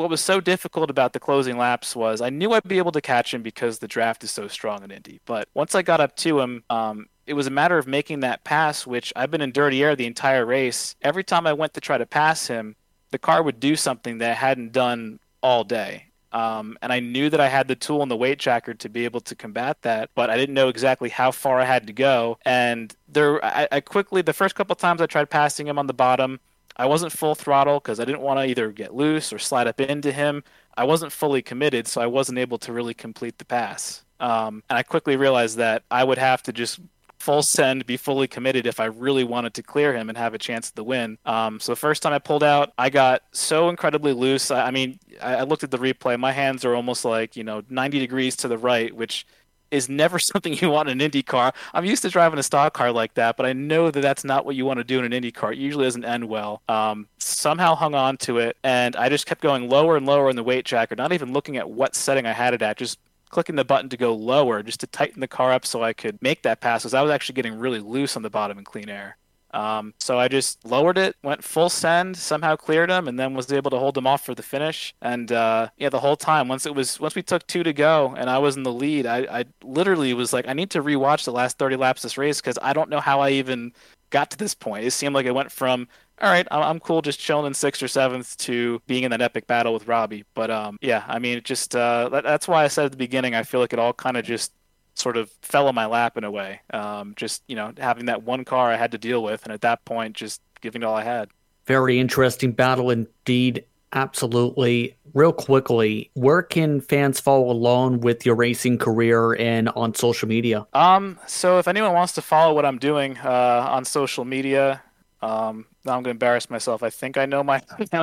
what 0.00 0.08
was 0.08 0.22
so 0.22 0.40
difficult 0.40 0.88
about 0.88 1.12
the 1.12 1.20
closing 1.20 1.58
laps 1.58 1.94
was 1.94 2.22
I 2.22 2.30
knew 2.30 2.52
I'd 2.52 2.64
be 2.64 2.78
able 2.78 2.92
to 2.92 3.02
catch 3.02 3.34
him 3.34 3.42
because 3.42 3.78
the 3.78 3.86
draft 3.86 4.24
is 4.24 4.30
so 4.30 4.48
strong 4.48 4.82
in 4.82 4.90
Indy. 4.90 5.20
But 5.26 5.48
once 5.52 5.74
I 5.74 5.82
got 5.82 6.00
up 6.00 6.16
to 6.16 6.40
him, 6.40 6.64
um, 6.70 7.08
it 7.26 7.34
was 7.34 7.46
a 7.46 7.50
matter 7.50 7.76
of 7.76 7.86
making 7.86 8.20
that 8.20 8.42
pass, 8.42 8.86
which 8.86 9.12
I've 9.14 9.30
been 9.30 9.42
in 9.42 9.52
dirty 9.52 9.84
air 9.84 9.94
the 9.94 10.06
entire 10.06 10.46
race. 10.46 10.96
Every 11.02 11.22
time 11.22 11.46
I 11.46 11.52
went 11.52 11.74
to 11.74 11.80
try 11.80 11.98
to 11.98 12.06
pass 12.06 12.46
him, 12.46 12.76
the 13.10 13.18
car 13.18 13.42
would 13.42 13.60
do 13.60 13.76
something 13.76 14.18
that 14.18 14.30
I 14.30 14.34
hadn't 14.34 14.72
done 14.72 15.20
all 15.42 15.64
day. 15.64 16.06
Um, 16.32 16.78
and 16.80 16.92
I 16.92 17.00
knew 17.00 17.28
that 17.28 17.40
I 17.40 17.48
had 17.48 17.68
the 17.68 17.74
tool 17.74 18.02
and 18.02 18.10
the 18.10 18.16
weight 18.16 18.38
jacker 18.38 18.72
to 18.72 18.88
be 18.88 19.04
able 19.04 19.20
to 19.22 19.34
combat 19.34 19.82
that, 19.82 20.10
but 20.14 20.30
I 20.30 20.36
didn't 20.36 20.54
know 20.54 20.68
exactly 20.68 21.08
how 21.08 21.30
far 21.30 21.60
I 21.60 21.64
had 21.64 21.88
to 21.88 21.92
go. 21.92 22.38
And 22.44 22.94
there, 23.08 23.44
I, 23.44 23.68
I 23.70 23.80
quickly, 23.80 24.22
the 24.22 24.32
first 24.32 24.54
couple 24.54 24.76
times 24.76 25.02
I 25.02 25.06
tried 25.06 25.28
passing 25.28 25.66
him 25.66 25.78
on 25.78 25.88
the 25.88 25.92
bottom, 25.92 26.38
I 26.76 26.86
wasn't 26.86 27.12
full 27.12 27.34
throttle 27.34 27.80
because 27.80 28.00
I 28.00 28.04
didn't 28.04 28.22
want 28.22 28.38
to 28.40 28.46
either 28.46 28.70
get 28.70 28.94
loose 28.94 29.32
or 29.32 29.38
slide 29.38 29.66
up 29.66 29.80
into 29.80 30.12
him. 30.12 30.44
I 30.76 30.84
wasn't 30.84 31.12
fully 31.12 31.42
committed, 31.42 31.86
so 31.86 32.00
I 32.00 32.06
wasn't 32.06 32.38
able 32.38 32.58
to 32.58 32.72
really 32.72 32.94
complete 32.94 33.38
the 33.38 33.44
pass. 33.44 34.04
Um, 34.18 34.62
and 34.68 34.78
I 34.78 34.82
quickly 34.82 35.16
realized 35.16 35.56
that 35.56 35.82
I 35.90 36.04
would 36.04 36.18
have 36.18 36.42
to 36.44 36.52
just 36.52 36.80
full 37.20 37.42
send, 37.42 37.84
be 37.84 37.98
fully 37.98 38.26
committed 38.26 38.66
if 38.66 38.80
I 38.80 38.86
really 38.86 39.24
wanted 39.24 39.52
to 39.54 39.62
clear 39.62 39.94
him 39.94 40.08
and 40.08 40.16
have 40.16 40.32
a 40.32 40.38
chance 40.38 40.70
at 40.70 40.74
the 40.74 40.82
win. 40.82 41.18
Um, 41.26 41.60
so 41.60 41.72
the 41.72 41.76
first 41.76 42.02
time 42.02 42.14
I 42.14 42.18
pulled 42.18 42.42
out, 42.42 42.72
I 42.78 42.88
got 42.88 43.22
so 43.32 43.68
incredibly 43.68 44.14
loose. 44.14 44.50
I, 44.50 44.68
I 44.68 44.70
mean, 44.70 44.98
I, 45.20 45.36
I 45.36 45.42
looked 45.42 45.62
at 45.62 45.70
the 45.70 45.78
replay. 45.78 46.18
My 46.18 46.32
hands 46.32 46.64
are 46.64 46.74
almost 46.74 47.04
like 47.04 47.36
you 47.36 47.44
know 47.44 47.62
90 47.68 47.98
degrees 47.98 48.36
to 48.36 48.48
the 48.48 48.58
right, 48.58 48.94
which 48.94 49.26
is 49.70 49.88
never 49.88 50.18
something 50.30 50.54
you 50.54 50.70
want 50.70 50.88
in 50.88 50.98
an 50.98 51.00
Indy 51.00 51.22
car. 51.22 51.52
I'm 51.74 51.84
used 51.84 52.02
to 52.02 52.10
driving 52.10 52.38
a 52.38 52.42
stock 52.42 52.74
car 52.74 52.92
like 52.92 53.14
that, 53.14 53.36
but 53.36 53.46
I 53.46 53.52
know 53.52 53.90
that 53.90 54.00
that's 54.00 54.24
not 54.24 54.44
what 54.44 54.56
you 54.56 54.64
want 54.64 54.78
to 54.78 54.84
do 54.84 54.98
in 54.98 55.04
an 55.04 55.12
Indy 55.12 55.32
car. 55.32 55.52
It 55.52 55.58
usually 55.58 55.84
doesn't 55.84 56.04
end 56.04 56.28
well. 56.28 56.62
Um, 56.68 57.08
somehow 57.18 57.74
hung 57.74 57.94
on 57.94 58.16
to 58.18 58.38
it, 58.38 58.56
and 58.62 58.96
I 58.96 59.08
just 59.08 59.26
kept 59.26 59.40
going 59.40 59.68
lower 59.68 59.96
and 59.96 60.06
lower 60.06 60.30
in 60.30 60.36
the 60.36 60.44
weight 60.44 60.64
jacker, 60.64 60.96
not 60.96 61.12
even 61.12 61.32
looking 61.32 61.56
at 61.56 61.70
what 61.70 61.94
setting 61.94 62.26
I 62.26 62.32
had 62.32 62.54
it 62.54 62.62
at, 62.62 62.76
just 62.76 62.98
clicking 63.30 63.56
the 63.56 63.64
button 63.64 63.88
to 63.88 63.96
go 63.96 64.14
lower 64.14 64.62
just 64.62 64.80
to 64.80 64.86
tighten 64.88 65.20
the 65.20 65.28
car 65.28 65.52
up 65.52 65.64
so 65.64 65.82
I 65.82 65.92
could 65.92 66.20
make 66.20 66.42
that 66.42 66.60
pass 66.60 66.82
because 66.82 66.94
I 66.94 67.02
was 67.02 67.10
actually 67.10 67.36
getting 67.36 67.58
really 67.58 67.78
loose 67.78 68.16
on 68.16 68.22
the 68.22 68.30
bottom 68.30 68.58
in 68.58 68.64
clean 68.64 68.88
air. 68.88 69.16
Um, 69.52 69.94
so 69.98 70.18
I 70.18 70.28
just 70.28 70.64
lowered 70.64 70.98
it, 70.98 71.16
went 71.22 71.42
full 71.42 71.68
send, 71.68 72.16
somehow 72.16 72.56
cleared 72.56 72.90
him, 72.90 73.08
and 73.08 73.18
then 73.18 73.34
was 73.34 73.52
able 73.52 73.70
to 73.70 73.78
hold 73.78 73.96
him 73.96 74.06
off 74.06 74.24
for 74.24 74.34
the 74.34 74.42
finish. 74.42 74.94
And 75.02 75.32
uh, 75.32 75.68
yeah, 75.76 75.88
the 75.88 76.00
whole 76.00 76.16
time 76.16 76.48
once 76.48 76.66
it 76.66 76.74
was 76.74 77.00
once 77.00 77.14
we 77.14 77.22
took 77.22 77.46
two 77.46 77.62
to 77.62 77.72
go 77.72 78.14
and 78.16 78.30
I 78.30 78.38
was 78.38 78.56
in 78.56 78.62
the 78.62 78.72
lead, 78.72 79.06
I, 79.06 79.40
I 79.40 79.44
literally 79.62 80.14
was 80.14 80.32
like, 80.32 80.46
I 80.48 80.52
need 80.52 80.70
to 80.70 80.82
rewatch 80.82 81.24
the 81.24 81.32
last 81.32 81.58
30 81.58 81.76
laps 81.76 82.00
of 82.00 82.10
this 82.10 82.18
race 82.18 82.40
because 82.40 82.58
I 82.62 82.72
don't 82.72 82.90
know 82.90 83.00
how 83.00 83.20
I 83.20 83.30
even 83.30 83.72
got 84.10 84.30
to 84.30 84.36
this 84.36 84.54
point. 84.54 84.84
It 84.84 84.90
seemed 84.92 85.14
like 85.14 85.26
it 85.26 85.34
went 85.34 85.52
from 85.52 85.88
all 86.20 86.30
right, 86.30 86.46
I'm 86.50 86.80
cool 86.80 87.00
just 87.00 87.18
chilling 87.18 87.46
in 87.46 87.54
sixth 87.54 87.82
or 87.82 87.88
seventh 87.88 88.36
to 88.38 88.82
being 88.86 89.04
in 89.04 89.10
that 89.10 89.22
epic 89.22 89.46
battle 89.46 89.72
with 89.72 89.88
Robbie. 89.88 90.24
But 90.34 90.50
um, 90.50 90.76
yeah, 90.82 91.02
I 91.08 91.18
mean, 91.18 91.38
it 91.38 91.44
just 91.44 91.74
uh, 91.74 92.10
that, 92.10 92.24
that's 92.24 92.46
why 92.46 92.64
I 92.64 92.68
said 92.68 92.84
at 92.84 92.90
the 92.90 92.98
beginning, 92.98 93.34
I 93.34 93.42
feel 93.42 93.60
like 93.60 93.72
it 93.72 93.78
all 93.78 93.94
kind 93.94 94.18
of 94.18 94.24
just 94.24 94.52
sort 95.00 95.16
of 95.16 95.30
fell 95.42 95.68
in 95.68 95.74
my 95.74 95.86
lap 95.86 96.16
in 96.16 96.24
a 96.24 96.30
way. 96.30 96.60
Um, 96.72 97.14
just 97.16 97.42
you 97.48 97.56
know 97.56 97.72
having 97.78 98.06
that 98.06 98.22
one 98.22 98.44
car 98.44 98.70
I 98.70 98.76
had 98.76 98.92
to 98.92 98.98
deal 98.98 99.22
with, 99.22 99.44
and 99.44 99.52
at 99.52 99.62
that 99.62 99.84
point, 99.84 100.14
just 100.14 100.40
giving 100.60 100.82
it 100.82 100.84
all 100.84 100.94
I 100.94 101.04
had. 101.04 101.30
Very 101.66 101.98
interesting 101.98 102.52
battle 102.52 102.90
indeed. 102.90 103.64
Absolutely. 103.92 104.96
Real 105.14 105.32
quickly, 105.32 106.10
where 106.14 106.42
can 106.42 106.80
fans 106.80 107.18
follow 107.18 107.50
along 107.50 108.00
with 108.00 108.24
your 108.24 108.36
racing 108.36 108.78
career 108.78 109.34
and 109.34 109.68
on 109.70 109.94
social 109.94 110.28
media? 110.28 110.66
Um, 110.72 111.18
so 111.26 111.58
if 111.58 111.66
anyone 111.66 111.92
wants 111.92 112.12
to 112.12 112.22
follow 112.22 112.54
what 112.54 112.64
I'm 112.64 112.78
doing 112.78 113.18
uh, 113.18 113.66
on 113.68 113.84
social 113.84 114.24
media, 114.24 114.80
um, 115.22 115.66
now 115.84 115.92
I'm 115.92 116.02
going 116.02 116.04
to 116.04 116.10
embarrass 116.10 116.48
myself. 116.48 116.84
I 116.84 116.90
think 116.90 117.16
I 117.16 117.26
know 117.26 117.42
my 117.42 117.60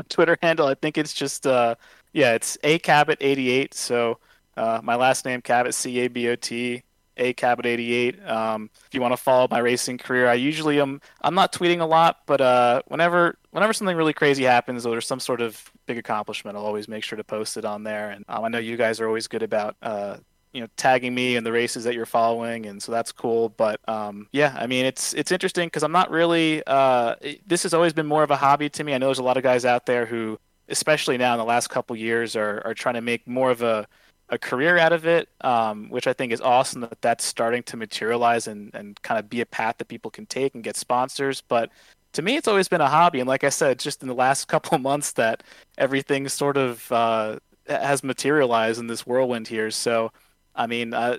Twitter 0.09 0.37
handle. 0.41 0.67
I 0.67 0.73
think 0.73 0.97
it's 0.97 1.13
just 1.13 1.47
uh, 1.47 1.75
yeah, 2.11 2.33
it's 2.33 2.57
a 2.63 2.79
cabot 2.79 3.17
88. 3.21 3.73
So 3.73 4.19
uh, 4.57 4.81
my 4.83 4.95
last 4.95 5.23
name 5.23 5.41
Cabot 5.41 5.73
C 5.73 5.99
A 5.99 6.07
B 6.07 6.27
O 6.29 6.35
T 6.35 6.83
a 7.17 7.33
Cabot 7.33 7.65
88. 7.65 8.25
Um, 8.27 8.69
if 8.85 8.93
you 8.93 9.01
want 9.01 9.13
to 9.13 9.17
follow 9.17 9.47
my 9.49 9.59
racing 9.59 9.97
career, 9.97 10.27
I 10.27 10.35
usually 10.35 10.79
am. 10.79 11.01
I'm 11.21 11.35
not 11.35 11.51
tweeting 11.51 11.81
a 11.81 11.85
lot, 11.85 12.19
but 12.25 12.41
uh, 12.41 12.81
whenever 12.87 13.37
whenever 13.51 13.73
something 13.73 13.97
really 13.97 14.13
crazy 14.13 14.43
happens 14.43 14.85
or 14.85 14.91
there's 14.91 15.07
some 15.07 15.19
sort 15.19 15.41
of 15.41 15.71
big 15.85 15.97
accomplishment, 15.97 16.57
I'll 16.57 16.65
always 16.65 16.87
make 16.87 17.03
sure 17.03 17.17
to 17.17 17.23
post 17.23 17.57
it 17.57 17.65
on 17.65 17.83
there. 17.83 18.11
And 18.11 18.23
um, 18.27 18.45
I 18.45 18.47
know 18.49 18.59
you 18.59 18.77
guys 18.77 18.99
are 18.99 19.07
always 19.07 19.27
good 19.27 19.43
about. 19.43 19.75
Uh, 19.81 20.17
you 20.53 20.61
know, 20.61 20.67
tagging 20.75 21.13
me 21.13 21.35
in 21.35 21.43
the 21.43 21.51
races 21.51 21.83
that 21.83 21.93
you're 21.93 22.07
following, 22.07 22.65
and 22.65 22.81
so 22.81 22.91
that's 22.91 23.11
cool. 23.11 23.49
But 23.49 23.79
um, 23.87 24.27
yeah, 24.31 24.55
I 24.57 24.65
mean, 24.65 24.85
it's 24.85 25.13
it's 25.13 25.31
interesting 25.31 25.67
because 25.67 25.83
I'm 25.83 25.91
not 25.91 26.09
really. 26.09 26.63
Uh, 26.65 27.15
this 27.45 27.61
has 27.63 27.75
always 27.75 27.93
been 27.93 28.07
more 28.07 28.23
of 28.23 28.31
a 28.31 28.37
hobby 28.37 28.69
to 28.69 28.83
me. 28.83 28.95
I 28.95 28.97
know 28.97 29.07
there's 29.07 29.19
a 29.19 29.23
lot 29.23 29.37
of 29.37 29.43
guys 29.43 29.65
out 29.65 29.85
there 29.85 30.07
who, 30.07 30.39
especially 30.67 31.17
now 31.17 31.33
in 31.33 31.37
the 31.37 31.45
last 31.45 31.67
couple 31.69 31.95
years, 31.95 32.35
are 32.35 32.65
are 32.65 32.73
trying 32.73 32.95
to 32.95 33.01
make 33.01 33.27
more 33.27 33.51
of 33.51 33.61
a 33.61 33.87
a 34.29 34.37
career 34.37 34.77
out 34.77 34.93
of 34.93 35.05
it, 35.05 35.29
um, 35.41 35.89
which 35.89 36.07
I 36.07 36.13
think 36.13 36.31
is 36.31 36.41
awesome 36.41 36.81
that 36.81 37.01
that's 37.01 37.23
starting 37.23 37.63
to 37.63 37.77
materialize 37.77 38.47
and, 38.47 38.73
and 38.73 39.01
kind 39.01 39.19
of 39.19 39.29
be 39.29 39.41
a 39.41 39.45
path 39.45 39.77
that 39.77 39.87
people 39.87 40.11
can 40.11 40.25
take 40.25 40.53
and 40.53 40.63
get 40.63 40.75
sponsors. 40.75 41.41
But 41.41 41.69
to 42.13 42.21
me, 42.21 42.35
it's 42.35 42.47
always 42.47 42.67
been 42.67 42.81
a 42.81 42.89
hobby. 42.89 43.19
And 43.19 43.27
like 43.27 43.43
I 43.43 43.49
said, 43.49 43.79
just 43.79 44.01
in 44.01 44.07
the 44.07 44.15
last 44.15 44.47
couple 44.47 44.75
of 44.75 44.81
months 44.81 45.13
that 45.13 45.43
everything 45.77 46.27
sort 46.27 46.57
of 46.57 46.91
uh, 46.91 47.39
has 47.67 48.03
materialized 48.03 48.79
in 48.79 48.87
this 48.87 49.05
whirlwind 49.05 49.47
here. 49.47 49.71
So, 49.71 50.11
I 50.55 50.67
mean, 50.67 50.93
uh, 50.93 51.17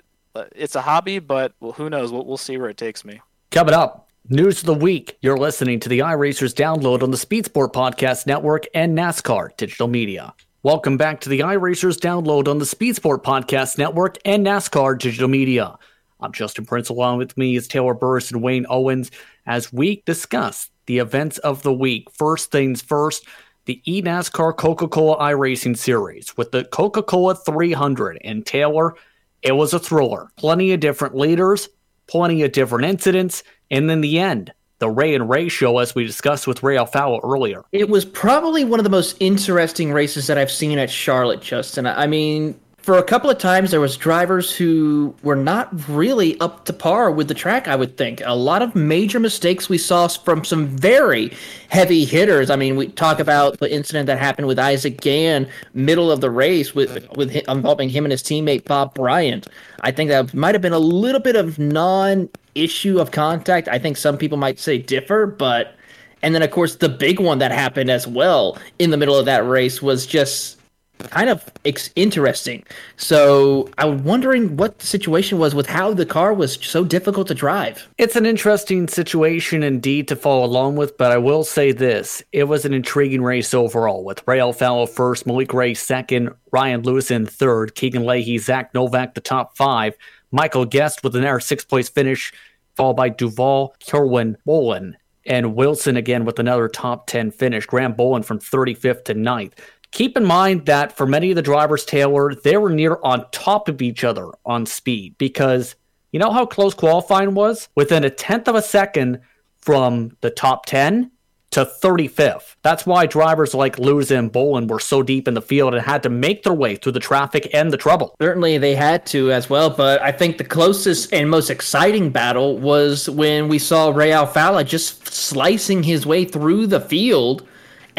it's 0.55 0.75
a 0.75 0.81
hobby, 0.81 1.19
but 1.19 1.53
well, 1.59 1.71
who 1.71 1.89
knows? 1.89 2.11
We'll, 2.11 2.25
we'll 2.25 2.37
see 2.37 2.57
where 2.57 2.69
it 2.69 2.77
takes 2.77 3.03
me. 3.03 3.21
Coming 3.51 3.73
up, 3.73 4.09
News 4.31 4.59
of 4.59 4.65
the 4.67 4.75
week. 4.75 5.17
You're 5.21 5.39
listening 5.39 5.79
to 5.79 5.89
the 5.89 5.99
iRacers 5.99 6.53
download 6.53 7.01
on 7.01 7.09
the 7.09 7.17
Speed 7.17 7.45
Sport 7.45 7.73
Podcast 7.73 8.27
Network 8.27 8.65
and 8.75 8.95
NASCAR 8.95 9.57
Digital 9.57 9.87
Media. 9.87 10.35
Welcome 10.61 10.97
back 10.97 11.21
to 11.21 11.29
the 11.29 11.39
iRacers 11.39 11.97
download 11.97 12.49
on 12.49 12.59
the 12.59 12.65
Speed 12.65 12.97
Sport 12.97 13.23
Podcast 13.23 13.77
Network 13.77 14.17
and 14.25 14.45
NASCAR 14.45 14.99
Digital 14.99 15.29
Media. 15.29 15.77
I'm 16.19 16.33
Justin 16.33 16.65
Prince. 16.65 16.89
Along 16.89 17.17
with 17.17 17.37
me 17.37 17.55
is 17.55 17.65
Taylor 17.65 17.93
Burris 17.93 18.29
and 18.29 18.43
Wayne 18.43 18.65
Owens 18.69 19.09
as 19.45 19.71
we 19.71 20.03
discuss 20.05 20.69
the 20.85 20.97
events 20.97 21.37
of 21.37 21.63
the 21.63 21.71
week. 21.71 22.11
First 22.11 22.51
things 22.51 22.81
first, 22.81 23.25
the 23.67 23.81
eNASCAR 23.87 24.57
Coca 24.57 24.89
Cola 24.89 25.17
iRacing 25.19 25.77
Series 25.77 26.35
with 26.35 26.51
the 26.51 26.65
Coca 26.65 27.03
Cola 27.03 27.35
300. 27.35 28.17
And 28.25 28.45
Taylor, 28.45 28.95
it 29.41 29.53
was 29.53 29.73
a 29.73 29.79
thriller. 29.79 30.27
Plenty 30.35 30.73
of 30.73 30.81
different 30.81 31.15
leaders, 31.15 31.69
plenty 32.07 32.43
of 32.43 32.51
different 32.51 32.83
incidents, 32.83 33.43
and 33.71 33.89
in 33.89 34.01
the 34.01 34.19
end, 34.19 34.51
the 34.79 34.89
Ray 34.89 35.13
and 35.13 35.29
Ray 35.29 35.49
show, 35.49 35.77
as 35.77 35.93
we 35.93 36.05
discussed 36.05 36.47
with 36.47 36.63
Ray 36.63 36.77
Alfalla 36.77 37.19
earlier. 37.23 37.63
It 37.71 37.89
was 37.89 38.05
probably 38.05 38.63
one 38.63 38.79
of 38.79 38.83
the 38.83 38.89
most 38.89 39.15
interesting 39.19 39.93
races 39.93 40.27
that 40.27 40.37
I've 40.37 40.51
seen 40.51 40.79
at 40.79 40.89
Charlotte, 40.89 41.41
Justin. 41.41 41.85
I 41.85 42.07
mean, 42.07 42.59
for 42.89 42.97
a 42.97 43.03
couple 43.03 43.29
of 43.29 43.37
times 43.37 43.69
there 43.69 43.79
was 43.79 43.95
drivers 43.95 44.51
who 44.51 45.13
were 45.21 45.35
not 45.35 45.69
really 45.87 46.39
up 46.39 46.65
to 46.65 46.73
par 46.73 47.11
with 47.11 47.27
the 47.27 47.35
track 47.35 47.67
i 47.67 47.75
would 47.75 47.95
think. 47.97 48.19
A 48.25 48.35
lot 48.35 48.63
of 48.63 48.75
major 48.75 49.19
mistakes 49.19 49.69
we 49.69 49.77
saw 49.77 50.07
from 50.07 50.43
some 50.43 50.65
very 50.65 51.31
heavy 51.69 52.03
hitters. 52.03 52.49
I 52.49 52.55
mean 52.55 52.77
we 52.77 52.87
talk 52.87 53.19
about 53.19 53.59
the 53.59 53.71
incident 53.71 54.07
that 54.07 54.17
happened 54.17 54.47
with 54.47 54.57
isaac 54.57 55.01
gann 55.01 55.47
middle 55.75 56.11
of 56.11 56.19
the 56.19 56.31
race 56.31 56.73
with 56.73 57.07
with 57.15 57.35
involving 57.47 57.89
him 57.89 58.05
and 58.05 58.11
his 58.11 58.23
teammate 58.23 58.65
bob 58.65 58.95
bryant. 58.95 59.45
I 59.81 59.91
think 59.91 60.09
that 60.09 60.33
might 60.33 60.55
have 60.55 60.63
been 60.63 60.73
a 60.73 60.79
little 60.79 61.21
bit 61.21 61.35
of 61.35 61.59
non 61.59 62.27
issue 62.55 62.97
of 62.97 63.11
contact. 63.11 63.67
I 63.67 63.77
think 63.77 63.97
some 63.97 64.17
people 64.17 64.39
might 64.39 64.57
say 64.57 64.79
differ 64.79 65.27
but 65.27 65.75
and 66.23 66.33
then 66.33 66.41
of 66.41 66.49
course 66.49 66.77
the 66.77 66.89
big 66.89 67.19
one 67.19 67.37
that 67.37 67.51
happened 67.51 67.91
as 67.91 68.07
well 68.07 68.57
in 68.79 68.89
the 68.89 68.97
middle 68.97 69.15
of 69.15 69.25
that 69.25 69.45
race 69.45 69.79
was 69.79 70.07
just 70.07 70.58
kind 70.99 71.29
of 71.29 71.51
interesting. 71.95 72.63
So 72.97 73.69
I 73.77 73.85
was 73.85 74.01
wondering 74.01 74.57
what 74.57 74.79
the 74.79 74.85
situation 74.85 75.39
was 75.39 75.55
with 75.55 75.67
how 75.67 75.93
the 75.93 76.05
car 76.05 76.33
was 76.33 76.59
so 76.61 76.83
difficult 76.83 77.27
to 77.29 77.33
drive. 77.33 77.87
It's 77.97 78.15
an 78.15 78.25
interesting 78.25 78.87
situation 78.87 79.63
indeed 79.63 80.07
to 80.09 80.15
follow 80.15 80.45
along 80.45 80.75
with, 80.75 80.97
but 80.97 81.11
I 81.11 81.17
will 81.17 81.43
say 81.43 81.71
this. 81.71 82.21
It 82.31 82.45
was 82.45 82.65
an 82.65 82.73
intriguing 82.73 83.21
race 83.21 83.53
overall, 83.53 84.03
with 84.03 84.27
Ray 84.27 84.39
Alfalla 84.39 84.87
first, 84.87 85.25
Malik 85.25 85.53
Ray 85.53 85.73
second, 85.73 86.29
Ryan 86.51 86.83
Lewis 86.83 87.11
in 87.11 87.25
third, 87.25 87.75
Keegan 87.75 88.05
Leahy, 88.05 88.37
Zach 88.37 88.73
Novak 88.73 89.13
the 89.15 89.21
top 89.21 89.57
five, 89.57 89.95
Michael 90.31 90.65
Guest 90.65 91.03
with 91.03 91.15
an 91.15 91.23
air 91.23 91.39
sixth 91.39 91.67
place 91.67 91.89
finish, 91.89 92.33
followed 92.75 92.95
by 92.95 93.09
Duval, 93.09 93.75
Kerwin, 93.87 94.37
Bolin, 94.47 94.93
and 95.25 95.55
Wilson 95.55 95.95
again 95.95 96.25
with 96.25 96.39
another 96.39 96.67
top 96.67 97.07
10 97.07 97.31
finish. 97.31 97.65
Graham 97.65 97.93
Bolin 97.93 98.25
from 98.25 98.39
35th 98.39 99.05
to 99.05 99.13
9th. 99.13 99.53
Keep 99.91 100.17
in 100.17 100.25
mind 100.25 100.65
that 100.67 100.95
for 100.95 101.07
many 101.07 101.31
of 101.31 101.35
the 101.35 101.41
drivers, 101.41 101.83
Taylor, 101.85 102.35
they 102.35 102.57
were 102.57 102.69
near 102.69 102.99
on 103.03 103.25
top 103.31 103.67
of 103.67 103.81
each 103.81 104.03
other 104.03 104.29
on 104.45 104.65
speed 104.65 105.15
because 105.17 105.75
you 106.11 106.19
know 106.19 106.31
how 106.31 106.45
close 106.45 106.73
qualifying 106.73 107.33
was? 107.33 107.69
Within 107.75 108.03
a 108.03 108.09
tenth 108.09 108.47
of 108.47 108.55
a 108.55 108.61
second 108.61 109.21
from 109.57 110.15
the 110.21 110.29
top 110.29 110.65
10 110.65 111.11
to 111.51 111.65
35th. 111.65 112.55
That's 112.61 112.85
why 112.85 113.05
drivers 113.05 113.53
like 113.53 113.79
Lewis 113.79 114.11
and 114.11 114.31
Bolin 114.31 114.67
were 114.67 114.79
so 114.79 115.01
deep 115.01 115.27
in 115.27 115.33
the 115.33 115.41
field 115.41 115.73
and 115.73 115.83
had 115.83 116.03
to 116.03 116.09
make 116.09 116.43
their 116.43 116.53
way 116.53 116.75
through 116.75 116.91
the 116.91 116.99
traffic 116.99 117.49
and 117.53 117.71
the 117.71 117.77
trouble. 117.77 118.15
Certainly 118.21 118.59
they 118.59 118.75
had 118.75 119.05
to 119.07 119.31
as 119.31 119.49
well, 119.49 119.69
but 119.69 120.01
I 120.01 120.11
think 120.11 120.37
the 120.37 120.43
closest 120.43 121.11
and 121.11 121.29
most 121.29 121.49
exciting 121.49 122.11
battle 122.11 122.57
was 122.57 123.09
when 123.09 123.47
we 123.47 123.57
saw 123.57 123.89
Ray 123.89 124.11
Alfalla 124.11 124.63
just 124.63 125.07
slicing 125.07 125.81
his 125.81 126.05
way 126.05 126.23
through 126.23 126.67
the 126.67 126.81
field 126.81 127.47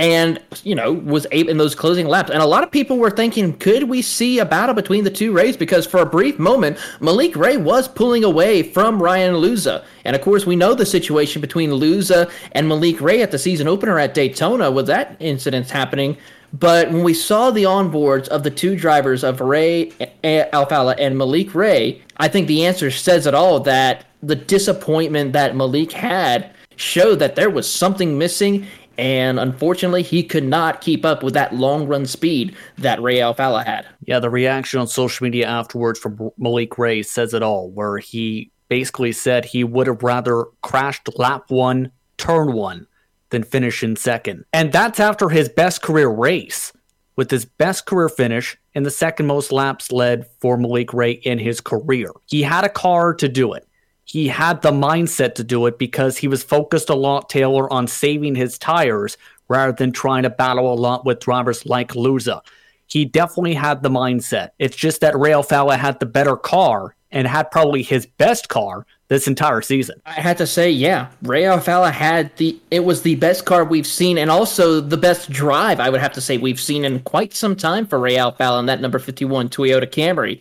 and 0.01 0.41
you 0.65 0.75
know 0.75 0.95
was 0.95 1.27
able 1.31 1.51
in 1.51 1.59
those 1.59 1.75
closing 1.75 2.07
laps. 2.07 2.31
And 2.31 2.43
a 2.43 2.47
lot 2.47 2.65
of 2.65 2.71
people 2.71 2.97
were 2.97 3.11
thinking 3.11 3.57
could 3.59 3.85
we 3.85 4.01
see 4.01 4.39
a 4.39 4.47
battle 4.47 4.75
between 4.75 5.05
the 5.05 5.11
two 5.11 5.31
rays? 5.31 5.59
Because 5.59 5.87
for 5.87 6.01
a 6.01 6.07
brief 6.07 6.39
moment 6.39 6.79
malik 7.01 7.37
ray 7.37 7.59
was 7.59 7.87
pulling 7.87 8.25
away 8.25 8.63
from 8.63 9.01
ryan 9.01 9.35
luza. 9.35 9.85
And 10.07 10.17
of 10.17 10.23
course 10.23 10.47
we 10.47 10.57
know 10.57 10.73
the 10.75 10.87
situation 10.87 11.43
between 11.43 11.71
luza 11.71 12.31
and 12.53 12.67
malik 12.67 13.03
ray 13.03 13.21
at 13.21 13.31
the 13.31 13.39
season 13.39 13.69
opener 13.69 13.99
at 13.99 14.15
daytona 14.15 14.71
with 14.71 14.87
that 14.87 15.17
incident 15.21 15.69
happening. 15.69 16.17
But 16.53 16.91
when 16.91 17.05
we 17.05 17.15
saw 17.15 17.51
the 17.51 17.65
onboards 17.65 18.27
of 18.29 18.43
the 18.43 18.51
two 18.51 18.77
drivers 18.77 19.23
of 19.23 19.43
ray 19.43 19.93
alfalla 20.25 20.95
and 20.99 21.19
malik 21.19 21.55
ray 21.55 22.01
i 22.17 22.27
think 22.27 22.49
the 22.49 22.65
answer 22.65 22.91
says 22.91 23.27
it 23.27 23.35
all 23.35 23.61
that 23.61 24.07
the 24.23 24.35
disappointment 24.35 25.35
that 25.35 25.55
malik 25.55 25.93
had 25.93 26.51
showed 26.81 27.19
that 27.19 27.37
there 27.37 27.51
was 27.51 27.71
something 27.71 28.17
missing 28.17 28.67
and 29.01 29.41
unfortunately, 29.41 30.03
he 30.03 30.23
could 30.23 30.45
not 30.45 30.83
keep 30.83 31.07
up 31.07 31.23
with 31.23 31.33
that 31.33 31.55
long 31.55 31.87
run 31.87 32.05
speed 32.05 32.55
that 32.77 33.01
Ray 33.01 33.17
Alfalla 33.17 33.65
had. 33.65 33.87
Yeah, 34.05 34.19
the 34.19 34.29
reaction 34.29 34.79
on 34.79 34.87
social 34.89 35.25
media 35.25 35.47
afterwards 35.47 35.99
from 35.99 36.31
Malik 36.37 36.77
Ray 36.77 37.03
says 37.03 37.33
it 37.33 37.43
all, 37.43 37.71
where 37.71 37.97
he 37.97 38.51
basically 38.69 39.13
said 39.13 39.47
he 39.47 39.65
would 39.65 39.87
have 39.87 40.03
rather 40.03 40.45
crashed 40.61 41.09
lap 41.19 41.45
one, 41.49 41.93
turn 42.19 42.53
one, 42.53 42.87
than 43.31 43.43
finish 43.43 43.83
in 43.83 43.97
second. 43.97 44.45
And 44.53 44.71
that's 44.71 45.01
after 45.01 45.31
his 45.31 45.49
best 45.49 45.81
career 45.81 46.09
race, 46.11 46.71
with 47.17 47.31
his 47.31 47.47
best 47.47 47.87
career 47.87 48.11
finish 48.11 48.59
and 48.75 48.85
the 48.85 48.91
second 48.91 49.27
most 49.27 49.51
laps 49.51 49.91
led 49.91 50.27
for 50.43 50.59
Malik 50.59 50.93
Ray 50.93 51.13
in 51.13 51.39
his 51.39 51.63
career. 51.63 52.11
He 52.27 52.43
had 52.43 52.65
a 52.65 52.69
car 52.69 53.15
to 53.15 53.31
do 53.31 53.55
it 53.55 53.67
he 54.11 54.27
had 54.27 54.61
the 54.61 54.73
mindset 54.73 55.37
to 55.37 55.44
do 55.44 55.66
it 55.66 55.79
because 55.79 56.18
he 56.18 56.27
was 56.27 56.42
focused 56.42 56.90
a 56.90 56.94
lot, 56.96 57.29
Taylor, 57.29 57.73
on 57.73 57.87
saving 57.87 58.35
his 58.35 58.59
tires 58.59 59.16
rather 59.46 59.70
than 59.70 59.92
trying 59.92 60.25
to 60.25 60.31
battle 60.31 60.73
a 60.73 60.75
lot 60.75 61.05
with 61.05 61.20
drivers 61.20 61.64
like 61.64 61.92
Luza. 61.92 62.40
He 62.88 63.05
definitely 63.05 63.55
had 63.55 63.85
the 63.85 63.88
mindset. 63.88 64.49
It's 64.59 64.75
just 64.75 65.01
that 65.03 65.16
Ray 65.16 65.31
Alfalla 65.31 65.77
had 65.77 66.01
the 66.01 66.07
better 66.07 66.37
car 66.37 66.96
and 67.12 67.29
had 67.29 67.53
probably 67.53 67.85
his 67.85 68.05
best 68.05 68.49
car 68.49 68.85
this 69.07 69.29
entire 69.29 69.62
season. 69.62 70.03
I 70.05 70.14
had 70.14 70.38
to 70.38 70.46
say, 70.46 70.73
yeah, 70.73 71.11
Ray 71.23 71.42
Alfalla 71.42 71.92
had 71.92 72.37
the 72.37 72.59
it 72.73 72.81
was 72.81 73.03
the 73.03 73.14
best 73.14 73.44
car 73.44 73.64
we've 73.64 73.87
seen 73.87 74.18
and 74.18 74.29
also 74.29 74.81
the 74.81 74.96
best 74.96 75.31
drive 75.31 75.79
I 75.79 75.88
would 75.88 76.01
have 76.01 76.14
to 76.14 76.20
say 76.20 76.37
we've 76.37 76.61
seen 76.61 76.85
in 76.85 76.99
quite 77.01 77.33
some 77.33 77.55
time 77.55 77.87
for 77.87 78.01
Ray 78.01 78.16
Alfalla 78.16 78.59
in 78.59 78.66
that 78.66 78.81
number 78.81 78.99
51 78.99 79.51
Toyota 79.51 79.87
Camry. 79.87 80.40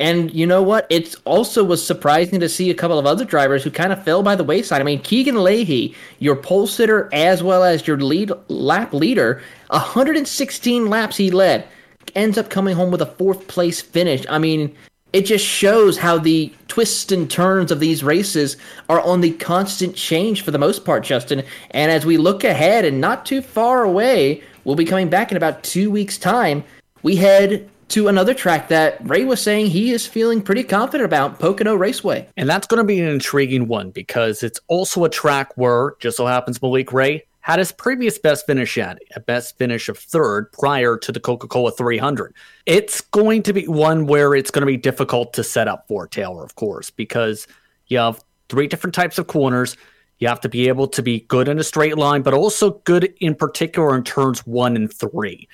And 0.00 0.32
you 0.32 0.46
know 0.46 0.62
what? 0.62 0.86
It 0.88 1.14
also 1.26 1.62
was 1.62 1.86
surprising 1.86 2.40
to 2.40 2.48
see 2.48 2.70
a 2.70 2.74
couple 2.74 2.98
of 2.98 3.04
other 3.04 3.24
drivers 3.24 3.62
who 3.62 3.70
kind 3.70 3.92
of 3.92 4.02
fell 4.02 4.22
by 4.22 4.34
the 4.34 4.42
wayside. 4.42 4.80
I 4.80 4.84
mean, 4.84 5.02
Keegan 5.02 5.44
Leahy, 5.44 5.94
your 6.18 6.36
pole 6.36 6.66
sitter 6.66 7.10
as 7.12 7.42
well 7.42 7.62
as 7.62 7.86
your 7.86 7.98
lead 7.98 8.32
lap 8.48 8.94
leader, 8.94 9.42
116 9.68 10.86
laps 10.86 11.18
he 11.18 11.30
led, 11.30 11.68
ends 12.14 12.38
up 12.38 12.48
coming 12.48 12.74
home 12.74 12.90
with 12.90 13.02
a 13.02 13.06
fourth 13.06 13.46
place 13.46 13.82
finish. 13.82 14.24
I 14.30 14.38
mean, 14.38 14.74
it 15.12 15.26
just 15.26 15.44
shows 15.44 15.98
how 15.98 16.16
the 16.16 16.50
twists 16.66 17.12
and 17.12 17.30
turns 17.30 17.70
of 17.70 17.80
these 17.80 18.02
races 18.02 18.56
are 18.88 19.02
on 19.02 19.20
the 19.20 19.32
constant 19.32 19.96
change 19.96 20.42
for 20.42 20.50
the 20.50 20.58
most 20.58 20.86
part, 20.86 21.04
Justin. 21.04 21.44
And 21.72 21.92
as 21.92 22.06
we 22.06 22.16
look 22.16 22.42
ahead 22.42 22.86
and 22.86 23.02
not 23.02 23.26
too 23.26 23.42
far 23.42 23.84
away, 23.84 24.42
we'll 24.64 24.76
be 24.76 24.86
coming 24.86 25.10
back 25.10 25.30
in 25.30 25.36
about 25.36 25.62
two 25.62 25.90
weeks' 25.90 26.16
time. 26.16 26.64
We 27.02 27.16
head 27.16 27.68
to 27.90 28.08
another 28.08 28.34
track 28.34 28.68
that 28.68 28.98
Ray 29.08 29.24
was 29.24 29.42
saying 29.42 29.66
he 29.66 29.90
is 29.90 30.06
feeling 30.06 30.42
pretty 30.42 30.62
confident 30.62 31.04
about, 31.04 31.38
Pocono 31.38 31.74
Raceway. 31.74 32.28
And 32.36 32.48
that's 32.48 32.66
going 32.66 32.78
to 32.78 32.84
be 32.84 33.00
an 33.00 33.08
intriguing 33.08 33.66
one 33.66 33.90
because 33.90 34.42
it's 34.42 34.60
also 34.68 35.04
a 35.04 35.08
track 35.08 35.56
where, 35.56 35.94
just 36.00 36.16
so 36.16 36.26
happens, 36.26 36.62
Malik 36.62 36.92
Ray 36.92 37.24
had 37.40 37.58
his 37.58 37.72
previous 37.72 38.18
best 38.18 38.46
finish 38.46 38.78
at, 38.78 38.98
a 39.16 39.20
best 39.20 39.58
finish 39.58 39.88
of 39.88 39.98
third 39.98 40.52
prior 40.52 40.96
to 40.98 41.10
the 41.10 41.18
Coca 41.18 41.48
Cola 41.48 41.72
300. 41.72 42.34
It's 42.66 43.00
going 43.00 43.42
to 43.44 43.52
be 43.52 43.66
one 43.66 44.06
where 44.06 44.34
it's 44.34 44.50
going 44.50 44.62
to 44.62 44.66
be 44.66 44.76
difficult 44.76 45.32
to 45.32 45.42
set 45.42 45.66
up 45.66 45.88
for 45.88 46.06
Taylor, 46.06 46.44
of 46.44 46.54
course, 46.54 46.90
because 46.90 47.48
you 47.88 47.98
have 47.98 48.22
three 48.48 48.68
different 48.68 48.94
types 48.94 49.18
of 49.18 49.26
corners. 49.26 49.76
You 50.18 50.28
have 50.28 50.40
to 50.42 50.48
be 50.48 50.68
able 50.68 50.86
to 50.88 51.02
be 51.02 51.20
good 51.20 51.48
in 51.48 51.58
a 51.58 51.64
straight 51.64 51.96
line, 51.96 52.22
but 52.22 52.34
also 52.34 52.72
good 52.84 53.12
in 53.20 53.34
particular 53.34 53.96
in 53.96 54.04
turns 54.04 54.46
one 54.46 54.76
and 54.76 54.92
three 54.92 55.48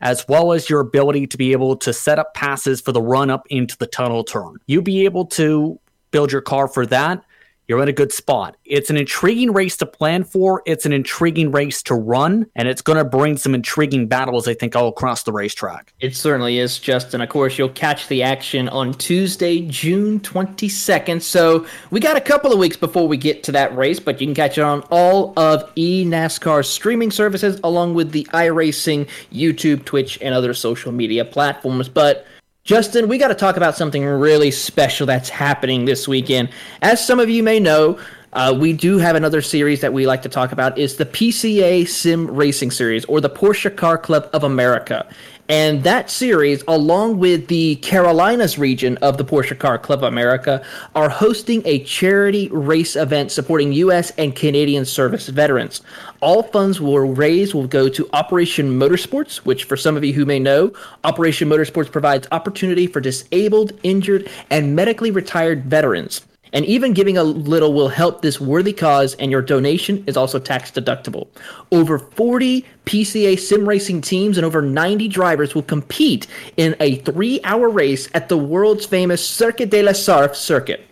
as 0.00 0.26
well 0.28 0.52
as 0.52 0.70
your 0.70 0.80
ability 0.80 1.26
to 1.26 1.36
be 1.36 1.52
able 1.52 1.76
to 1.76 1.92
set 1.92 2.18
up 2.18 2.34
passes 2.34 2.80
for 2.80 2.92
the 2.92 3.02
run 3.02 3.30
up 3.30 3.46
into 3.50 3.76
the 3.78 3.86
tunnel 3.86 4.24
turn. 4.24 4.56
You'll 4.66 4.82
be 4.82 5.04
able 5.04 5.26
to 5.26 5.78
build 6.10 6.32
your 6.32 6.40
car 6.40 6.68
for 6.68 6.86
that 6.86 7.22
you're 7.70 7.80
in 7.80 7.88
a 7.88 7.92
good 7.92 8.10
spot. 8.10 8.56
It's 8.64 8.90
an 8.90 8.96
intriguing 8.96 9.52
race 9.52 9.76
to 9.76 9.86
plan 9.86 10.24
for. 10.24 10.60
It's 10.66 10.86
an 10.86 10.92
intriguing 10.92 11.52
race 11.52 11.84
to 11.84 11.94
run, 11.94 12.46
and 12.56 12.66
it's 12.66 12.82
going 12.82 12.98
to 12.98 13.04
bring 13.04 13.36
some 13.36 13.54
intriguing 13.54 14.08
battles, 14.08 14.48
I 14.48 14.54
think, 14.54 14.74
all 14.74 14.88
across 14.88 15.22
the 15.22 15.30
racetrack. 15.30 15.94
It 16.00 16.16
certainly 16.16 16.58
is, 16.58 16.80
Justin. 16.80 17.20
Of 17.20 17.28
course, 17.28 17.58
you'll 17.58 17.68
catch 17.68 18.08
the 18.08 18.24
action 18.24 18.68
on 18.70 18.94
Tuesday, 18.94 19.60
June 19.60 20.18
22nd. 20.18 21.22
So 21.22 21.64
we 21.92 22.00
got 22.00 22.16
a 22.16 22.20
couple 22.20 22.52
of 22.52 22.58
weeks 22.58 22.76
before 22.76 23.06
we 23.06 23.16
get 23.16 23.44
to 23.44 23.52
that 23.52 23.76
race, 23.76 24.00
but 24.00 24.20
you 24.20 24.26
can 24.26 24.34
catch 24.34 24.58
it 24.58 24.62
on 24.62 24.82
all 24.90 25.32
of 25.36 25.72
eNASCAR's 25.76 26.68
streaming 26.68 27.12
services, 27.12 27.60
along 27.62 27.94
with 27.94 28.10
the 28.10 28.24
iRacing, 28.32 29.08
YouTube, 29.32 29.84
Twitch, 29.84 30.18
and 30.20 30.34
other 30.34 30.54
social 30.54 30.90
media 30.90 31.24
platforms. 31.24 31.88
But 31.88 32.26
Justin, 32.64 33.08
we 33.08 33.16
got 33.16 33.28
to 33.28 33.34
talk 33.34 33.56
about 33.56 33.74
something 33.74 34.04
really 34.04 34.50
special 34.50 35.06
that's 35.06 35.30
happening 35.30 35.86
this 35.86 36.06
weekend. 36.06 36.50
As 36.82 37.04
some 37.04 37.18
of 37.18 37.30
you 37.30 37.42
may 37.42 37.58
know, 37.58 37.98
uh, 38.32 38.56
we 38.56 38.72
do 38.74 38.98
have 38.98 39.16
another 39.16 39.42
series 39.42 39.80
that 39.80 39.92
we 39.92 40.06
like 40.06 40.22
to 40.22 40.28
talk 40.28 40.52
about 40.52 40.78
is 40.78 40.96
the 40.96 41.06
PCA 41.06 41.88
Sim 41.88 42.30
Racing 42.30 42.70
Series 42.70 43.04
or 43.06 43.20
the 43.20 43.30
Porsche 43.30 43.74
Car 43.74 43.98
Club 43.98 44.28
of 44.32 44.44
America. 44.44 45.08
And 45.50 45.82
that 45.82 46.10
series, 46.10 46.62
along 46.68 47.18
with 47.18 47.48
the 47.48 47.74
Carolinas 47.82 48.56
region 48.56 48.96
of 48.98 49.18
the 49.18 49.24
Porsche 49.24 49.58
Car 49.58 49.78
Club 49.78 50.04
of 50.04 50.04
America, 50.04 50.62
are 50.94 51.08
hosting 51.08 51.60
a 51.64 51.82
charity 51.82 52.48
race 52.52 52.94
event 52.94 53.32
supporting 53.32 53.72
U.S. 53.72 54.12
and 54.16 54.36
Canadian 54.36 54.84
service 54.84 55.26
veterans. 55.26 55.80
All 56.20 56.44
funds 56.44 56.80
will 56.80 57.00
raised 57.00 57.52
will 57.52 57.66
go 57.66 57.88
to 57.88 58.08
Operation 58.12 58.78
Motorsports, 58.78 59.38
which, 59.38 59.64
for 59.64 59.76
some 59.76 59.96
of 59.96 60.04
you 60.04 60.12
who 60.12 60.24
may 60.24 60.38
know, 60.38 60.72
Operation 61.02 61.48
Motorsports 61.48 61.90
provides 61.90 62.28
opportunity 62.30 62.86
for 62.86 63.00
disabled, 63.00 63.72
injured, 63.82 64.30
and 64.50 64.76
medically 64.76 65.10
retired 65.10 65.64
veterans. 65.64 66.22
And 66.52 66.64
even 66.64 66.92
giving 66.92 67.16
a 67.16 67.22
little 67.22 67.72
will 67.72 67.88
help 67.88 68.22
this 68.22 68.40
worthy 68.40 68.72
cause, 68.72 69.14
and 69.14 69.30
your 69.30 69.42
donation 69.42 70.04
is 70.06 70.16
also 70.16 70.38
tax 70.38 70.70
deductible. 70.70 71.28
Over 71.70 71.98
40 71.98 72.64
PCA 72.86 73.38
sim 73.38 73.68
racing 73.68 74.00
teams 74.00 74.36
and 74.36 74.44
over 74.44 74.62
90 74.62 75.08
drivers 75.08 75.54
will 75.54 75.62
compete 75.62 76.26
in 76.56 76.74
a 76.80 76.96
three 76.96 77.40
hour 77.44 77.68
race 77.68 78.08
at 78.14 78.28
the 78.28 78.38
world's 78.38 78.86
famous 78.86 79.26
Circuit 79.26 79.70
de 79.70 79.82
la 79.82 79.92
Sarthe 79.92 80.34
circuit. 80.34 80.84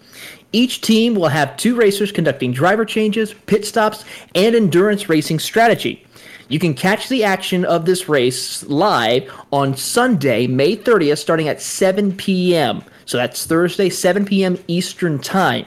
Each 0.53 0.81
team 0.81 1.15
will 1.15 1.29
have 1.29 1.57
two 1.57 1.77
racers 1.77 2.11
conducting 2.11 2.53
driver 2.53 2.87
changes, 2.87 3.35
pit 3.35 3.67
stops, 3.67 4.05
and 4.35 4.55
endurance 4.55 5.09
racing 5.09 5.41
strategy. 5.41 6.07
You 6.49 6.59
can 6.59 6.73
catch 6.73 7.11
the 7.11 7.25
action 7.25 7.67
of 7.67 7.85
this 7.85 8.09
race 8.09 8.63
live 8.65 9.31
on 9.53 9.77
Sunday, 9.77 10.47
May 10.47 10.77
30th, 10.77 11.19
starting 11.19 11.49
at 11.49 11.61
7 11.61 12.17
p.m. 12.17 12.83
So 13.09 13.17
that's 13.17 13.47
Thursday, 13.47 13.89
7 13.89 14.27
p.m. 14.27 14.59
Eastern 14.69 15.19
Time. 15.19 15.65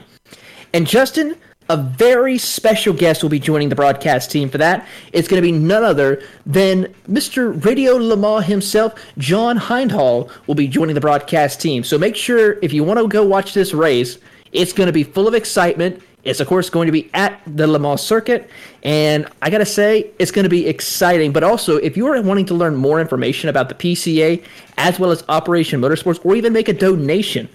And 0.72 0.86
Justin, 0.86 1.34
a 1.68 1.76
very 1.76 2.38
special 2.38 2.94
guest 2.94 3.20
will 3.20 3.30
be 3.30 3.40
joining 3.40 3.68
the 3.68 3.74
broadcast 3.74 4.30
team 4.30 4.48
for 4.48 4.58
that. 4.58 4.86
It's 5.12 5.26
going 5.26 5.42
to 5.42 5.46
be 5.46 5.50
none 5.50 5.82
other 5.82 6.22
than 6.46 6.94
Mr. 7.08 7.64
Radio 7.64 7.96
Le 7.96 8.16
Mans 8.16 8.44
himself, 8.46 8.94
John 9.18 9.58
Hindhaugh, 9.58 10.30
will 10.46 10.54
be 10.54 10.68
joining 10.68 10.94
the 10.94 11.00
broadcast 11.00 11.60
team. 11.60 11.82
So 11.82 11.98
make 11.98 12.14
sure 12.14 12.58
if 12.62 12.72
you 12.72 12.84
want 12.84 13.00
to 13.00 13.08
go 13.08 13.24
watch 13.24 13.54
this 13.54 13.74
race, 13.74 14.18
it's 14.52 14.72
going 14.72 14.86
to 14.86 14.92
be 14.92 15.02
full 15.02 15.26
of 15.26 15.34
excitement. 15.34 16.00
It's, 16.24 16.38
of 16.38 16.46
course, 16.46 16.70
going 16.70 16.86
to 16.86 16.92
be 16.92 17.10
at 17.14 17.40
the 17.46 17.66
Le 17.66 17.78
Mans 17.78 18.00
circuit. 18.00 18.48
And 18.82 19.26
I 19.40 19.50
got 19.50 19.58
to 19.58 19.66
say, 19.66 20.10
it's 20.18 20.30
going 20.30 20.44
to 20.44 20.48
be 20.50 20.68
exciting. 20.68 21.32
But 21.32 21.42
also, 21.42 21.76
if 21.76 21.96
you 21.96 22.06
are 22.06 22.20
wanting 22.22 22.46
to 22.46 22.54
learn 22.54 22.76
more 22.76 23.00
information 23.00 23.48
about 23.48 23.68
the 23.68 23.74
PCA, 23.74 24.44
as 24.78 25.00
well 25.00 25.10
as 25.10 25.24
Operation 25.28 25.80
Motorsports, 25.80 26.24
or 26.24 26.36
even 26.36 26.52
make 26.52 26.68
a 26.68 26.72
donation, 26.72 27.48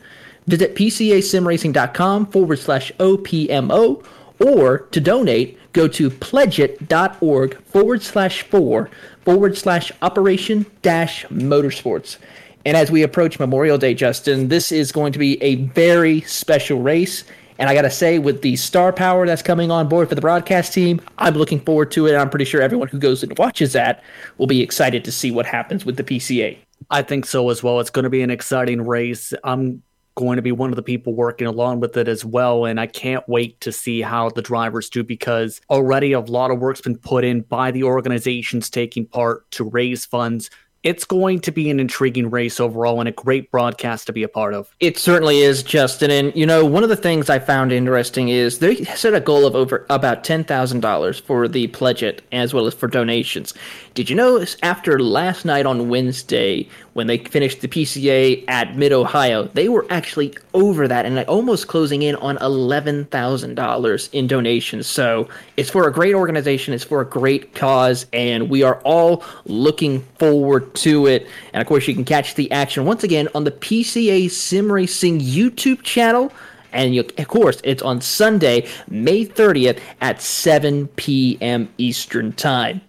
visit 0.47 0.75
PCASimracing.com 0.75 2.25
forward 2.27 2.59
slash 2.59 2.91
OPMO. 2.99 4.05
Or 4.39 4.79
to 4.79 5.01
donate, 5.01 5.57
go 5.73 5.87
to 5.87 6.09
pledgeit.org 6.09 7.61
forward 7.63 8.03
slash 8.03 8.43
four 8.43 8.89
forward 9.23 9.57
slash 9.57 9.91
operation 10.01 10.65
dash 10.81 11.25
motorsports. 11.25 12.17
And 12.65 12.75
as 12.75 12.91
we 12.91 13.01
approach 13.01 13.39
Memorial 13.39 13.77
Day, 13.77 13.93
Justin, 13.93 14.49
this 14.49 14.71
is 14.71 14.91
going 14.91 15.13
to 15.13 15.19
be 15.19 15.41
a 15.41 15.55
very 15.55 16.21
special 16.21 16.81
race. 16.81 17.23
And 17.59 17.69
I 17.69 17.73
got 17.73 17.81
to 17.83 17.89
say, 17.89 18.19
with 18.19 18.41
the 18.41 18.55
star 18.55 18.93
power 18.93 19.25
that's 19.25 19.41
coming 19.41 19.71
on 19.71 19.87
board 19.87 20.09
for 20.09 20.15
the 20.15 20.21
broadcast 20.21 20.73
team, 20.73 21.01
I'm 21.17 21.33
looking 21.35 21.59
forward 21.59 21.91
to 21.91 22.07
it. 22.07 22.15
I'm 22.15 22.29
pretty 22.29 22.45
sure 22.45 22.61
everyone 22.61 22.87
who 22.87 22.99
goes 22.99 23.23
and 23.23 23.37
watches 23.37 23.73
that 23.73 24.03
will 24.37 24.47
be 24.47 24.61
excited 24.61 25.03
to 25.05 25.11
see 25.11 25.31
what 25.31 25.45
happens 25.45 25.85
with 25.85 25.97
the 25.97 26.03
PCA. 26.03 26.57
I 26.89 27.01
think 27.01 27.25
so 27.25 27.49
as 27.49 27.63
well. 27.63 27.79
It's 27.79 27.89
going 27.89 28.03
to 28.03 28.09
be 28.09 28.21
an 28.21 28.29
exciting 28.29 28.81
race. 28.81 29.33
I'm 29.43 29.81
going 30.15 30.35
to 30.37 30.41
be 30.41 30.51
one 30.51 30.71
of 30.71 30.75
the 30.75 30.83
people 30.83 31.13
working 31.13 31.45
along 31.45 31.79
with 31.79 31.95
it 31.95 32.07
as 32.07 32.25
well. 32.25 32.65
And 32.65 32.79
I 32.79 32.87
can't 32.87 33.27
wait 33.29 33.61
to 33.61 33.71
see 33.71 34.01
how 34.01 34.29
the 34.29 34.41
drivers 34.41 34.89
do 34.89 35.03
because 35.03 35.61
already 35.69 36.11
a 36.11 36.19
lot 36.19 36.49
of 36.49 36.59
work's 36.59 36.81
been 36.81 36.97
put 36.97 37.23
in 37.23 37.41
by 37.41 37.69
the 37.71 37.83
organizations 37.83 38.69
taking 38.69 39.05
part 39.05 39.49
to 39.51 39.63
raise 39.63 40.05
funds 40.05 40.49
it's 40.87 41.03
going 41.03 41.41
to 41.41 41.51
be 41.51 41.69
an 41.69 41.81
intriguing 41.81 42.29
race 42.29 42.61
overall 42.61 43.01
and 43.01 43.09
a 43.09 43.11
great 43.11 43.51
broadcast 43.51 44.07
to 44.07 44.13
be 44.13 44.23
a 44.23 44.27
part 44.29 44.53
of. 44.53 44.73
It 44.79 44.97
certainly 44.97 45.39
is, 45.39 45.61
Justin. 45.61 46.09
And 46.09 46.33
you 46.33 46.45
know, 46.45 46.63
one 46.63 46.81
of 46.81 46.87
the 46.87 46.95
things 46.95 47.29
I 47.29 47.39
found 47.39 47.73
interesting 47.73 48.29
is 48.29 48.59
they 48.59 48.85
set 48.85 49.13
a 49.13 49.19
goal 49.19 49.45
of 49.45 49.53
over 49.53 49.85
about 49.89 50.23
ten 50.23 50.45
thousand 50.45 50.79
dollars 50.79 51.19
for 51.19 51.49
the 51.49 51.67
pledge 51.67 52.03
it 52.03 52.21
as 52.31 52.53
well 52.53 52.67
as 52.67 52.73
for 52.73 52.87
donations. 52.87 53.53
Did 53.95 54.09
you 54.09 54.15
know 54.15 54.45
after 54.63 54.97
last 54.99 55.43
night 55.43 55.65
on 55.65 55.89
Wednesday, 55.89 56.69
when 56.97 57.05
they 57.05 57.19
finished 57.19 57.61
the 57.61 57.67
PCA 57.67 58.43
at 58.47 58.75
Mid 58.75 58.91
Ohio, 58.91 59.43
they 59.53 59.69
were 59.69 59.85
actually 59.91 60.33
over 60.55 60.87
that 60.87 61.05
and 61.05 61.19
almost 61.27 61.67
closing 61.67 62.01
in 62.01 62.15
on 62.15 62.39
eleven 62.39 63.05
thousand 63.05 63.53
dollars 63.53 64.09
in 64.13 64.25
donations. 64.25 64.87
So 64.87 65.29
it's 65.57 65.69
for 65.69 65.87
a 65.87 65.93
great 65.93 66.15
organization, 66.15 66.73
it's 66.73 66.83
for 66.83 67.01
a 67.01 67.05
great 67.05 67.53
cause, 67.53 68.07
and 68.13 68.49
we 68.49 68.63
are 68.63 68.81
all 68.83 69.23
looking 69.45 70.01
forward 70.17 70.73
to 70.77 71.05
it. 71.05 71.27
And 71.53 71.61
of 71.61 71.67
course, 71.67 71.87
you 71.87 71.93
can 71.93 72.03
catch 72.03 72.33
the 72.33 72.51
action 72.51 72.83
once 72.83 73.03
again 73.03 73.29
on 73.35 73.43
the 73.43 73.51
PCA 73.51 74.31
Sim 74.31 74.71
Racing 74.71 75.19
YouTube 75.19 75.83
channel. 75.83 76.33
And 76.73 76.95
you, 76.95 77.07
of 77.19 77.27
course, 77.27 77.61
it's 77.63 77.83
on 77.83 78.01
Sunday, 78.01 78.67
May 78.87 79.23
30th 79.23 79.79
at 80.01 80.19
7 80.19 80.87
p.m. 80.87 81.69
Eastern 81.77 82.33
Time. 82.33 82.81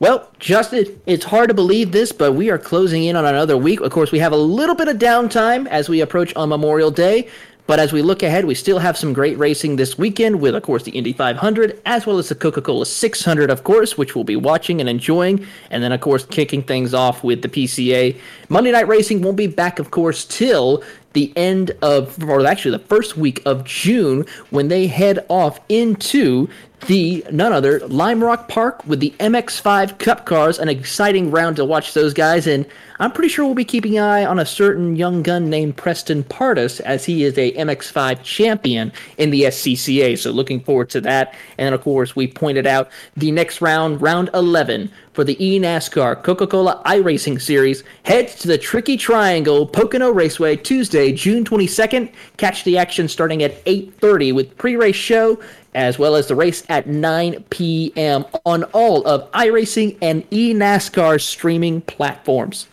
Well, 0.00 0.30
Justin, 0.38 1.00
it's 1.06 1.24
hard 1.24 1.48
to 1.48 1.54
believe 1.54 1.90
this, 1.90 2.12
but 2.12 2.34
we 2.34 2.50
are 2.50 2.58
closing 2.58 3.02
in 3.02 3.16
on 3.16 3.24
another 3.26 3.56
week. 3.56 3.80
Of 3.80 3.90
course, 3.90 4.12
we 4.12 4.20
have 4.20 4.30
a 4.30 4.36
little 4.36 4.76
bit 4.76 4.86
of 4.86 4.98
downtime 4.98 5.66
as 5.66 5.88
we 5.88 6.02
approach 6.02 6.32
on 6.36 6.50
Memorial 6.50 6.92
Day, 6.92 7.28
but 7.66 7.80
as 7.80 7.92
we 7.92 8.00
look 8.00 8.22
ahead, 8.22 8.44
we 8.44 8.54
still 8.54 8.78
have 8.78 8.96
some 8.96 9.12
great 9.12 9.36
racing 9.38 9.74
this 9.74 9.98
weekend 9.98 10.40
with, 10.40 10.54
of 10.54 10.62
course, 10.62 10.84
the 10.84 10.92
Indy 10.92 11.12
500, 11.12 11.82
as 11.84 12.06
well 12.06 12.18
as 12.18 12.28
the 12.28 12.36
Coca 12.36 12.62
Cola 12.62 12.86
600, 12.86 13.50
of 13.50 13.64
course, 13.64 13.98
which 13.98 14.14
we'll 14.14 14.22
be 14.22 14.36
watching 14.36 14.80
and 14.80 14.88
enjoying. 14.88 15.44
And 15.72 15.82
then, 15.82 15.90
of 15.90 16.00
course, 16.00 16.24
kicking 16.24 16.62
things 16.62 16.94
off 16.94 17.24
with 17.24 17.42
the 17.42 17.48
PCA. 17.48 18.16
Monday 18.48 18.70
Night 18.70 18.86
Racing 18.86 19.20
won't 19.20 19.36
be 19.36 19.48
back, 19.48 19.80
of 19.80 19.90
course, 19.90 20.24
till 20.24 20.84
the 21.12 21.32
end 21.36 21.72
of, 21.82 22.22
or 22.22 22.46
actually 22.46 22.70
the 22.70 22.84
first 22.84 23.16
week 23.16 23.42
of 23.44 23.64
June 23.64 24.24
when 24.50 24.68
they 24.68 24.86
head 24.86 25.26
off 25.28 25.60
into 25.68 26.48
the 26.86 27.24
none 27.30 27.52
other 27.52 27.80
Lime 27.88 28.22
Rock 28.22 28.48
Park 28.48 28.86
with 28.86 29.00
the 29.00 29.12
MX5 29.18 29.98
Cup 29.98 30.26
cars. 30.26 30.58
An 30.58 30.68
exciting 30.68 31.30
round 31.30 31.56
to 31.56 31.64
watch 31.64 31.94
those 31.94 32.14
guys, 32.14 32.46
and 32.46 32.64
I'm 33.00 33.12
pretty 33.12 33.28
sure 33.28 33.44
we'll 33.44 33.54
be 33.54 33.64
keeping 33.64 33.96
an 33.96 34.04
eye 34.04 34.24
on 34.24 34.38
a 34.38 34.46
certain 34.46 34.96
young 34.96 35.22
gun 35.22 35.50
named 35.50 35.76
Preston 35.76 36.24
Partis 36.24 36.80
as 36.80 37.04
he 37.04 37.24
is 37.24 37.36
a 37.38 37.52
MX5 37.52 38.22
champion 38.22 38.92
in 39.18 39.30
the 39.30 39.42
SCCA. 39.42 40.18
So 40.18 40.30
looking 40.30 40.60
forward 40.60 40.90
to 40.90 41.00
that. 41.02 41.34
And 41.58 41.74
of 41.74 41.82
course, 41.82 42.16
we 42.16 42.26
pointed 42.26 42.66
out 42.66 42.90
the 43.16 43.30
next 43.30 43.60
round, 43.60 44.02
round 44.02 44.30
11 44.34 44.90
for 45.12 45.24
the 45.24 45.36
eNASCAR 45.36 46.22
Coca-Cola 46.22 46.82
iRacing 46.86 47.40
Series 47.40 47.82
heads 48.04 48.36
to 48.36 48.48
the 48.48 48.58
Tricky 48.58 48.96
Triangle 48.96 49.66
Pocono 49.66 50.10
Raceway 50.10 50.56
Tuesday, 50.56 51.12
June 51.12 51.44
22nd. 51.44 52.12
Catch 52.36 52.64
the 52.64 52.78
action 52.78 53.08
starting 53.08 53.42
at 53.42 53.64
8:30 53.64 54.32
with 54.32 54.56
pre-race 54.58 54.96
show 54.96 55.38
as 55.78 55.96
well 55.96 56.16
as 56.16 56.26
the 56.26 56.34
race 56.34 56.64
at 56.68 56.88
9 56.88 57.44
p.m. 57.50 58.24
on 58.44 58.64
all 58.64 59.06
of 59.06 59.30
iRacing 59.30 59.96
and 60.02 60.28
eNASCAR 60.30 61.20
streaming 61.20 61.80
platforms. 61.82 62.66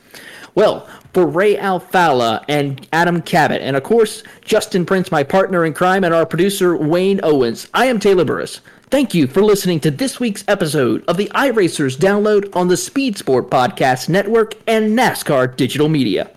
Well, 0.55 0.89
for 1.13 1.27
Ray 1.27 1.55
Alfalla 1.55 2.43
and 2.49 2.87
Adam 2.91 3.21
Cabot, 3.21 3.61
and 3.61 3.75
of 3.75 3.83
course, 3.83 4.23
Justin 4.43 4.87
Prince, 4.87 5.11
my 5.11 5.23
partner 5.23 5.65
in 5.65 5.73
crime, 5.73 6.03
and 6.03 6.15
our 6.15 6.25
producer, 6.25 6.75
Wayne 6.75 7.19
Owens, 7.21 7.67
I 7.75 7.85
am 7.85 7.99
Taylor 7.99 8.25
Burris. 8.25 8.61
Thank 8.89 9.13
you 9.13 9.27
for 9.27 9.43
listening 9.43 9.79
to 9.81 9.91
this 9.91 10.19
week's 10.19 10.43
episode 10.47 11.05
of 11.07 11.17
the 11.17 11.29
iRacers 11.35 11.97
download 11.97 12.55
on 12.55 12.69
the 12.69 12.77
Speed 12.77 13.17
Sport 13.19 13.51
Podcast 13.51 14.09
Network 14.09 14.55
and 14.65 14.97
NASCAR 14.97 15.55
Digital 15.55 15.89
Media. 15.89 16.31